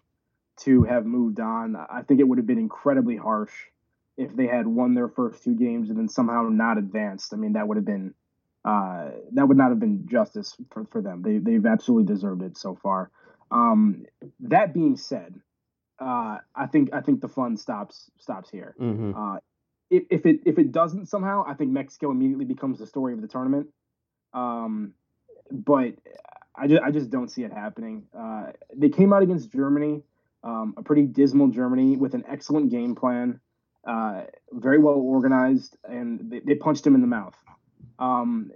[0.60, 1.76] to have moved on.
[1.76, 3.52] I think it would have been incredibly harsh
[4.16, 7.32] if they had won their first two games and then somehow not advanced.
[7.32, 8.14] I mean, that would have been
[8.64, 11.22] uh, that would not have been justice for, for them.
[11.22, 13.10] They they've absolutely deserved it so far.
[13.50, 14.04] Um,
[14.40, 15.40] that being said,
[15.98, 18.74] uh, I think I think the fun stops stops here.
[18.80, 19.12] Mm-hmm.
[19.16, 19.38] Uh,
[19.90, 23.22] if, if it if it doesn't somehow, I think Mexico immediately becomes the story of
[23.22, 23.68] the tournament.
[24.32, 24.94] Um,
[25.50, 25.94] but
[26.54, 28.04] I just I just don't see it happening.
[28.16, 30.02] Uh, they came out against Germany,
[30.44, 33.40] um, a pretty dismal Germany with an excellent game plan,
[33.86, 34.22] uh,
[34.52, 37.34] very well organized, and they, they punched him in the mouth.
[38.00, 38.50] Um,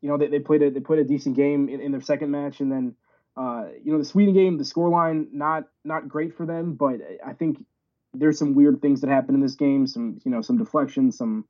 [0.00, 2.30] you know, they, they played a they played a decent game in, in their second
[2.30, 2.94] match, and then
[3.36, 7.32] uh, you know the Sweden game, the scoreline not not great for them, but I
[7.32, 7.64] think
[8.12, 9.86] there's some weird things that happened in this game.
[9.86, 11.46] Some you know some deflections, some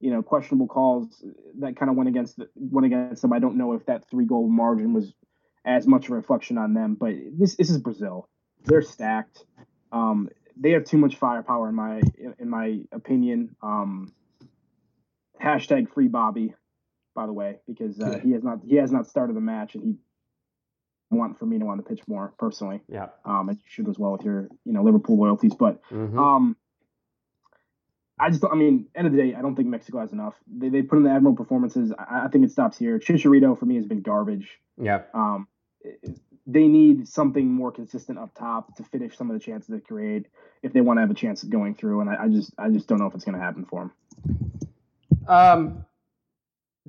[0.00, 1.24] you know questionable calls
[1.60, 3.32] that kind of went against the, went against them.
[3.32, 5.12] I don't know if that three goal margin was
[5.64, 8.28] as much a reflection on them, but this this is Brazil.
[8.64, 9.44] They're stacked.
[9.90, 12.02] Um, they have too much firepower in my
[12.38, 13.56] in my opinion.
[13.62, 14.12] Um,
[15.42, 16.54] hashtag free Bobby,
[17.14, 19.84] by the way, because uh, he has not he has not started the match and
[19.84, 19.94] he
[21.10, 22.80] want Firmino on the pitch more personally.
[22.88, 23.08] Yeah.
[23.24, 26.18] Um, and you should as well with your you know Liverpool loyalties, but Mm-hmm.
[26.18, 26.56] um,
[28.18, 30.34] I just I mean, end of the day, I don't think Mexico has enough.
[30.46, 31.92] They, they put in the admirable performances.
[31.98, 32.98] I, I think it stops here.
[32.98, 34.48] Chicharito for me has been garbage.
[34.80, 35.02] yeah.
[35.12, 35.48] Um,
[36.46, 40.26] they need something more consistent up top to finish some of the chances they create
[40.62, 42.00] if they want to have a chance of going through.
[42.00, 43.90] And I, I just I just don't know if it's going to happen for
[44.24, 44.50] them.
[45.26, 45.84] Um,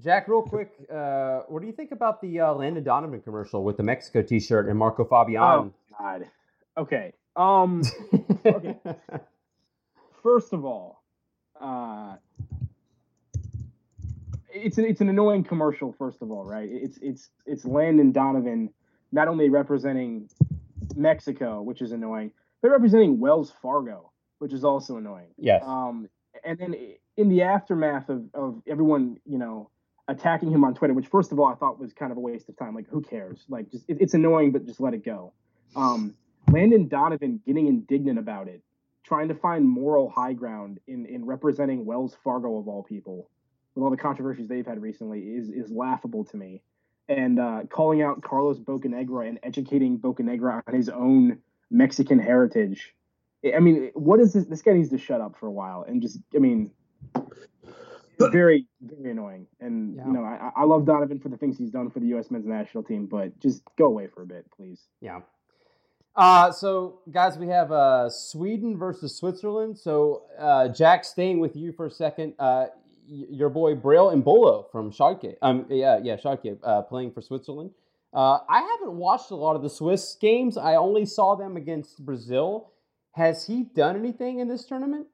[0.01, 3.77] Jack, real quick, uh, what do you think about the uh, Landon Donovan commercial with
[3.77, 5.41] the Mexico T-shirt and Marco Fabian?
[5.41, 6.25] Oh God.
[6.77, 7.13] Okay.
[7.35, 7.83] Um.
[8.45, 8.75] okay.
[10.23, 11.03] First of all,
[11.61, 12.15] uh,
[14.51, 15.93] it's an, it's an annoying commercial.
[15.93, 16.69] First of all, right?
[16.71, 18.69] It's it's it's Landon Donovan
[19.11, 20.27] not only representing
[20.95, 25.27] Mexico, which is annoying, but representing Wells Fargo, which is also annoying.
[25.37, 25.63] yes.
[25.65, 26.09] Um,
[26.43, 26.75] and then
[27.15, 29.69] in the aftermath of, of everyone, you know,
[30.07, 32.49] attacking him on Twitter, which first of all I thought was kind of a waste
[32.49, 32.75] of time.
[32.75, 33.45] Like, who cares?
[33.49, 35.33] Like, just it, it's annoying, but just let it go.
[35.75, 36.15] Um,
[36.51, 38.61] Landon Donovan getting indignant about it,
[39.03, 43.29] trying to find moral high ground in in representing Wells Fargo of all people,
[43.75, 46.61] with all the controversies they've had recently, is is laughable to me.
[47.09, 51.39] And uh, calling out Carlos Bocanegra and educating Bocanegra on his own
[51.69, 52.93] Mexican heritage.
[53.53, 54.45] I mean, what is this?
[54.45, 56.71] This guy needs to shut up for a while and just, I mean,
[58.19, 59.47] very, very annoying.
[59.59, 60.05] And, Yeah.
[60.07, 62.29] you know, I, I love Donovan for the things he's done for the U.S.
[62.31, 64.81] men's national team, but just go away for a bit, please.
[65.01, 65.21] Yeah.
[66.15, 69.77] Uh, so, guys, we have uh, Sweden versus Switzerland.
[69.77, 72.67] So, uh, Jack, staying with you for a second, uh,
[73.09, 75.35] y- your boy Breel Embolo from Schalke.
[75.41, 77.71] Um, yeah, yeah, Schalke, uh, playing for Switzerland.
[78.13, 80.55] Uh, I haven't watched a lot of the Swiss games.
[80.55, 82.69] I only saw them against Brazil.
[83.13, 85.07] Has he done anything in this tournament?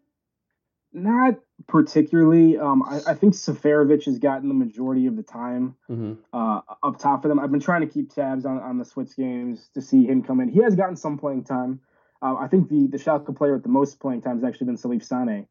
[0.91, 1.35] Not
[1.67, 2.57] particularly.
[2.57, 6.13] Um, I, I think Seferovic has gotten the majority of the time Mm-hmm.
[6.33, 7.39] uh, up top for them.
[7.39, 10.39] I've been trying to keep tabs on, on the Swiss games to see him come
[10.39, 10.49] in.
[10.49, 11.81] He has gotten some playing time.
[12.21, 14.77] Uh, I think the the Schalke player with the most playing time has actually been
[14.77, 15.47] Salif Sane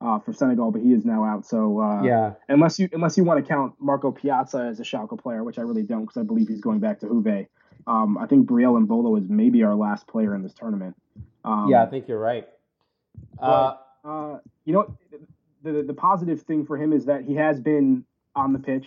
[0.00, 1.46] uh, for Senegal, but he is now out.
[1.46, 2.34] So uh, yeah.
[2.48, 5.62] unless you unless you want to count Marko Pjaca as a Schalke player, which I
[5.62, 7.46] really don't because I believe he's going back to Juve.
[7.86, 10.94] Um, I think Breel Embolo is maybe our last player in this tournament.
[11.44, 12.48] Um, yeah, I think you're right.
[13.40, 13.74] Uh,
[14.04, 14.96] uh, you know,
[15.62, 18.04] the, the positive thing for him is that he has been
[18.34, 18.86] on the pitch.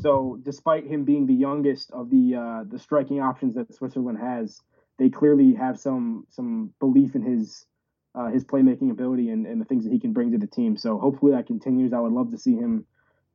[0.00, 4.62] So despite him being the youngest of the uh, the striking options that Switzerland has,
[4.98, 7.66] they clearly have some some belief in his
[8.14, 10.76] uh, his playmaking ability and, and the things that he can bring to the team.
[10.76, 11.92] So hopefully that continues.
[11.92, 12.86] I would love to see him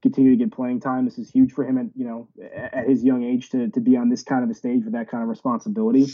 [0.01, 1.05] continue to get playing time.
[1.05, 2.27] This is huge for him at you know
[2.73, 5.09] at his young age to to be on this kind of a stage with that
[5.09, 6.07] kind of responsibility.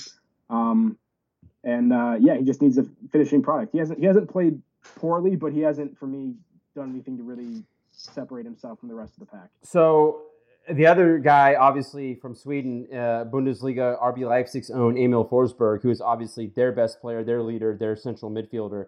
[0.50, 0.98] Um,
[1.64, 3.72] and uh, yeah, he just needs a finishing product.
[3.72, 4.62] He hasn't he hasn't played
[4.96, 6.36] poorly, but he hasn't for me
[6.76, 9.50] done anything to really separate himself from the rest of the pack.
[9.64, 10.24] So
[10.72, 16.02] the other guy, obviously from Sweden, uh, Bundesliga, RB Leipzig's own Emil Forsberg, who is
[16.02, 18.88] obviously their best player, their leader, their central midfielder.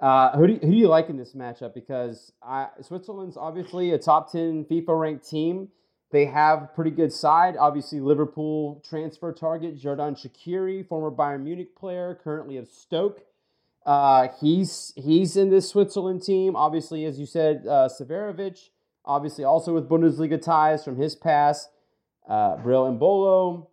[0.00, 1.74] Uh, who, do you, who do you like in this matchup?
[1.74, 5.68] Because I, Switzerland's obviously a top 10 FIFA ranked team.
[6.10, 7.56] They have a pretty good side.
[7.56, 13.22] Obviously, Liverpool transfer target, Xherdan Shaqiri, former Bayern Munich player, currently of Stoke.
[13.84, 16.54] Uh, he's he's in this Switzerland team.
[16.54, 18.68] Obviously, as you said, uh, Seferovic,
[19.04, 21.68] obviously also with Bundesliga ties from his past.
[22.28, 23.66] Uh, Embolo.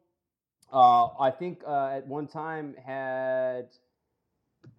[0.73, 3.67] uh, I think uh, at one time had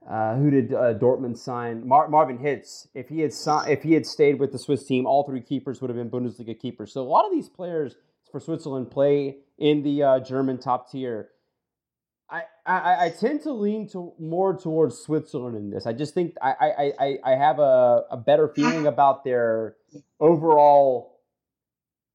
[0.08, 1.86] uh, who did uh, Dortmund sign?
[1.86, 2.88] Mar- Marvin Hitz.
[2.94, 5.80] If he had si- if he had stayed with the Swiss team, all three keepers
[5.80, 6.92] would have been Bundesliga keepers.
[6.92, 7.94] So a lot of these players
[8.32, 11.28] for Switzerland play in the uh, German top tier.
[12.30, 15.86] I, I, I tend to lean to more towards Switzerland in this.
[15.86, 19.76] I just think I, I, I, I have a, a better feeling about their
[20.20, 21.18] overall.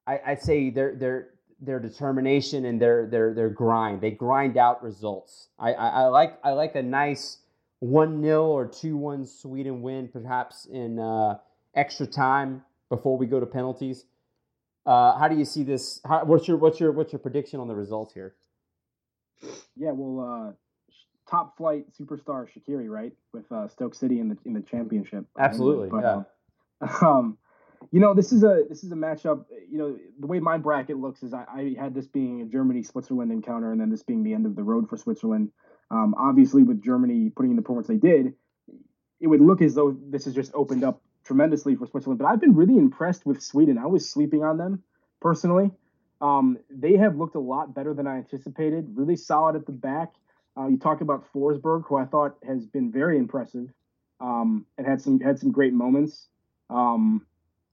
[0.07, 1.29] I, I'd say their their
[1.59, 4.01] their determination and their their their grind.
[4.01, 5.49] They grind out results.
[5.59, 7.39] I, I, I like I like a nice
[7.79, 11.37] one 0 or two one Sweden win, perhaps in uh,
[11.75, 14.05] extra time before we go to penalties.
[14.85, 15.99] Uh, how do you see this?
[16.05, 18.35] How, what's your what's your what's your prediction on the results here?
[19.75, 20.51] Yeah, well, uh,
[21.29, 25.25] top flight superstar Shaqiri, right, with uh, Stoke City in the in the championship.
[25.37, 26.21] Absolutely, but, yeah.
[26.81, 27.37] Uh, um,
[27.91, 29.45] you know, this is a this is a matchup.
[29.69, 32.83] You know, the way my bracket looks is I, I had this being a Germany
[32.83, 35.51] Switzerland encounter, and then this being the end of the road for Switzerland.
[35.91, 38.33] Um, obviously, with Germany putting in the performance they did,
[39.19, 42.19] it would look as though this has just opened up tremendously for Switzerland.
[42.19, 43.77] But I've been really impressed with Sweden.
[43.77, 44.83] I was sleeping on them
[45.21, 45.71] personally.
[46.21, 48.87] Um, they have looked a lot better than I anticipated.
[48.93, 50.13] Really solid at the back.
[50.57, 53.69] Uh, you talk about Forsberg, who I thought has been very impressive
[54.19, 56.27] um, and had some had some great moments.
[56.69, 57.25] Um,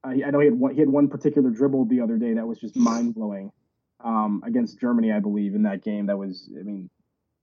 [0.05, 2.47] I, I, know he had one he had one particular dribble the other day that
[2.47, 3.53] was just mind blowing
[4.05, 6.07] um, against Germany, I believe, in that game.
[6.07, 6.91] That was, I mean,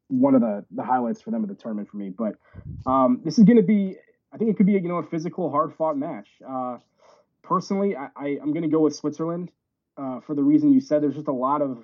[0.10, 2.10] one of the the highlights for them of the tournament for me.
[2.10, 2.36] But
[2.86, 3.96] um, this is going to be,
[4.34, 6.28] I think it could be you know a physical, hard fought match.
[6.48, 6.78] Uh,
[7.42, 9.52] personally, I, I am going to go with Switzerland
[10.00, 11.04] uh, for the reason you said.
[11.04, 11.84] There's just a lot of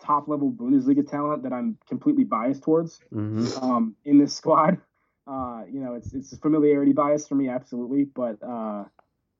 [0.00, 3.64] top level Bundesliga talent that I'm completely biased towards mm-hmm.
[3.64, 4.78] um, in this squad.
[5.26, 8.04] Uh, you know, it's it's a familiarity bias for me, absolutely.
[8.04, 8.84] But uh,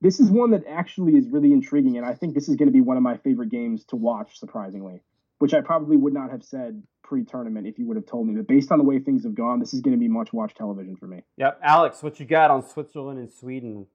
[0.00, 2.72] this is one that actually is really intriguing, and I think this is going to
[2.72, 4.38] be one of my favorite games to watch.
[4.38, 5.00] Surprisingly,
[5.38, 8.34] which I probably would not have said pre-tournament if you would have told me.
[8.34, 10.54] But based on the way things have gone, this is going to be much watch
[10.54, 11.22] television for me.
[11.38, 13.86] Yep, Alex, what you got on Switzerland and Sweden?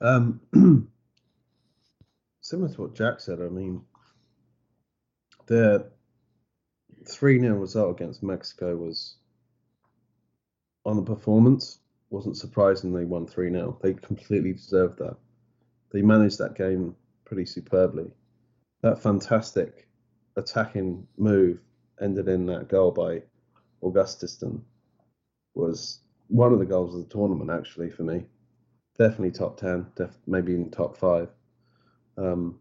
[0.00, 0.40] Um,
[2.44, 3.40] similar to what Jack said.
[3.40, 3.80] I mean,
[5.46, 5.90] the
[7.08, 9.16] three 0 result against Mexico was
[10.84, 11.78] on the performance
[12.10, 13.78] wasn't surprising they won 3 0.
[13.82, 15.16] They completely deserved that.
[15.90, 16.94] They managed that game
[17.24, 18.10] pretty superbly.
[18.82, 19.88] That fantastic
[20.36, 21.60] attacking move
[22.00, 23.22] ended in that goal by
[23.82, 24.60] Augustinsson
[25.54, 28.26] was one of the goals of the tournament, actually, for me.
[28.98, 31.28] Definitely top 10, def- maybe in top five.
[32.16, 32.58] Um,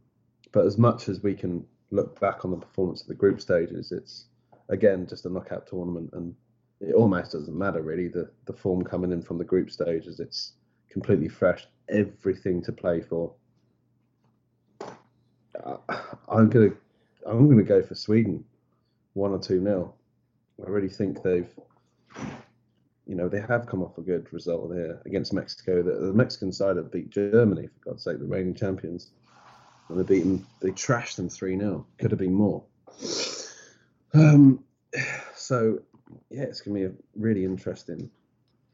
[0.51, 3.91] but as much as we can look back on the performance of the group stages,
[3.91, 4.25] it's
[4.69, 6.35] again just a knockout tournament, and
[6.79, 10.19] it almost doesn't matter really the the form coming in from the group stages.
[10.19, 10.53] It's
[10.89, 13.33] completely fresh, everything to play for.
[15.63, 15.77] Uh,
[16.29, 16.71] I'm gonna
[17.25, 18.43] I'm gonna go for Sweden,
[19.13, 19.95] one or two nil.
[20.65, 21.49] I really think they've,
[23.07, 25.81] you know, they have come off a good result there against Mexico.
[25.81, 29.11] The, the Mexican side have beat Germany for God's sake, the reigning champions,
[29.93, 30.45] and they beat them.
[30.61, 32.63] They trashed them three 0 Could have been more.
[34.13, 34.63] Um,
[35.35, 35.79] so
[36.29, 38.09] yeah, it's gonna be a really interesting,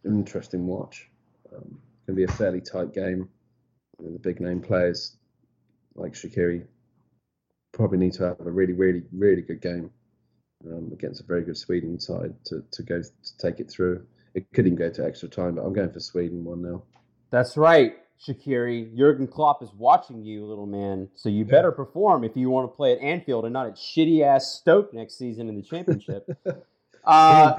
[0.05, 1.09] interesting watch.
[1.55, 3.29] Um, gonna be a fairly tight game.
[3.99, 5.17] the big name players
[5.95, 6.65] like Shaqiri
[7.71, 9.91] probably need to have a really, really, really good game
[10.65, 14.05] um, against a very good Sweden side to, to go to take it through.
[14.33, 16.83] It could even go to extra time, but I'm going for Sweden one 0
[17.31, 17.93] That's right,
[18.25, 18.95] Shaqiri.
[18.97, 21.07] Jurgen Klopp is watching you, little man.
[21.15, 24.21] So you better perform if you want to play at Anfield and not at shitty
[24.21, 26.27] ass Stoke next season in the championship.
[27.05, 27.55] Uh,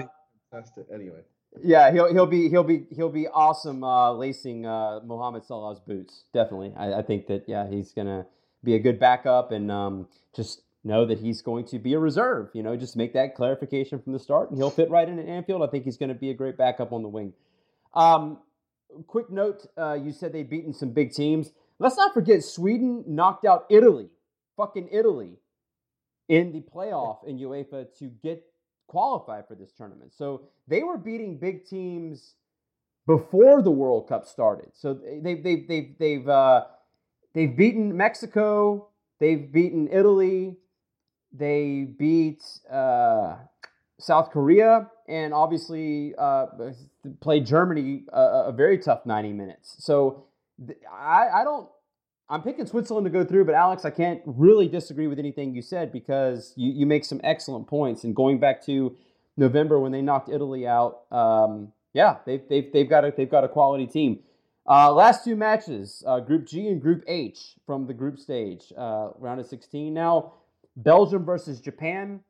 [0.53, 0.85] fantastic.
[0.93, 1.23] Anyway.
[1.63, 6.25] Yeah, he'll he'll be he'll be he'll be awesome uh, lacing uh, Mohamed Salah's boots.
[6.33, 8.27] Definitely, I, I, think that yeah he's gonna
[8.63, 10.07] be a good backup and um,
[10.37, 12.51] just know that he's going to be a reserve.
[12.53, 15.27] You know, just make that clarification from the start, and he'll fit right in at
[15.27, 15.63] Anfield.
[15.63, 17.33] I think he's going to be a great backup on the wing.
[17.95, 18.39] Um,
[19.07, 21.53] quick note: uh, you said they've beaten some big teams.
[21.79, 24.09] Let's not forget Sweden knocked out Italy,
[24.57, 25.39] fucking Italy,
[26.29, 28.45] in the playoff in UEFA to get
[28.87, 30.13] qualify for this tournament.
[30.13, 32.35] So they were beating big teams
[33.07, 34.71] before the World Cup started.
[34.75, 36.65] So they've they've they've they've uh,
[37.35, 38.89] they've beaten Mexico,
[39.19, 40.57] they've beaten Italy,
[41.33, 43.37] they beat uh,
[44.01, 46.47] South Korea, and obviously uh,
[47.21, 49.77] played Germany a, a, very tough 90 minutes.
[49.79, 50.25] So
[50.91, 51.69] I, I don't
[52.29, 55.63] I'm picking Switzerland to go through, but Alex, I can't really disagree with anything you
[55.63, 58.05] said because you, you make some excellent points.
[58.05, 58.97] And going back to
[59.37, 61.11] November when they knocked Italy out.
[61.11, 64.21] Um, yeah, they've, they've, they've, got a, they've got a quality team.
[64.69, 69.09] Uh, last two matches, uh, Group G and Group H from the group stage, uh,
[69.19, 69.93] round of 16.
[69.93, 70.35] Now,
[70.77, 72.21] Belgium versus Japan.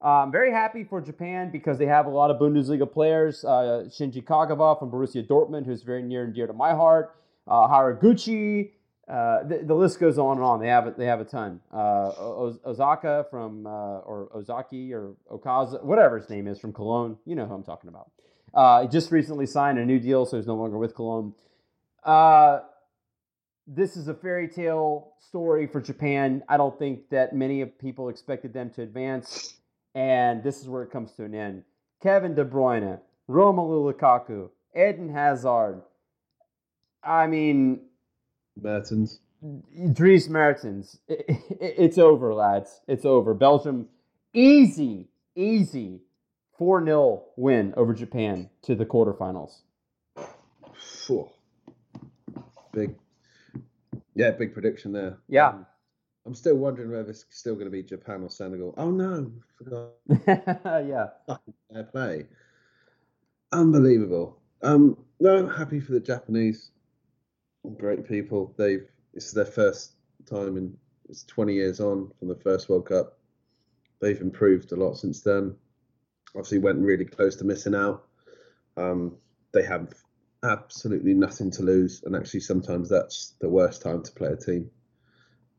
[0.00, 3.44] Uh, I'm very happy for Japan because they have a lot of Bundesliga players.
[3.44, 7.16] Uh, Shinji Kagawa from Borussia Dortmund, who's very near and dear to my heart.
[7.46, 8.70] Uh, Haraguchi.
[9.08, 10.60] Uh, the, the, list goes on and on.
[10.60, 11.60] They have they have a ton.
[11.72, 12.12] Uh,
[12.66, 17.16] Ozaka from uh, or Ozaki or Okaza, whatever his name is from Cologne.
[17.24, 18.10] You know who I'm talking about.
[18.82, 21.32] He just recently signed a new deal, so he's no longer with Cologne.
[23.66, 26.42] This is a fairy tale story for Japan.
[26.48, 29.58] I don't think that many people expected them to advance
[29.98, 31.64] and this is where it comes to an end.
[32.00, 35.82] Kevin De Bruyne, Romelu Lukaku, Eden Hazard.
[37.02, 37.80] I mean,
[38.56, 39.18] Mertens.
[39.92, 41.00] Dries Mertens.
[41.08, 42.80] It, it, it's over, lads.
[42.86, 43.34] It's over.
[43.34, 43.88] Belgium,
[44.32, 46.02] easy, easy
[46.58, 49.62] 4 0 win over Japan to the quarterfinals.
[52.72, 52.94] Big,
[54.14, 55.18] yeah, big prediction there.
[55.28, 55.48] Yeah.
[55.48, 55.66] Um,
[56.28, 58.74] I'm still wondering whether it's still going to be Japan or Senegal.
[58.76, 59.92] Oh no, forgot.
[60.86, 61.06] yeah.
[61.72, 62.26] Fair play.
[63.50, 64.38] Unbelievable.
[64.60, 66.72] Um, no, happy for the Japanese.
[67.78, 68.54] Great people.
[68.58, 69.92] They've it's their first
[70.26, 70.76] time in
[71.08, 73.18] it's 20 years on from the first World Cup.
[74.02, 75.56] They've improved a lot since then.
[76.36, 78.04] Obviously, went really close to missing out.
[78.76, 79.16] Um,
[79.54, 79.94] they have
[80.44, 84.70] absolutely nothing to lose, and actually, sometimes that's the worst time to play a team.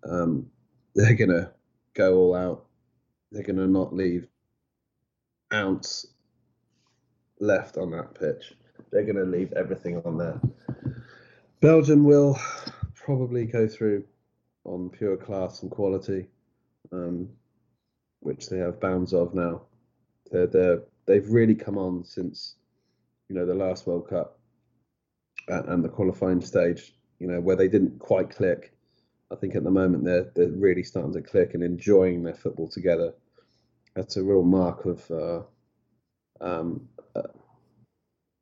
[0.07, 0.51] Um,
[0.99, 1.49] they're going to
[1.93, 2.65] go all out.
[3.31, 4.27] They're going to not leave
[5.53, 6.05] ounce
[7.39, 8.53] left on that pitch.
[8.91, 10.41] They're going to leave everything on there.
[11.61, 12.37] Belgium will
[12.95, 14.03] probably go through
[14.65, 16.27] on pure class and quality,
[16.91, 17.29] um,
[18.19, 19.61] which they have bounds of now.
[20.31, 22.55] They're, they're, they've really come on since
[23.29, 24.37] you know the last World Cup
[25.47, 26.93] and the qualifying stage.
[27.19, 28.73] You know where they didn't quite click
[29.31, 32.67] I think at the moment they're they're really starting to click and enjoying their football
[32.67, 33.13] together.
[33.95, 35.41] That's a real mark of uh,
[36.41, 37.21] um, uh,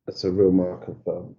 [0.05, 1.35] that's a real mark of um,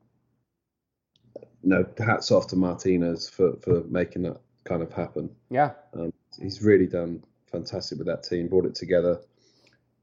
[1.63, 5.31] no hats off to Martinez for for making that kind of happen.
[5.51, 9.21] Yeah, um, he's really done fantastic with that team, brought it together,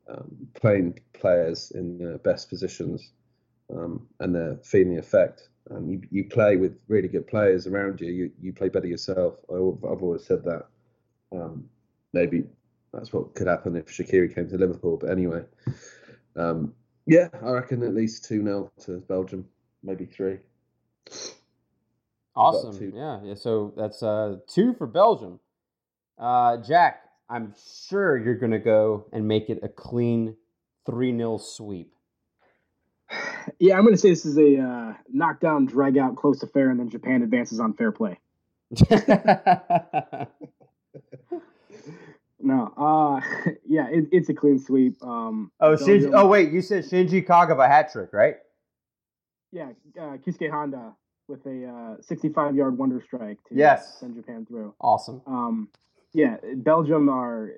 [0.10, 3.12] um, playing players in the best positions,
[3.70, 8.02] um, and they're feeling the effect and you, you play with really good players around
[8.02, 9.36] you, you, you play better yourself.
[9.50, 10.68] I, have always said that.
[11.32, 11.66] Um,
[12.14, 12.44] maybe
[12.94, 14.98] that's what could happen if Shaqiri came to Liverpool.
[14.98, 15.44] But anyway,
[16.36, 16.74] um,
[17.06, 19.46] yeah, I reckon at least 2 0 to Belgium,
[19.84, 20.38] maybe three.
[22.36, 22.94] Awesome.
[22.94, 23.36] Yeah, yeah.
[23.36, 25.40] So that's uh, two for Belgium.
[26.18, 27.54] Uh, Jack, I'm
[27.88, 30.36] sure you're going to go and make it a clean
[30.86, 31.95] 3 0 sweep.
[33.60, 36.80] Yeah, I'm going to say this is a uh, knockdown, drag out, close affair, and
[36.80, 38.20] then Japan advances on fair play.
[42.40, 43.22] no, uh,
[43.68, 45.02] yeah, it, it's a clean sweep.
[45.04, 48.38] Um, oh, Shinji, oh wait, you said Shinji Kagawa hat trick, right?
[49.52, 49.70] Yeah,
[50.00, 50.94] uh, Keisuke Honda
[51.28, 54.00] with a 65 uh, yard wonder strike to yes.
[54.00, 54.74] send Japan through.
[54.80, 55.22] Awesome.
[55.26, 55.70] Um,
[56.14, 57.52] yeah, Belgium are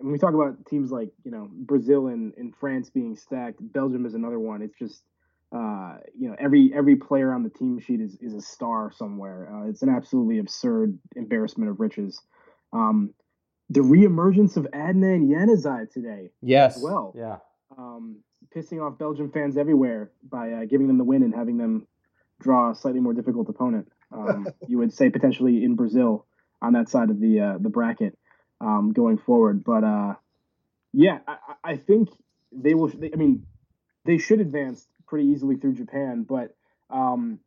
[0.00, 4.06] when we talk about teams like you know Brazil and, and France being stacked, Belgium
[4.06, 4.62] is another one.
[4.62, 5.02] It's just
[5.52, 9.48] uh, you know every every player on the team sheet is is a star somewhere.
[9.52, 12.20] Uh, it's an absolutely absurd embarrassment of riches.
[12.72, 13.14] Um,
[13.68, 17.38] the reemergence of Adnan Januzaj today, yes, well, yeah,
[17.76, 18.18] um,
[18.54, 21.86] pissing off Belgium fans everywhere by uh, giving them the win and having them
[22.40, 23.88] draw a slightly more difficult opponent.
[24.12, 26.26] Um, you would say potentially in Brazil
[26.62, 28.16] on that side of the uh, the bracket
[28.60, 29.64] um, going forward.
[29.64, 30.14] But uh,
[30.92, 32.08] yeah, I, I, think
[32.52, 32.90] they will.
[33.12, 33.46] I mean,
[34.04, 36.24] they should advance pretty easily through Japan.
[36.26, 36.54] But
[36.88, 37.40] um,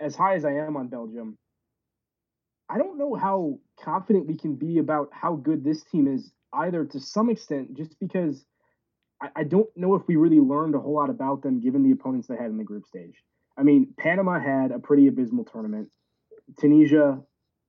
[0.00, 1.38] as high as I am on Belgium,
[2.68, 6.84] I don't know how confident we can be about how good this team is either.
[6.84, 8.44] To some extent, just because
[9.22, 11.92] I, I don't know if we really learned a whole lot about them given the
[11.92, 13.14] opponents they had in the group stage.
[13.56, 15.88] I mean, Panama had a pretty abysmal tournament.
[16.60, 17.20] Tunisia,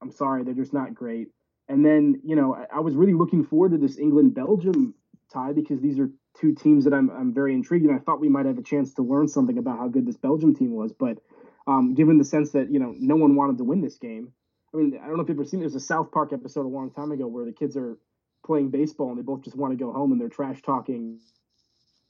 [0.01, 1.29] I'm sorry, they're just not great.
[1.67, 4.95] And then, you know, I, I was really looking forward to this England Belgium
[5.31, 8.29] tie because these are two teams that I'm, I'm very intrigued and I thought we
[8.29, 10.93] might have a chance to learn something about how good this Belgium team was.
[10.93, 11.19] But
[11.67, 14.31] um, given the sense that, you know, no one wanted to win this game,
[14.73, 16.69] I mean, I don't know if you've ever seen there's a South Park episode a
[16.69, 17.97] long time ago where the kids are
[18.45, 21.19] playing baseball and they both just want to go home and they're trash talking.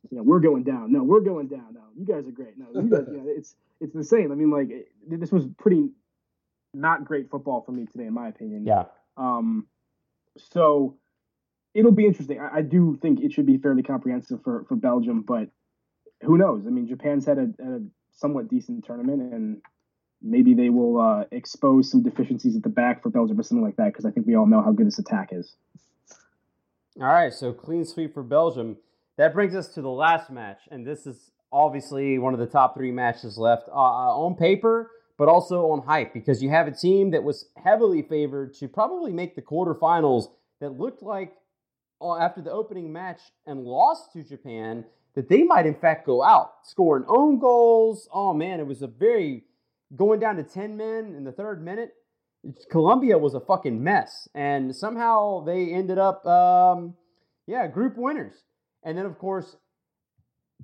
[0.09, 0.91] You know, we're going down.
[0.91, 1.73] No, we're going down.
[1.73, 2.57] No, you guys are great.
[2.57, 4.31] No, you guys, yeah, it's it's the same.
[4.31, 4.69] I mean, like
[5.07, 5.89] this was pretty
[6.73, 8.65] not great football for me today, in my opinion.
[8.65, 8.85] Yeah.
[9.17, 9.67] Um,
[10.37, 10.95] so
[11.73, 12.39] it'll be interesting.
[12.39, 15.49] I, I, do think it should be fairly comprehensive for for Belgium, but
[16.21, 16.65] who knows?
[16.67, 17.79] I mean, Japan's had a, a
[18.11, 19.61] somewhat decent tournament, and
[20.21, 23.77] maybe they will uh, expose some deficiencies at the back for Belgium or something like
[23.77, 23.87] that.
[23.87, 25.55] Because I think we all know how good this attack is.
[26.99, 28.77] All right, so clean sweep for Belgium.
[29.17, 32.75] That brings us to the last match, and this is obviously one of the top
[32.75, 36.71] three matches left uh, uh, on paper, but also on hype because you have a
[36.71, 40.27] team that was heavily favored to probably make the quarterfinals
[40.59, 41.33] that looked like
[42.01, 44.85] after the opening match and lost to Japan
[45.15, 48.07] that they might in fact go out, scoring own goals.
[48.13, 49.43] Oh man, it was a very
[49.95, 51.93] going down to 10 men in the third minute.
[52.71, 56.95] Colombia was a fucking mess, and somehow they ended up, um,
[57.47, 58.33] yeah, group winners.
[58.83, 59.57] And then, of course,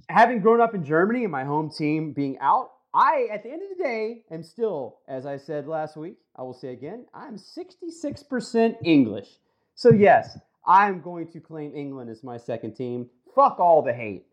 [0.07, 3.61] having grown up in Germany and my home team being out, I, at the end
[3.61, 7.35] of the day, am still, as I said last week, I will say again, I'm
[7.35, 9.27] 66% English.
[9.75, 13.09] So, yes, I'm going to claim England as my second team.
[13.33, 14.25] Fuck all the hate.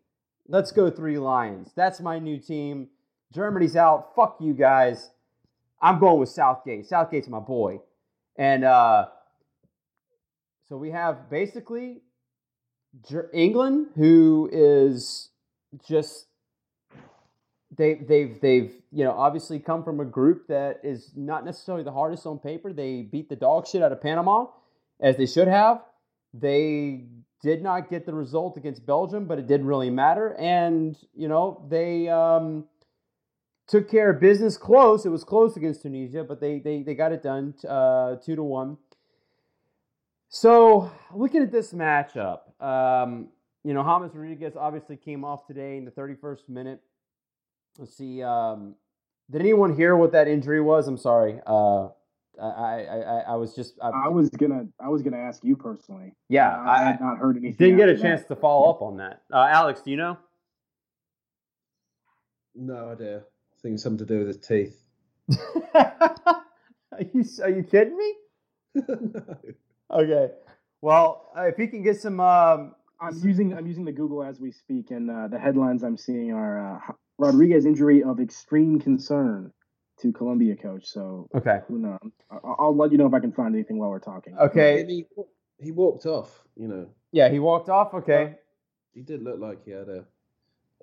[0.47, 1.71] Let's go three Lions.
[1.75, 2.87] That's my new team.
[3.33, 4.15] Germany's out.
[4.15, 5.11] Fuck you guys.
[5.81, 6.85] I'm going with Southgate.
[6.85, 7.79] Southgate's my boy.
[8.37, 9.07] And uh,
[10.67, 12.01] so we have basically
[13.33, 15.29] England, who is
[15.87, 16.27] just
[17.75, 21.91] they they've they've you know obviously come from a group that is not necessarily the
[21.91, 22.71] hardest on paper.
[22.71, 24.47] They beat the dog shit out of Panama,
[24.99, 25.81] as they should have.
[26.33, 27.05] They
[27.41, 30.35] did not get the result against Belgium, but it didn't really matter.
[30.39, 32.65] And you know they um,
[33.67, 35.05] took care of business close.
[35.05, 38.43] It was close against Tunisia, but they they they got it done uh, two to
[38.43, 38.77] one.
[40.29, 43.27] So looking at this matchup, um,
[43.63, 46.81] you know, James Rodriguez obviously came off today in the 31st minute.
[47.77, 48.23] Let's see.
[48.23, 48.75] Um,
[49.29, 50.87] did anyone hear what that injury was?
[50.87, 51.39] I'm sorry.
[51.45, 51.89] Uh,
[52.41, 53.75] I, I, I was just.
[53.81, 54.65] I, I, was gonna.
[54.79, 56.13] I was gonna ask you personally.
[56.29, 57.57] Yeah, I, I had not heard anything.
[57.57, 59.21] Didn't get a chance to follow up on that.
[59.31, 60.17] Uh, Alex, do you know?
[62.55, 63.17] No idea.
[63.17, 64.79] I think it's something to do with his teeth.
[65.75, 68.13] are you Are you kidding me?
[68.75, 69.37] no.
[69.91, 70.33] Okay.
[70.81, 72.19] Well, uh, if he can get some.
[72.19, 75.97] Um, I'm using I'm using the Google as we speak, and uh, the headlines I'm
[75.97, 79.51] seeing are uh, Rodriguez injury of extreme concern
[80.01, 80.85] to Colombia coach.
[80.85, 82.11] So okay, who knows?
[82.31, 84.37] I'll, I'll, let you know if I can find anything while we're talking.
[84.37, 85.05] Okay, he,
[85.59, 86.43] he walked off.
[86.55, 86.89] You know.
[87.11, 87.93] Yeah, he walked off.
[87.93, 88.35] Okay.
[88.93, 90.05] he did look like he had a.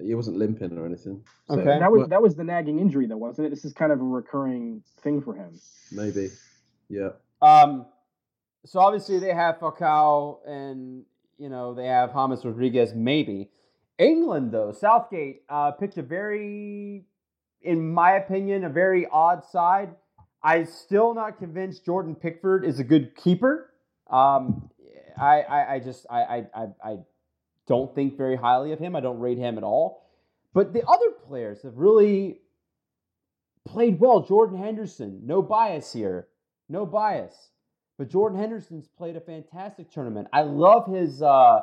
[0.00, 1.22] He wasn't limping or anything.
[1.48, 1.58] So.
[1.58, 1.78] Okay.
[1.78, 3.50] That was that was the nagging injury, though, wasn't it?
[3.50, 5.60] This is kind of a recurring thing for him.
[5.92, 6.28] Maybe.
[6.88, 7.10] Yeah.
[7.42, 7.86] Um
[8.64, 11.04] so obviously they have Falcao and
[11.38, 13.48] you know they have James Rodriguez maybe.
[13.98, 17.04] England though Southgate uh, picked a very,
[17.62, 19.94] in my opinion, a very odd side.
[20.42, 23.72] I'm still not convinced Jordan Pickford is a good keeper.
[24.08, 24.70] Um,
[25.20, 26.96] I, I, I just I, I I
[27.66, 28.96] don't think very highly of him.
[28.96, 30.08] I don't rate him at all.
[30.52, 32.40] But the other players have really
[33.66, 34.22] played well.
[34.22, 36.28] Jordan Henderson, no bias here,
[36.68, 37.50] no bias.
[37.98, 40.28] But Jordan Henderson's played a fantastic tournament.
[40.32, 41.60] I love his uh,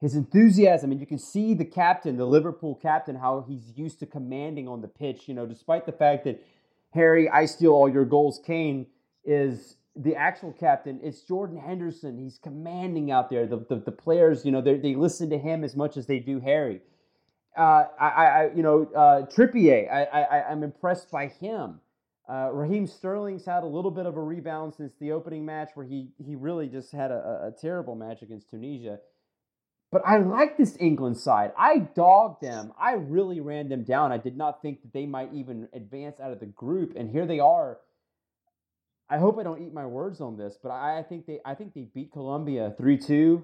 [0.00, 4.06] his enthusiasm, and you can see the captain, the Liverpool captain, how he's used to
[4.06, 5.28] commanding on the pitch.
[5.28, 6.44] You know, despite the fact that
[6.94, 8.86] Harry, I steal all your goals, Kane
[9.24, 11.00] is the actual captain.
[11.02, 12.16] It's Jordan Henderson.
[12.16, 13.46] He's commanding out there.
[13.46, 16.38] The the, the players, you know, they listen to him as much as they do
[16.38, 16.80] Harry.
[17.56, 19.92] Uh, I, I, you know, uh, Trippier.
[19.92, 21.80] I, I, I'm impressed by him.
[22.28, 25.86] Uh, Raheem Sterling's had a little bit of a rebound since the opening match, where
[25.86, 29.00] he he really just had a, a terrible match against Tunisia.
[29.90, 31.52] But I like this England side.
[31.56, 32.72] I dogged them.
[32.78, 34.12] I really ran them down.
[34.12, 37.26] I did not think that they might even advance out of the group, and here
[37.26, 37.78] they are.
[39.08, 41.54] I hope I don't eat my words on this, but I, I think they I
[41.54, 43.42] think they beat Colombia 3-2,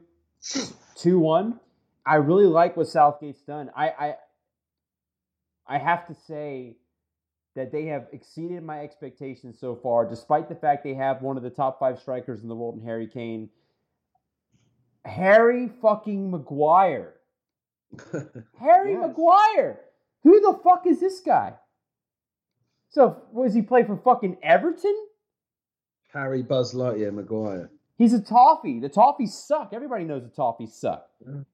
[0.98, 1.58] 2-1.
[2.06, 3.70] I really like what Southgate's done.
[3.74, 4.14] I I,
[5.66, 6.76] I have to say
[7.56, 11.42] that they have exceeded my expectations so far, despite the fact they have one of
[11.42, 13.48] the top five strikers in the world in Harry Kane.
[15.04, 17.14] Harry fucking Maguire.
[18.58, 19.00] Harry yes.
[19.00, 19.80] Maguire.
[20.22, 21.54] Who the fuck is this guy?
[22.90, 24.94] So, was he play for fucking Everton?
[26.12, 27.70] Harry Buzz Lightyear Maguire.
[27.96, 28.80] He's a toffee.
[28.80, 29.70] The toffees suck.
[29.72, 31.06] Everybody knows the toffees suck.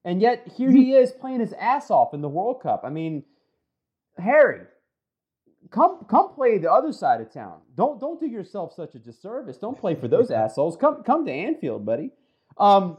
[0.03, 2.81] And yet here he is playing his ass off in the World Cup.
[2.83, 3.23] I mean,
[4.17, 4.61] Harry,
[5.69, 7.61] come come play the other side of town.
[7.75, 9.57] Don't don't do yourself such a disservice.
[9.57, 10.77] Don't play for those assholes.
[10.77, 12.11] Come come to Anfield, buddy.
[12.57, 12.97] Um,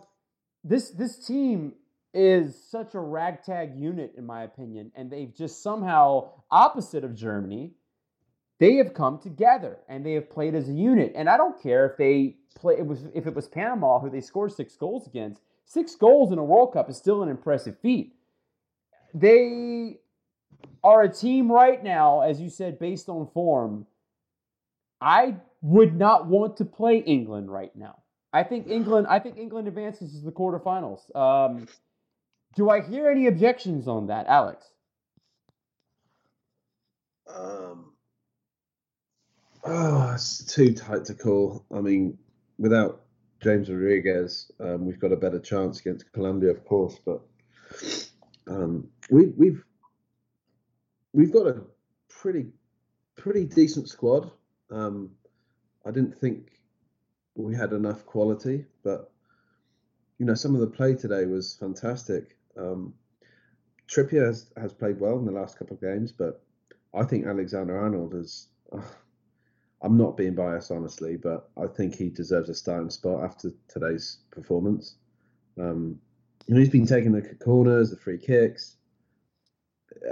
[0.64, 1.74] this this team
[2.14, 7.72] is such a ragtag unit, in my opinion, and they've just somehow opposite of Germany.
[8.59, 11.14] They have come together and they have played as a unit.
[11.16, 14.20] And I don't care if they play it was if it was Panama who they
[14.20, 15.43] scored six goals against.
[15.64, 18.14] six goals in a World Cup is still an impressive feat.
[19.14, 19.98] They
[20.84, 23.86] are a team right now, as you said, based on form.
[25.01, 28.02] I would not want to play England right now.
[28.32, 29.06] I think England.
[29.09, 31.14] I think England advances to the quarterfinals.
[31.14, 31.68] Um,
[32.56, 34.64] do I hear any objections on that, Alex?
[37.34, 37.92] Um,
[39.64, 41.64] oh, it's too tight to call.
[41.74, 42.18] I mean,
[42.59, 43.02] without
[43.42, 46.98] James Rodriguez, um, we've got a better chance against Colombia, of course.
[47.04, 47.22] But
[48.46, 49.64] um, we, we've
[51.12, 51.62] we've got a
[52.09, 52.46] pretty
[53.16, 54.30] pretty decent squad.
[54.70, 55.10] Um,
[55.84, 56.50] I didn't think
[57.34, 59.10] we had enough quality, but
[60.18, 62.36] you know, some of the play today was fantastic.
[62.56, 62.94] Um,
[63.88, 66.42] Trippier has, has played well in the last couple of games, but
[66.94, 68.48] I think Alexander Arnold is.
[68.72, 68.80] Uh,
[69.84, 74.18] I'm not being biased, honestly, but I think he deserves a starting spot after today's
[74.30, 74.94] performance.
[75.59, 75.98] Um,
[76.46, 78.76] you know, he's been taking the corners, the free kicks.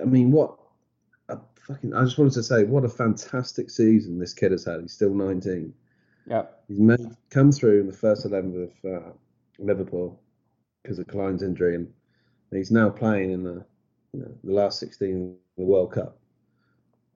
[0.02, 0.59] I mean, what
[1.28, 1.38] a
[1.68, 1.94] fucking!
[1.94, 4.80] I just wanted to say, what a fantastic season this kid has had.
[4.80, 5.72] He's still 19.
[6.31, 9.11] Yeah, he's come through in the first 11 of uh,
[9.59, 10.20] Liverpool
[10.81, 11.93] because of Clyne's injury, and
[12.52, 13.65] he's now playing in the
[14.12, 16.19] you know the last 16 of the World Cup,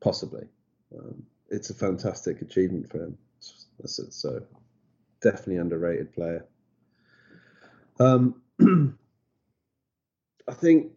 [0.01, 0.49] possibly.
[0.99, 3.17] Um, it's a fantastic achievement for him.
[3.85, 4.43] So
[5.21, 6.45] definitely underrated player.
[8.01, 8.43] Um,
[10.49, 10.91] I think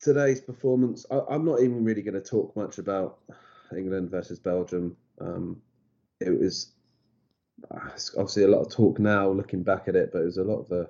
[0.00, 1.04] today's performance.
[1.10, 3.18] I, am not even really going to talk much about
[3.76, 4.96] England versus Belgium.
[5.20, 5.60] Um,
[6.20, 6.72] it was
[8.16, 10.60] obviously a lot of talk now, looking back at it, but it was a lot
[10.60, 10.88] of a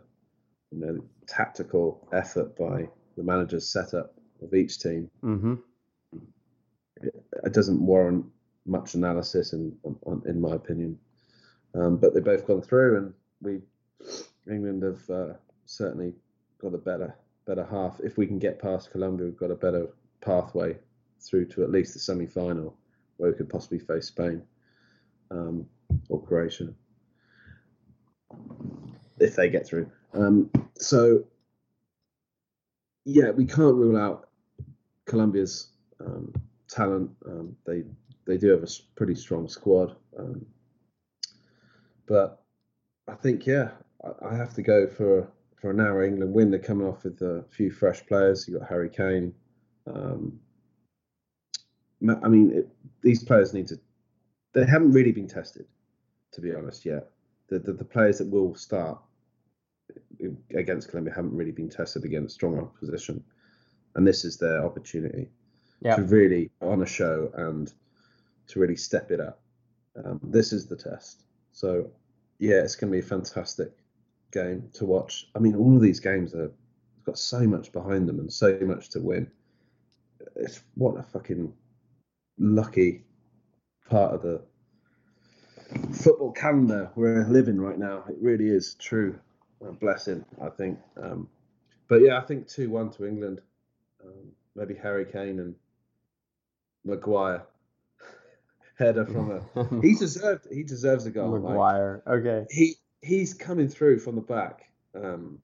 [0.70, 5.10] you know tactical effort by the manager's setup of each team.
[5.22, 5.54] Mm-hmm
[7.02, 8.26] it doesn't warrant
[8.66, 9.74] much analysis, in
[10.26, 10.98] in my opinion.
[11.74, 13.60] Um, but they've both gone through, and we
[14.52, 15.34] England have uh,
[15.66, 16.14] certainly
[16.60, 17.14] got a better
[17.46, 18.00] better half.
[18.00, 19.88] If we can get past Colombia, we've got a better
[20.20, 20.76] pathway
[21.20, 22.76] through to at least the semi final,
[23.16, 24.42] where we could possibly face Spain
[25.30, 25.66] um,
[26.08, 26.74] or Croatia
[29.20, 29.90] if they get through.
[30.14, 31.24] Um, so
[33.04, 34.28] yeah, we can't rule out
[35.06, 35.68] Colombia's
[36.00, 36.32] um,
[36.68, 37.10] talent.
[37.26, 37.84] Um, they
[38.26, 40.44] they do have a pretty strong squad, um,
[42.06, 42.42] but
[43.08, 43.70] I think yeah,
[44.04, 45.28] I, I, have to go for
[45.60, 46.50] for a narrow England win.
[46.50, 48.46] They're coming off with a few fresh players.
[48.46, 49.34] You got Harry Kane.
[49.86, 50.40] Um,
[52.22, 52.68] I mean, it,
[53.02, 53.78] these players need to.
[54.52, 55.66] They haven't really been tested,
[56.32, 57.10] to be honest, yet.
[57.48, 58.98] The, the, the players that will start
[60.54, 63.22] against Colombia haven't really been tested against strong opposition,
[63.94, 65.28] and this is their opportunity
[65.82, 65.96] yep.
[65.96, 67.72] to really on a show and
[68.48, 69.40] to really step it up.
[70.04, 71.24] Um, this is the test.
[71.52, 71.90] So
[72.38, 73.72] yeah, it's going to be a fantastic
[74.32, 75.28] game to watch.
[75.34, 76.52] I mean, all of these games have
[77.04, 79.30] got so much behind them and so much to win.
[80.36, 81.52] It's what a fucking
[82.38, 83.04] lucky
[83.88, 84.42] part of the
[85.92, 88.04] football calendar we're living right now.
[88.08, 89.18] It really is true
[89.66, 90.78] a blessing, I think.
[90.96, 91.28] Um,
[91.88, 93.40] but yeah, I think two one to England.
[94.04, 95.54] Um, maybe Harry Kane and
[96.84, 97.44] Maguire.
[98.78, 99.80] Header from a.
[99.82, 100.46] he deserved.
[100.50, 101.38] He deserves a goal.
[101.38, 102.02] Maguire.
[102.06, 102.46] Like, okay.
[102.50, 104.70] He he's coming through from the back.
[104.94, 105.40] Um,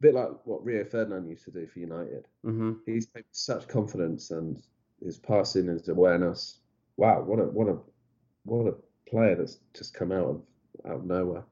[0.00, 2.26] a bit like what Rio Ferdinand used to do for United.
[2.44, 2.72] Mm-hmm.
[2.86, 4.60] He's such confidence and
[5.02, 6.58] his passing, his awareness.
[6.98, 7.78] Wow, what a what a
[8.44, 8.74] what a
[9.08, 10.42] player that's just come out of
[10.84, 11.44] out of nowhere.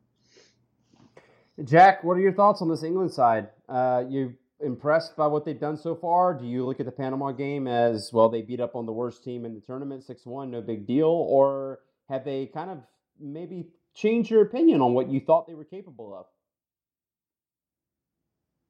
[1.64, 3.48] Jack, what are your thoughts on this England side?
[3.68, 6.35] Uh, you impressed by what they've done so far?
[6.35, 8.28] Do you look at the Panama game as well?
[8.28, 11.06] They beat up on the worst team in the tournament, six one, no big deal,
[11.06, 11.78] or
[12.09, 12.78] have they kind of
[13.20, 16.27] maybe changed your opinion on what you thought they were capable of?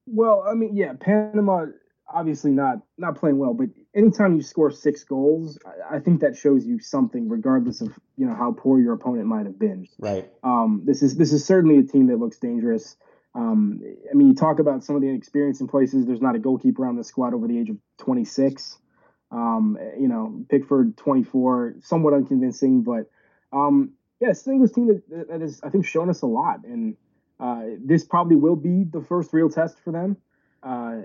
[0.06, 1.66] Well, I mean, yeah, Panama
[2.12, 6.36] obviously not not playing well, but anytime you score six goals, I, I think that
[6.36, 9.86] shows you something, regardless of you know how poor your opponent might have been.
[9.98, 10.30] Right.
[10.42, 12.96] Um, this is this is certainly a team that looks dangerous.
[13.34, 16.06] Um, I mean, you talk about some of the experience in places.
[16.06, 18.78] There's not a goalkeeper on the squad over the age of 26.
[19.30, 23.10] Um, you know, Pickford 24, somewhat unconvincing, but
[23.52, 26.96] um, yeah, it's an team that, that has I think shown us a lot, and
[27.38, 30.16] uh, this probably will be the first real test for them.
[30.62, 31.02] Uh,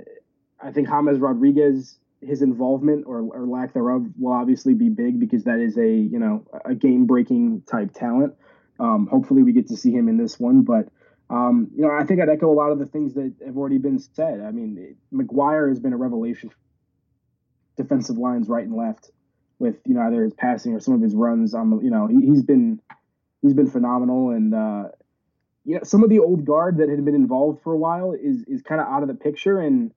[0.62, 5.44] I think James Rodriguez, his involvement or, or lack thereof, will obviously be big because
[5.46, 8.36] that is a you know a game breaking type talent.
[8.80, 10.88] Um, hopefully, we get to see him in this one, but
[11.30, 13.78] um, you know, I think I'd echo a lot of the things that have already
[13.78, 14.42] been said.
[14.42, 16.52] I mean, Maguire has been a revelation.
[17.78, 19.12] Defensive lines right and left,
[19.58, 22.08] with you know either his passing or some of his runs on the you know
[22.08, 22.82] he, has been
[23.42, 24.84] he's been phenomenal and uh,
[25.64, 28.44] you know, some of the old guard that had been involved for a while is
[28.48, 29.94] is kind of out of the picture, and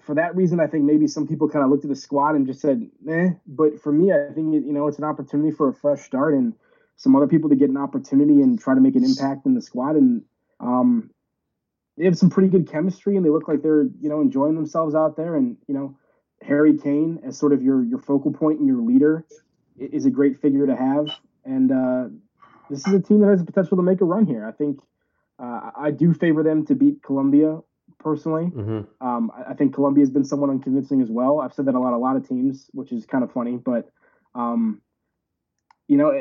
[0.00, 2.46] for that reason, I think maybe some people kind of looked at the squad and
[2.46, 5.74] just said, "eh." But for me, I think you know it's an opportunity for a
[5.74, 6.54] fresh start and
[6.96, 9.60] some other people to get an opportunity and try to make an impact in the
[9.60, 9.96] squad.
[9.96, 10.22] And
[10.60, 11.10] um,
[11.96, 14.94] they have some pretty good chemistry, and they look like they're you know enjoying themselves
[14.94, 15.36] out there.
[15.36, 15.96] And you know,
[16.42, 19.24] Harry Kane as sort of your your focal point and your leader
[19.78, 21.08] is a great figure to have.
[21.44, 22.08] And uh,
[22.70, 24.46] this is a team that has the potential to make a run here.
[24.46, 24.80] I think
[25.38, 27.60] uh, I do favor them to beat Colombia
[28.06, 28.44] personally.
[28.44, 29.04] Mm-hmm.
[29.04, 31.40] Um, I, I, think Colombia has been somewhat unconvincing as well.
[31.40, 33.56] I've said that a lot, a lot of teams, which is kind of funny.
[33.56, 33.90] But
[34.32, 34.80] um,
[35.88, 36.12] you know,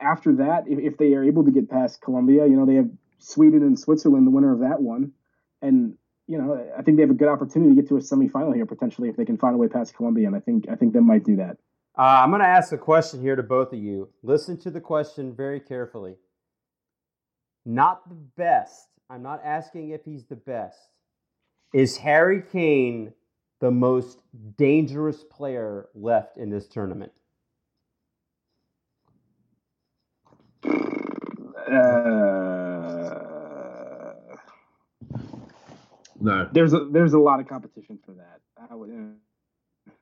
[0.00, 2.88] after that, if, if they are able to get past Colombia, you know, they have
[3.18, 5.14] Sweden and Switzerland, the winner of that one,
[5.60, 5.96] and
[6.28, 8.64] you know, I think they have a good opportunity to get to a semifinal here
[8.64, 11.00] potentially if they can find a way past Colombia, and I think I think they
[11.00, 11.56] might do that.
[11.98, 14.10] Uh, I'm going to ask a question here to both of you.
[14.22, 16.14] Listen to the question very carefully.
[17.66, 18.86] Not the best.
[19.10, 20.78] I'm not asking if he's the best.
[21.72, 23.12] Is Harry Kane
[23.60, 24.20] the most
[24.58, 27.12] dangerous player left in this tournament?
[30.64, 31.70] Uh,
[36.20, 36.48] no.
[36.52, 38.40] There's a there's a lot of competition for that.
[38.70, 38.90] I would.
[38.90, 39.92] Uh,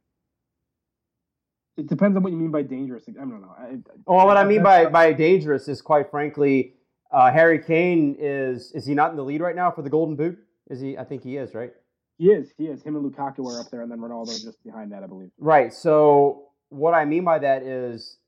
[1.76, 3.05] it depends on what you mean by dangerous.
[3.09, 3.55] I don't know.
[3.56, 6.74] I, well, what I, I mean by by dangerous is quite frankly,
[7.12, 10.16] uh, Harry Kane is is he not in the lead right now for the Golden
[10.16, 10.36] Boot?
[10.70, 10.97] Is he?
[10.97, 11.72] I think he is, right?
[12.16, 12.52] He is.
[12.56, 12.82] He is.
[12.82, 15.30] Him and Lukaku are up there, and then Ronaldo just behind that, I believe.
[15.38, 15.74] Right.
[15.74, 18.18] So what I mean by that is,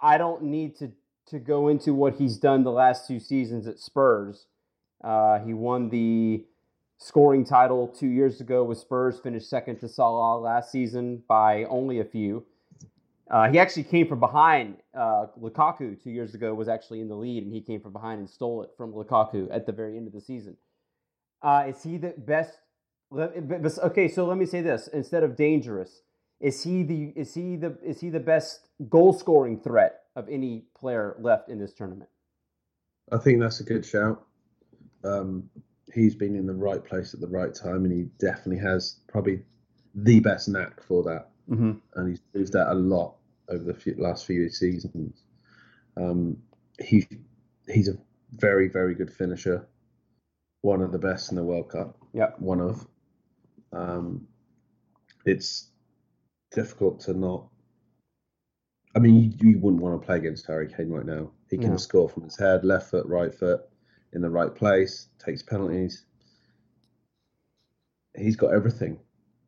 [0.00, 0.92] I don't need to
[1.28, 4.46] to go into what he's done the last two seasons at Spurs.
[5.02, 6.44] Uh, he won the
[6.98, 12.00] scoring title two years ago with Spurs, finished second to Salah last season by only
[12.00, 12.44] a few.
[13.30, 14.78] Uh, he actually came from behind.
[14.94, 18.20] Uh, Lukaku two years ago was actually in the lead, and he came from behind
[18.20, 20.56] and stole it from Lukaku at the very end of the season.
[21.42, 22.58] Uh, is he the best?
[23.12, 26.02] Okay, so let me say this: instead of dangerous,
[26.40, 30.64] is he the is he the is he the best goal scoring threat of any
[30.78, 32.10] player left in this tournament?
[33.10, 34.26] I think that's a good shout.
[35.04, 35.48] Um,
[35.94, 39.42] he's been in the right place at the right time, and he definitely has probably
[39.94, 41.30] the best knack for that.
[41.50, 41.72] Mm-hmm.
[41.94, 43.14] And he's proved that a lot
[43.48, 45.22] over the few, last few seasons.
[45.96, 46.36] Um,
[46.80, 47.06] he
[47.66, 47.96] he's a
[48.32, 49.66] very very good finisher,
[50.62, 51.96] one of the best in the World Cup.
[52.12, 52.86] Yeah, one of.
[53.72, 54.26] Um,
[55.24, 55.70] it's
[56.52, 57.48] difficult to not.
[58.96, 61.30] I mean, you, you, wouldn't want to play against Harry Kane right now.
[61.50, 61.76] He can no.
[61.76, 63.60] score from his head, left foot, right foot,
[64.12, 66.04] in the right place, takes penalties.
[68.16, 68.98] He's got everything,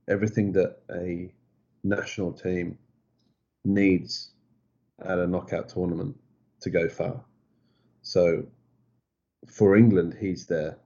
[0.09, 1.33] everything that a
[1.83, 2.79] national team
[3.65, 4.31] needs
[5.03, 6.17] at a knockout tournament
[6.61, 7.25] to go far.
[8.03, 8.47] So
[9.47, 10.79] for England, he's their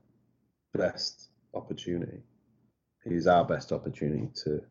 [0.77, 2.23] best opportunity.
[3.03, 4.61] He's our best opportunity to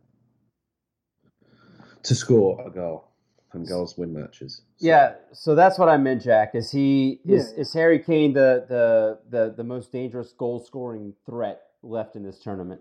[2.02, 3.08] to score a goal
[3.52, 4.62] and goals win matches.
[4.76, 4.86] So.
[4.86, 6.54] Yeah, so that's what I meant, Jack.
[6.54, 7.36] Is he yeah.
[7.36, 12.24] is is Harry Kane the the the the most dangerous goal scoring threat left in
[12.24, 12.80] this tournament?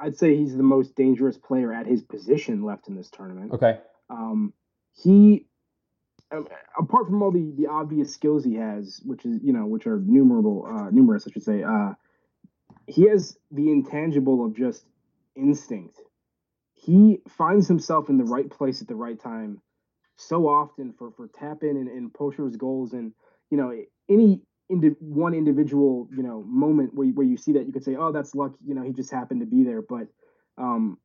[0.00, 3.52] I'd say he's the most dangerous player at his position left in this tournament.
[3.52, 3.78] Okay.
[4.10, 4.52] Um,
[4.94, 5.46] he,
[6.78, 9.98] apart from all the the obvious skills he has, which is you know which are
[10.00, 11.62] numerable, uh, numerous, I should say.
[11.62, 11.92] Uh,
[12.86, 14.84] he has the intangible of just
[15.36, 16.00] instinct
[16.82, 19.60] he finds himself in the right place at the right time
[20.16, 23.12] so often for for tap in and, and Poacher's goals and
[23.50, 23.72] you know
[24.08, 27.84] any indi- one individual you know moment where you, where you see that you could
[27.84, 30.08] say oh that's luck you know he just happened to be there but
[30.58, 30.98] um,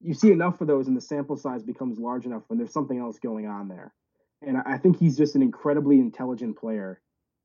[0.00, 2.98] you see enough of those and the sample size becomes large enough when there's something
[2.98, 3.92] else going on there
[4.46, 7.00] and I think he's just an incredibly intelligent player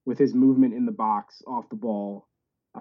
[0.05, 2.27] with his movement in the box off the ball.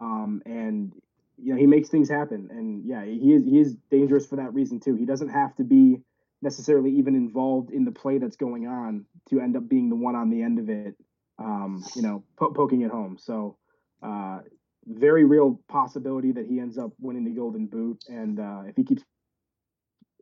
[0.01, 0.93] Um, and
[1.37, 2.49] you know he makes things happen.
[2.51, 4.95] And yeah he is he is dangerous for that reason too.
[4.95, 5.99] He doesn't have to be
[6.41, 10.15] necessarily even involved in the play that's going on to end up being the one
[10.15, 10.95] on the end of it
[11.39, 13.17] um, you know po- poking it home.
[13.19, 13.57] So
[14.03, 14.41] uh,
[14.87, 18.05] very real possibility that he ends up winning the golden boot.
[18.09, 19.03] And uh, if he keeps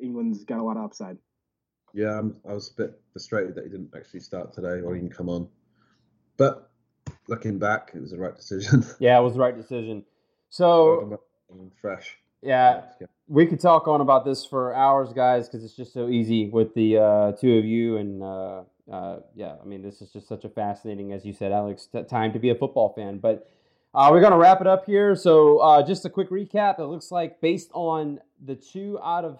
[0.00, 1.16] england's got a lot of upside
[1.96, 5.08] yeah I'm, i was a bit frustrated that he didn't actually start today or even
[5.08, 5.48] come on
[6.36, 6.70] but
[7.26, 10.04] looking back it was the right decision yeah it was the right decision
[10.50, 11.18] so
[11.80, 12.16] fresh.
[12.42, 12.82] Yeah,
[13.28, 16.74] we could talk on about this for hours, guys, because it's just so easy with
[16.74, 17.96] the uh, two of you.
[17.96, 21.50] And uh, uh, yeah, I mean, this is just such a fascinating, as you said,
[21.52, 23.18] Alex, t- time to be a football fan.
[23.18, 23.50] But
[23.94, 25.16] uh, we're gonna wrap it up here.
[25.16, 26.78] So uh, just a quick recap.
[26.78, 29.38] It looks like based on the two out of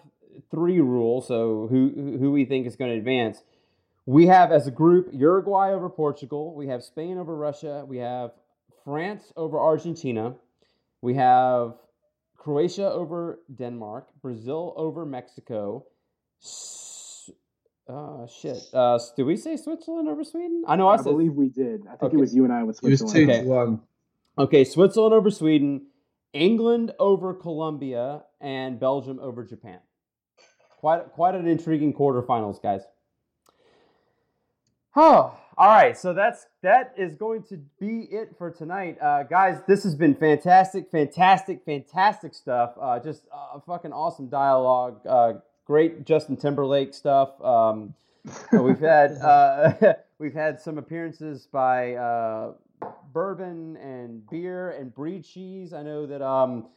[0.51, 3.43] three rule, so who who we think is going to advance,
[4.05, 6.53] We have, as a group, Uruguay over Portugal.
[6.55, 7.83] We have Spain over Russia.
[7.87, 8.31] We have
[8.85, 10.35] France over Argentina.
[11.01, 11.75] We have
[12.37, 14.07] Croatia over Denmark.
[14.21, 15.85] Brazil over Mexico.
[17.87, 18.57] Uh, shit.
[18.73, 20.63] Uh, did we say Switzerland over Sweden?
[20.67, 21.05] I know I, I said.
[21.05, 21.81] believe we did.
[21.87, 22.17] I think Okay.
[22.17, 23.17] it was you and I with Switzerland.
[23.17, 23.43] It was two Okay.
[23.43, 23.81] to one.
[24.37, 25.87] Okay, Switzerland over Sweden,
[26.33, 29.79] England over Colombia, and Belgium over Japan.
[30.77, 32.81] Quite quite an intriguing quarterfinals, guys.
[34.95, 35.97] Oh, all right.
[35.97, 39.61] So that's that is going to be it for tonight, uh, guys.
[39.67, 42.73] This has been fantastic, fantastic, fantastic stuff.
[42.79, 44.99] Uh, just uh, fucking awesome dialogue.
[45.07, 45.33] Uh,
[45.65, 47.39] great Justin Timberlake stuff.
[47.43, 47.93] Um,
[48.51, 49.73] we've had uh,
[50.19, 52.53] we've had some appearances by uh,
[53.13, 55.73] bourbon and beer and brie cheese.
[55.73, 56.67] I know that um,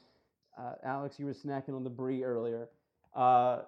[0.59, 2.69] uh, Alex, you were snacking on the brie earlier,
[3.15, 3.61] uh,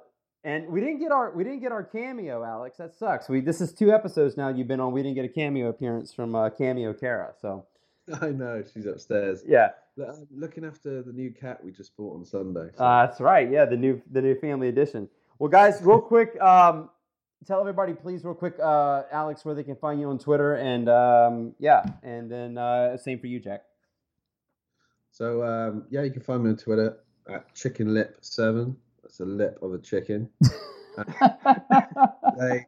[0.44, 2.78] and we didn't get our we didn't get our cameo, Alex.
[2.78, 3.28] That sucks.
[3.28, 4.92] We this is two episodes now you've been on.
[4.92, 7.32] We didn't get a cameo appearance from uh, Cameo Kara.
[7.40, 7.66] So
[8.20, 9.42] I know she's upstairs.
[9.46, 9.70] yeah,
[10.30, 12.70] looking after the new cat we just bought on Sunday.
[12.76, 13.50] so- uh, that's right.
[13.50, 15.08] Yeah, the new the new family edition.
[15.38, 16.40] Well, guys, real quick.
[16.40, 16.90] Um,
[17.44, 20.88] Tell everybody, please, real quick, uh, Alex, where they can find you on Twitter, and
[20.88, 23.64] um, yeah, and then uh, same for you, Jack.
[25.10, 26.98] So um, yeah, you can find me on Twitter
[27.28, 28.76] at Chicken Lip Seven.
[29.12, 30.30] That's a lip of a chicken.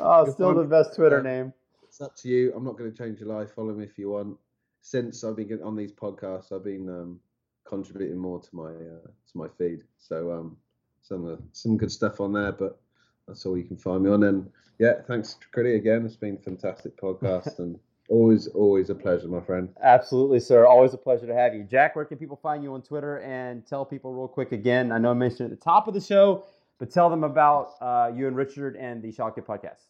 [0.00, 1.52] Oh, still the best Twitter name.
[1.82, 2.52] it's up to you.
[2.54, 3.50] I'm not going to change your life.
[3.52, 4.36] Follow me if you want.
[4.80, 7.18] Since I've been on these podcasts, I've been um,
[7.64, 9.80] contributing more to my uh, to my feed.
[9.98, 10.56] So um,
[11.02, 12.52] some uh, some good stuff on there.
[12.52, 12.80] But
[13.26, 14.22] that's all you can find me on.
[14.22, 14.48] And
[14.78, 16.06] yeah, thanks, Critty, again.
[16.06, 17.76] It's been a fantastic podcast and
[18.08, 19.68] always always a pleasure, my friend.
[19.82, 20.66] Absolutely, sir.
[20.66, 21.64] Always a pleasure to have you.
[21.64, 23.18] Jack, where can people find you on Twitter?
[23.18, 24.92] And tell people real quick again.
[24.92, 26.44] I know I mentioned it at the top of the show,
[26.78, 29.84] but tell them about uh, you and Richard and the Schalke podcast.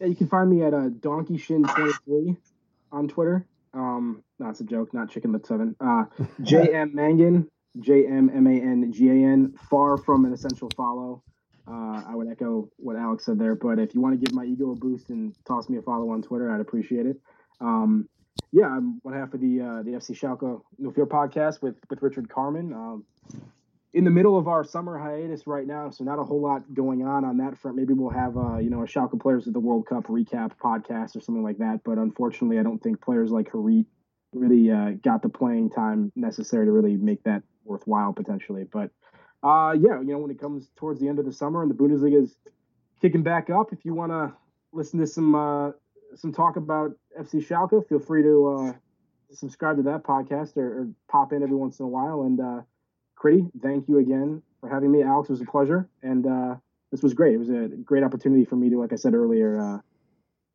[0.00, 2.36] Yeah, you can find me at uh, Donkey Shin 23
[2.92, 3.46] on Twitter.
[3.74, 5.76] Um, no, a joke, not Chicken Lip Seven.
[5.80, 6.04] Uh,
[6.40, 7.48] JM Mangan,
[7.80, 9.54] J M M A N G A N.
[9.70, 11.22] Far from an essential follow.
[11.70, 14.44] Uh, I would echo what Alex said there, but if you want to give my
[14.44, 17.20] ego a boost and toss me a follow on Twitter, I'd appreciate it.
[17.60, 18.08] Um,
[18.52, 22.00] yeah, I'm one half of the uh, the FC Schalke No Fear podcast with with
[22.02, 22.72] Richard Carmen.
[22.72, 23.04] Um,
[23.94, 27.04] in the middle of our summer hiatus right now, so not a whole lot going
[27.04, 27.76] on on that front.
[27.76, 31.16] Maybe we'll have uh, you know a Schalke Players of the World Cup recap podcast
[31.16, 31.80] or something like that.
[31.84, 33.86] But unfortunately, I don't think players like Harit
[34.32, 38.64] really uh, got the playing time necessary to really make that worthwhile potentially.
[38.70, 38.90] But
[39.42, 41.74] uh, yeah, you know when it comes towards the end of the summer and the
[41.74, 42.36] Bundesliga is
[43.00, 44.32] kicking back up, if you want to
[44.72, 45.70] listen to some uh,
[46.16, 48.72] some talk about FC Schalke, feel free to uh,
[49.32, 52.40] subscribe to that podcast or, or pop in every once in a while and.
[52.40, 52.60] Uh,
[53.62, 55.02] thank you again for having me.
[55.02, 55.88] Alex, it was a pleasure.
[56.02, 56.56] And uh,
[56.90, 57.34] this was great.
[57.34, 59.78] It was a great opportunity for me to, like I said earlier, uh,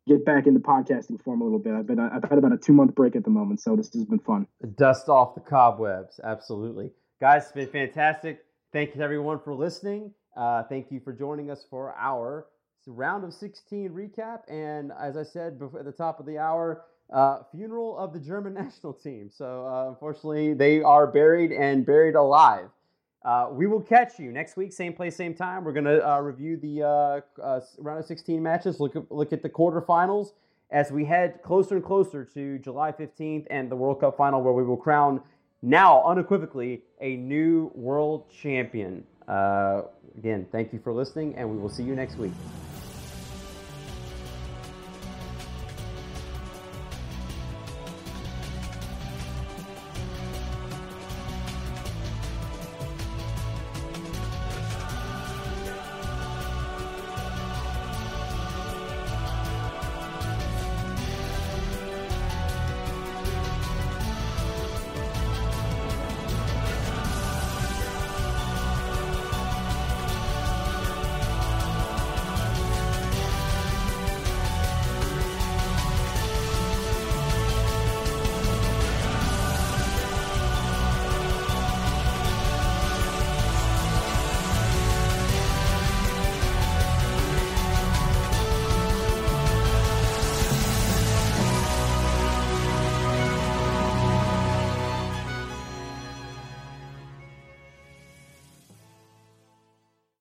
[0.07, 1.73] get back into podcasting form a little bit.
[1.73, 4.05] I've been I've had about a two month break at the moment, so this has
[4.05, 4.47] been fun.
[4.75, 6.19] Dust off the cobwebs.
[6.23, 6.91] Absolutely.
[7.21, 8.39] Guys, it's been fantastic.
[8.73, 10.11] Thank you to everyone for listening.
[10.35, 12.47] Uh, thank you for joining us for our
[12.87, 14.39] round of 16 recap.
[14.47, 18.19] And as I said before, at the top of the hour, uh, funeral of the
[18.19, 19.29] German national team.
[19.31, 22.69] So uh, unfortunately, they are buried and buried alive.
[23.23, 25.63] Uh, we will catch you next week, same place, same time.
[25.63, 28.79] We're gonna uh, review the uh, round of 16 matches.
[28.79, 30.29] Look at look at the quarterfinals
[30.71, 34.51] as we head closer and closer to July 15th and the World Cup final, where
[34.51, 35.21] we will crown
[35.63, 39.03] now unequivocally a new world champion.
[39.27, 39.83] Uh,
[40.17, 42.33] again, thank you for listening, and we will see you next week.